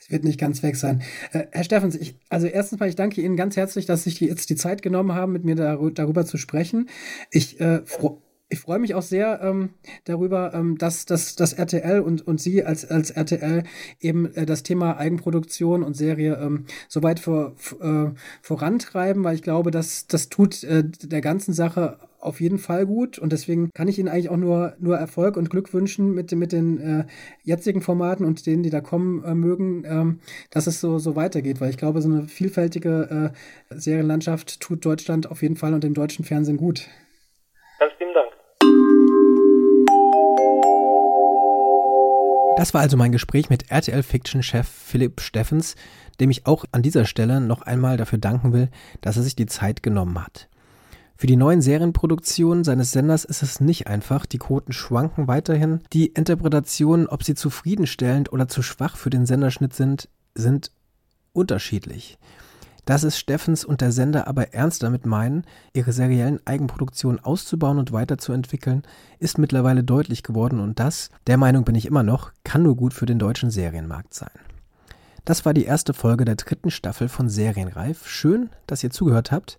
Es 0.00 0.10
wird 0.10 0.24
nicht 0.24 0.38
ganz 0.38 0.62
weg 0.62 0.76
sein. 0.76 1.02
Äh, 1.32 1.46
Herr 1.52 1.64
Steffens, 1.64 1.94
ich, 1.94 2.16
also 2.28 2.46
erstens 2.46 2.80
mal, 2.80 2.88
ich 2.88 2.96
danke 2.96 3.20
Ihnen 3.20 3.36
ganz 3.36 3.56
herzlich, 3.56 3.86
dass 3.86 4.04
Sie 4.04 4.10
sich 4.10 4.20
jetzt 4.20 4.50
die 4.50 4.56
Zeit 4.56 4.82
genommen 4.82 5.14
haben, 5.14 5.32
mit 5.32 5.44
mir 5.44 5.54
dar 5.54 5.78
darüber 5.92 6.26
zu 6.26 6.36
sprechen. 6.36 6.88
Ich 7.30 7.60
äh, 7.60 7.80
ich 8.50 8.58
freue 8.58 8.80
mich 8.80 8.94
auch 8.94 9.02
sehr 9.02 9.40
ähm, 9.42 9.70
darüber, 10.04 10.52
ähm, 10.54 10.76
dass, 10.76 11.06
dass, 11.06 11.36
dass 11.36 11.52
RTL 11.52 12.00
und, 12.00 12.26
und 12.26 12.40
Sie 12.40 12.64
als, 12.64 12.84
als 12.84 13.10
RTL 13.10 13.62
eben 14.00 14.34
äh, 14.34 14.44
das 14.44 14.64
Thema 14.64 14.98
Eigenproduktion 14.98 15.84
und 15.84 15.96
Serie 15.96 16.36
ähm, 16.42 16.66
so 16.88 17.02
weit 17.02 17.20
vor, 17.20 17.54
äh, 17.80 18.10
vorantreiben, 18.42 19.22
weil 19.22 19.36
ich 19.36 19.42
glaube, 19.42 19.70
dass 19.70 20.08
das 20.08 20.28
tut 20.28 20.64
äh, 20.64 20.82
der 20.84 21.20
ganzen 21.20 21.54
Sache 21.54 21.98
auf 22.18 22.40
jeden 22.40 22.58
Fall 22.58 22.86
gut 22.86 23.18
und 23.18 23.32
deswegen 23.32 23.70
kann 23.72 23.88
ich 23.88 23.98
Ihnen 23.98 24.08
eigentlich 24.08 24.28
auch 24.28 24.36
nur, 24.36 24.74
nur 24.78 24.96
Erfolg 24.96 25.36
und 25.36 25.48
Glück 25.48 25.72
wünschen 25.72 26.12
mit, 26.12 26.32
mit 26.32 26.52
den 26.52 26.78
äh, 26.78 27.04
jetzigen 27.44 27.80
Formaten 27.80 28.26
und 28.26 28.44
denen, 28.46 28.62
die 28.62 28.70
da 28.70 28.80
kommen 28.80 29.24
äh, 29.24 29.34
mögen, 29.34 29.84
ähm, 29.86 30.18
dass 30.50 30.66
es 30.66 30.80
so, 30.80 30.98
so 30.98 31.16
weitergeht, 31.16 31.60
weil 31.60 31.70
ich 31.70 31.78
glaube, 31.78 32.02
so 32.02 32.10
eine 32.10 32.26
vielfältige 32.28 33.32
äh, 33.70 33.78
Serienlandschaft 33.78 34.60
tut 34.60 34.84
Deutschland 34.84 35.30
auf 35.30 35.40
jeden 35.40 35.56
Fall 35.56 35.72
und 35.72 35.84
dem 35.84 35.94
deutschen 35.94 36.24
Fernsehen 36.24 36.56
gut. 36.56 36.88
Das 42.60 42.74
war 42.74 42.82
also 42.82 42.98
mein 42.98 43.10
Gespräch 43.10 43.48
mit 43.48 43.70
RTL-Fiction-Chef 43.70 44.68
Philipp 44.68 45.22
Steffens, 45.22 45.76
dem 46.20 46.28
ich 46.28 46.44
auch 46.44 46.66
an 46.72 46.82
dieser 46.82 47.06
Stelle 47.06 47.40
noch 47.40 47.62
einmal 47.62 47.96
dafür 47.96 48.18
danken 48.18 48.52
will, 48.52 48.68
dass 49.00 49.16
er 49.16 49.22
sich 49.22 49.34
die 49.34 49.46
Zeit 49.46 49.82
genommen 49.82 50.22
hat. 50.22 50.50
Für 51.16 51.26
die 51.26 51.36
neuen 51.36 51.62
Serienproduktionen 51.62 52.62
seines 52.62 52.92
Senders 52.92 53.24
ist 53.24 53.42
es 53.42 53.60
nicht 53.60 53.86
einfach, 53.86 54.26
die 54.26 54.36
Quoten 54.36 54.74
schwanken 54.74 55.26
weiterhin. 55.26 55.80
Die 55.94 56.08
Interpretationen, 56.08 57.06
ob 57.06 57.24
sie 57.24 57.34
zufriedenstellend 57.34 58.30
oder 58.30 58.46
zu 58.46 58.60
schwach 58.60 58.98
für 58.98 59.08
den 59.08 59.24
Senderschnitt 59.24 59.72
sind, 59.72 60.10
sind 60.34 60.70
unterschiedlich. 61.32 62.18
Dass 62.84 63.02
es 63.02 63.18
Steffens 63.18 63.64
und 63.64 63.80
der 63.80 63.92
Sender 63.92 64.26
aber 64.26 64.54
ernst 64.54 64.82
damit 64.82 65.06
meinen, 65.06 65.44
ihre 65.74 65.92
seriellen 65.92 66.40
Eigenproduktionen 66.46 67.22
auszubauen 67.22 67.78
und 67.78 67.92
weiterzuentwickeln, 67.92 68.82
ist 69.18 69.38
mittlerweile 69.38 69.84
deutlich 69.84 70.22
geworden 70.22 70.60
und 70.60 70.78
das, 70.80 71.10
der 71.26 71.36
Meinung 71.36 71.64
bin 71.64 71.74
ich 71.74 71.86
immer 71.86 72.02
noch, 72.02 72.32
kann 72.44 72.62
nur 72.62 72.76
gut 72.76 72.94
für 72.94 73.06
den 73.06 73.18
deutschen 73.18 73.50
Serienmarkt 73.50 74.14
sein. 74.14 74.30
Das 75.24 75.44
war 75.44 75.54
die 75.54 75.64
erste 75.64 75.92
Folge 75.94 76.24
der 76.24 76.36
dritten 76.36 76.70
Staffel 76.70 77.08
von 77.08 77.28
Serienreif. 77.28 78.08
Schön, 78.08 78.50
dass 78.66 78.82
ihr 78.82 78.90
zugehört 78.90 79.30
habt. 79.30 79.58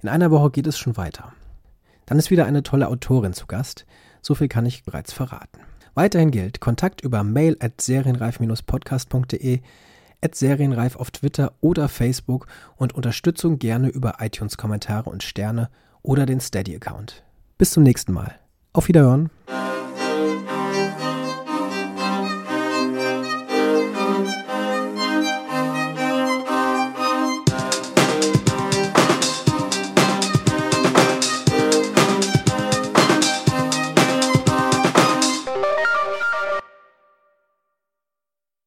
In 0.00 0.08
einer 0.08 0.30
Woche 0.30 0.50
geht 0.50 0.66
es 0.66 0.78
schon 0.78 0.96
weiter. 0.96 1.32
Dann 2.06 2.18
ist 2.18 2.30
wieder 2.30 2.46
eine 2.46 2.62
tolle 2.62 2.88
Autorin 2.88 3.32
zu 3.32 3.46
Gast. 3.46 3.84
So 4.20 4.34
viel 4.34 4.48
kann 4.48 4.66
ich 4.66 4.84
bereits 4.84 5.12
verraten. 5.12 5.60
Weiterhin 5.94 6.30
gilt 6.30 6.60
Kontakt 6.60 7.02
über 7.02 7.22
mail 7.24 7.56
at 7.60 7.80
serienreif-podcast.de 7.80 9.60
Serienreif 10.34 10.96
auf 10.96 11.10
Twitter 11.10 11.52
oder 11.60 11.88
Facebook 11.88 12.46
und 12.76 12.94
Unterstützung 12.94 13.58
gerne 13.58 13.88
über 13.88 14.16
iTunes-Kommentare 14.20 15.10
und 15.10 15.22
Sterne 15.22 15.68
oder 16.02 16.26
den 16.26 16.40
Steady-Account. 16.40 17.24
Bis 17.58 17.72
zum 17.72 17.82
nächsten 17.82 18.12
Mal. 18.12 18.34
Auf 18.72 18.88
Wiederhören. 18.88 19.30